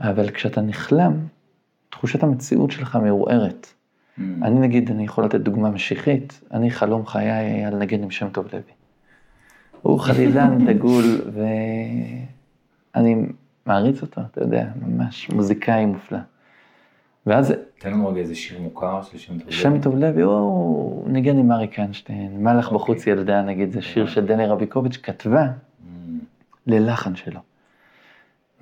אבל 0.00 0.30
כשאתה 0.30 0.60
נחלם, 0.60 1.26
תחושת 1.90 2.22
המציאות 2.22 2.70
שלך 2.70 2.96
מעורערת. 2.96 3.66
Mm. 3.66 4.22
אני 4.42 4.60
נגיד, 4.60 4.90
אני 4.90 5.04
יכול 5.04 5.24
לתת 5.24 5.40
דוגמה 5.40 5.70
משיחית, 5.70 6.40
אני 6.50 6.70
חלום 6.70 7.06
חיי 7.06 7.30
היה 7.30 7.70
לנגן 7.70 8.02
עם 8.02 8.10
שם 8.10 8.28
טוב 8.28 8.46
לוי. 8.46 8.72
הוא 9.82 10.00
חלילן 10.00 10.58
דגול, 10.66 11.04
ואני 12.94 13.26
מעריץ 13.66 14.02
אותו, 14.02 14.20
אתה 14.20 14.40
יודע, 14.40 14.68
ממש 14.86 15.30
מוזיקאי 15.30 15.86
מופלא. 15.86 16.18
ואז 17.26 17.54
תן 17.78 17.90
לנו 17.92 18.08
רגע 18.08 18.20
איזה 18.20 18.34
שיר 18.34 18.60
מוכר 18.60 19.02
של 19.02 19.18
שם 19.18 19.38
טוב. 19.38 19.50
שם 19.50 19.80
טוב 19.80 19.96
לוי, 19.96 20.22
הוא 20.22 21.10
ניגן 21.10 21.38
עם 21.38 21.52
אריק 21.52 21.78
איינשטיין, 21.78 22.44
מלך 22.44 22.64
אוקיי. 22.64 22.78
בחוץ 22.78 23.06
ילדה, 23.06 23.42
נגיד, 23.42 23.72
זה 23.72 23.82
שיר 23.82 24.06
שדני 24.06 24.46
רביקוביץ' 24.46 24.96
כתבה 25.02 25.46
Mm. 25.46 26.24
ללחן 26.66 27.16
שלו. 27.16 27.40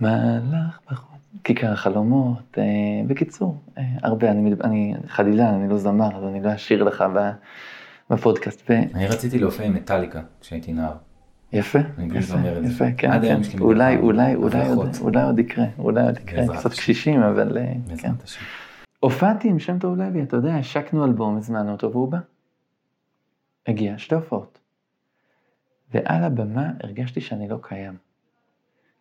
מלך 0.00 0.80
בחוץ, 0.90 1.10
כיכר 1.44 1.72
החלומות, 1.72 2.58
אה, 2.58 2.64
בקיצור, 3.06 3.56
אה, 3.78 3.82
הרבה, 4.02 4.30
אני, 4.30 4.52
אני 4.64 4.94
חלילן, 5.06 5.54
אני 5.54 5.68
לא 5.68 5.78
זמר, 5.78 6.16
אז 6.16 6.24
אני 6.24 6.42
לא 6.42 6.54
אשאיר 6.54 6.82
לך 6.82 7.04
בפודקאסט. 8.10 8.70
ו... 8.70 8.72
אני 8.94 9.06
רציתי 9.06 9.38
להופיע 9.38 9.66
עם 9.66 9.74
מטאליקה 9.74 10.20
כשהייתי 10.40 10.72
נער. 10.72 10.92
יפה, 11.52 11.78
יפה. 12.14 12.36
יפה, 12.64 12.84
כן, 12.96 13.10
כן. 13.22 13.58
אולי, 13.60 13.96
אולי, 13.96 14.34
אולי. 14.34 14.68
אולי 15.00 15.22
עוד 15.22 15.38
יקרה, 15.38 15.64
אולי 15.78 16.02
עוד 16.02 16.18
יקרה, 16.18 16.58
קצת. 16.58 16.70
קשישים, 16.70 17.22
אבל 17.22 17.58
אה, 17.58 17.72
כן. 17.98 18.12
הופעתי 19.00 19.48
עם 19.48 19.58
שם 19.58 19.78
טוב 19.78 19.96
לוי, 19.98 20.22
אתה 20.22 20.36
יודע, 20.36 20.54
השקנו 20.54 21.04
אלבום, 21.04 21.36
הזמנו 21.36 21.72
אותו 21.72 21.92
והוא 21.92 22.08
בא. 22.08 22.18
הגיע, 23.66 23.98
שתי 23.98 24.14
הופעות. 24.14 24.58
ועל 25.94 26.24
הבמה 26.24 26.70
הרגשתי 26.80 27.20
שאני 27.20 27.48
לא 27.48 27.58
קיים. 27.62 27.96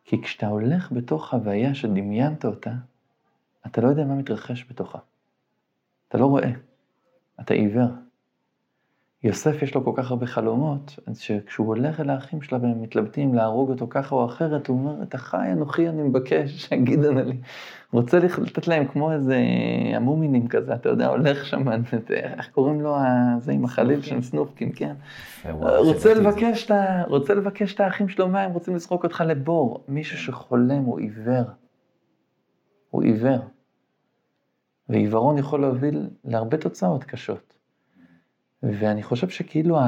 כי 0.05 0.21
כשאתה 0.21 0.47
הולך 0.47 0.91
בתוך 0.91 1.29
חוויה 1.29 1.75
שדמיינת 1.75 2.45
אותה, 2.45 2.73
אתה 3.67 3.81
לא 3.81 3.87
יודע 3.87 4.05
מה 4.05 4.15
מתרחש 4.15 4.65
בתוכה. 4.69 4.99
אתה 6.07 6.17
לא 6.17 6.25
רואה, 6.25 6.51
אתה 7.39 7.53
עיוור. 7.53 7.89
יוסף 9.23 9.61
יש 9.61 9.75
לו 9.75 9.85
כל 9.85 9.91
כך 9.95 10.11
הרבה 10.11 10.25
חלומות, 10.25 10.95
אז 11.07 11.19
שכשהוא 11.19 11.67
הולך 11.67 11.99
אל 11.99 12.09
האחים 12.09 12.41
שלה 12.41 12.57
והם 12.61 12.81
מתלבטים 12.81 13.33
להרוג 13.33 13.69
אותו 13.69 13.87
ככה 13.89 14.15
או 14.15 14.25
אחרת, 14.25 14.67
הוא 14.67 14.77
אומר, 14.79 15.03
את 15.03 15.13
החי 15.15 15.51
אנוכי 15.51 15.89
אני 15.89 16.01
מבקש, 16.03 16.51
שיגיד 16.67 17.05
אנא 17.05 17.19
לי. 17.19 17.37
רוצה 17.91 18.19
לתת 18.19 18.67
להם 18.67 18.87
כמו 18.87 19.11
איזה 19.11 19.37
המומינים 19.95 20.47
כזה, 20.47 20.73
אתה 20.73 20.89
יודע, 20.89 21.07
הולך 21.07 21.45
שם, 21.45 21.71
את- 21.73 22.11
איך 22.11 22.49
קוראים 22.49 22.81
לו, 22.81 22.95
זה 23.39 23.51
עם 23.51 23.65
החליל 23.65 24.01
של 24.01 24.21
סנופקין, 24.21 24.71
כן. 24.75 24.93
וואו, 25.49 25.83
רוצה. 25.83 26.13
לבקש 26.13 26.71
את 26.71 26.71
רוצה 27.07 27.33
לבקש 27.33 27.75
את 27.75 27.79
האחים 27.79 28.09
שלו 28.09 28.27
מים, 28.27 28.51
רוצים 28.51 28.75
לזרוק 28.75 29.03
אותך 29.03 29.23
לבור. 29.27 29.83
מישהו 29.87 30.17
שחולם 30.17 30.83
הוא 30.83 30.99
עיוור. 30.99 31.43
הוא 32.89 33.03
עיוור. 33.03 33.39
ועיוורון 34.89 35.37
יכול 35.37 35.61
להוביל 35.61 36.09
להרבה 36.25 36.57
תוצאות 36.57 37.03
קשות. 37.03 37.58
ואני 38.63 39.03
חושב 39.03 39.29
שכאילו 39.29 39.79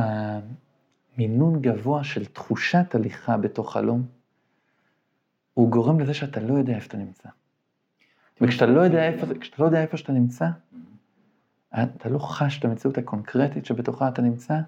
המינון 1.17 1.61
גבוה 1.61 2.03
של 2.03 2.25
תחושת 2.25 2.95
הליכה 2.95 3.37
בתוך 3.37 3.73
חלום, 3.73 4.05
הוא 5.53 5.69
גורם 5.69 5.99
לזה 5.99 6.13
שאתה 6.13 6.39
לא 6.39 6.53
יודע 6.53 6.75
איפה 6.75 6.87
אתה 6.87 6.97
נמצא. 6.97 7.29
וכשאתה 8.41 8.65
לא 8.65 8.81
יודע 8.81 9.07
איפה, 9.07 9.27
לא 9.59 9.65
יודע 9.65 9.81
איפה 9.81 9.97
שאתה 9.97 10.11
נמצא, 10.11 10.45
אתה 11.73 12.09
לא 12.09 12.19
חש 12.19 12.59
את 12.59 12.65
המציאות 12.65 12.97
הקונקרטית 12.97 13.65
שבתוכה 13.65 14.07
אתה 14.07 14.21
נמצא, 14.21 14.59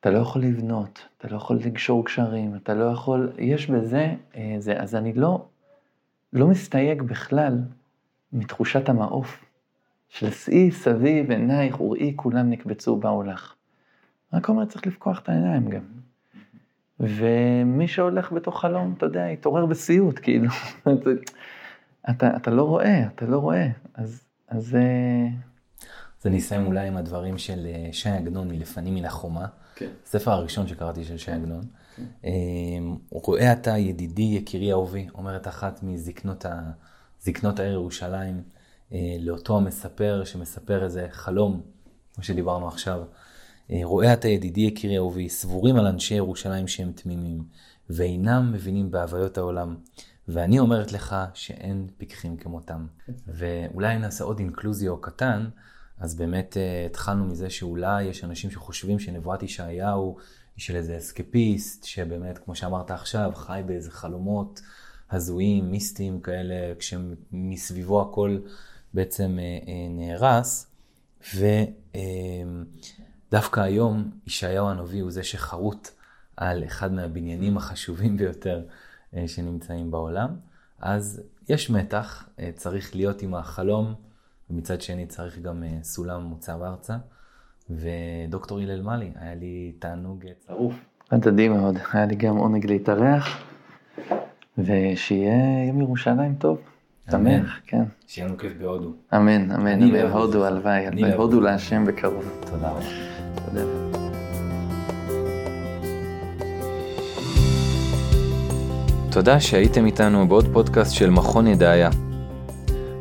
אתה 0.00 0.10
לא 0.10 0.18
יכול 0.18 0.42
לבנות, 0.42 1.08
אתה 1.18 1.28
לא 1.28 1.36
יכול 1.36 1.56
לקשור 1.56 2.04
קשרים, 2.04 2.56
אתה 2.56 2.74
לא 2.74 2.84
יכול, 2.84 3.32
יש 3.38 3.70
בזה, 3.70 4.14
אה, 4.36 4.56
זה, 4.58 4.80
אז 4.80 4.94
אני 4.94 5.12
לא, 5.12 5.46
לא 6.32 6.46
מסתייג 6.46 7.02
בכלל 7.02 7.58
מתחושת 8.32 8.88
המעוף, 8.88 9.45
של 10.08 10.30
שאי 10.30 10.70
סביב 10.70 11.30
עינייך 11.30 11.80
וראי 11.80 12.12
כולם 12.16 12.50
נקבצו 12.50 12.96
באו 12.96 13.22
לך. 13.22 13.54
רק 14.32 14.48
אומר, 14.48 14.64
צריך 14.64 14.86
לפקוח 14.86 15.20
את 15.20 15.28
העיניים 15.28 15.68
גם. 15.68 15.82
ומי 17.00 17.88
שהולך 17.88 18.32
בתוך 18.32 18.60
חלום, 18.60 18.94
אתה 18.96 19.06
יודע, 19.06 19.30
יתעורר 19.30 19.66
בסיוט, 19.66 20.18
כאילו. 20.22 20.50
אתה, 22.10 22.36
אתה 22.36 22.50
לא 22.50 22.62
רואה, 22.62 23.06
אתה 23.06 23.26
לא 23.26 23.38
רואה. 23.38 23.68
אז, 23.94 24.24
אז 24.48 24.74
אה, 24.74 25.28
אז 26.20 26.26
אני 26.26 26.38
אסיים 26.38 26.66
אולי 26.66 26.88
עם 26.88 26.96
הדברים 26.96 27.38
של 27.38 27.66
אה, 27.66 27.88
שי 27.92 28.08
עגנון 28.08 28.48
מלפנים 28.48 28.94
מן 28.94 29.04
החומה. 29.04 29.46
כן. 29.74 29.88
הספר 30.04 30.30
הראשון 30.30 30.66
שקראתי 30.66 31.04
של 31.04 31.18
שי 31.18 31.30
עגנון. 31.30 31.64
אה, 32.24 32.30
הוא 33.08 33.22
רואה 33.24 33.52
אתה 33.52 33.78
ידידי 33.78 34.22
יקירי 34.22 34.72
אהובי, 34.72 35.06
אומרת 35.14 35.48
אחת 35.48 35.82
מזקנות 35.82 36.46
ה... 36.46 36.70
זקנות 37.20 37.60
העיר 37.60 37.72
ירושלים, 37.72 38.34
אה, 38.36 38.55
לאותו 39.20 39.56
המספר 39.56 40.22
שמספר 40.24 40.84
איזה 40.84 41.06
חלום, 41.10 41.62
כמו 42.14 42.24
שדיברנו 42.24 42.68
עכשיו. 42.68 43.02
אה, 43.70 43.80
רואה 43.82 44.12
אתה 44.12 44.28
ידידי 44.28 44.60
יקירי 44.60 44.96
אהובי, 44.96 45.28
סבורים 45.28 45.76
על 45.76 45.86
אנשי 45.86 46.14
ירושלים 46.14 46.68
שהם 46.68 46.92
תמימים, 46.92 47.44
ואינם 47.90 48.52
מבינים 48.52 48.90
בהוויות 48.90 49.38
העולם. 49.38 49.76
ואני 50.28 50.58
אומרת 50.58 50.92
לך 50.92 51.16
שאין 51.34 51.88
פיקחים 51.96 52.36
כמותם. 52.36 52.86
ואולי 53.26 53.98
נעשה 53.98 54.24
עוד 54.24 54.38
אינקלוזיו 54.38 55.00
קטן, 55.00 55.48
אז 55.98 56.14
באמת 56.14 56.56
uh, 56.56 56.90
התחלנו 56.90 57.24
מזה 57.24 57.50
שאולי 57.50 58.04
יש 58.04 58.24
אנשים 58.24 58.50
שחושבים 58.50 58.98
שנבואת 58.98 59.42
ישעיהו 59.42 60.16
היא 60.56 60.62
של 60.62 60.76
איזה 60.76 60.98
אסקפיסט, 60.98 61.84
שבאמת, 61.84 62.38
כמו 62.38 62.54
שאמרת 62.54 62.90
עכשיו, 62.90 63.30
חי 63.34 63.62
באיזה 63.66 63.90
חלומות 63.90 64.60
הזויים, 65.10 65.70
מיסטיים 65.70 66.20
כאלה, 66.20 66.74
כשמסביבו 66.78 68.02
הכל 68.02 68.38
בעצם 68.96 69.38
uh, 69.38 69.64
uh, 69.64 69.70
נהרס. 69.90 70.72
ודווקא 73.28 73.60
היום 73.60 74.10
ישעיהו 74.26 74.68
הנביא 74.68 75.02
הוא 75.02 75.10
זה 75.10 75.22
שחרוט 75.22 75.88
על 76.36 76.64
אחד 76.64 76.92
מהבניינים 76.92 77.56
החשובים 77.56 78.16
ביותר 78.16 78.62
uh, 79.12 79.16
שנמצאים 79.26 79.90
בעולם. 79.90 80.36
אז 80.80 81.22
יש 81.48 81.70
מתח, 81.70 82.28
צריך 82.56 82.96
להיות 82.96 83.22
עם 83.22 83.34
החלום. 83.34 83.94
ומצד 84.50 84.80
שני 84.80 85.06
צריך 85.06 85.38
גם 85.38 85.62
אה, 85.62 85.78
סולם 85.82 86.22
מוצב 86.22 86.62
ארצה. 86.62 86.96
ודוקטור 87.70 88.58
הלל 88.58 88.82
מאלי, 88.82 89.10
היה 89.14 89.34
לי 89.34 89.72
תענוג 89.78 90.26
אה, 90.26 90.32
צרוף. 90.38 90.74
הדדי 91.10 91.48
מאוד, 91.48 91.76
היה 91.92 92.06
לי 92.06 92.14
גם 92.14 92.36
עונג 92.36 92.66
להתארח, 92.66 93.28
ושיהיה 94.58 95.66
יום 95.68 95.80
ירושלים 95.80 96.34
טוב, 96.34 96.58
אמן. 97.14 97.42
כן. 97.66 97.82
שיהיה 98.06 98.28
לנו 98.28 98.38
כיף 98.38 98.52
בהודו. 98.60 98.92
אמן, 99.16 99.50
אמן, 99.50 99.66
אני 99.66 99.84
אמן, 99.84 99.94
אוהב 99.94 100.12
הודו, 100.12 100.38
אותך. 100.38 100.52
הלוואי, 100.52 100.86
הלוואי, 100.86 101.02
אוהב 101.02 101.20
הודו. 101.20 101.40
להשם 101.40 101.84
בקרוב. 101.86 102.24
תודה 102.50 102.70
רבה. 102.70 102.80
תודה. 103.46 103.60
תודה 109.10 109.40
שהייתם 109.40 109.86
איתנו 109.86 110.28
בעוד 110.28 110.44
פודקאסט 110.52 110.94
של 110.94 111.10
מכון 111.10 111.46
ידעיה. 111.46 111.90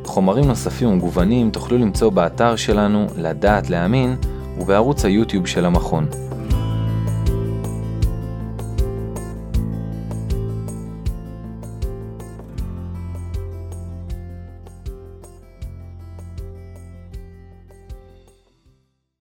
חומרים 0.03 0.45
נוספים 0.45 0.89
ומגוונים 0.89 1.51
תוכלו 1.51 1.77
למצוא 1.77 2.09
באתר 2.09 2.55
שלנו 2.55 3.07
לדעת 3.17 3.69
להאמין 3.69 4.15
ובערוץ 4.57 5.05
היוטיוב 5.05 5.47
של 5.47 5.65
המכון. 5.65 6.24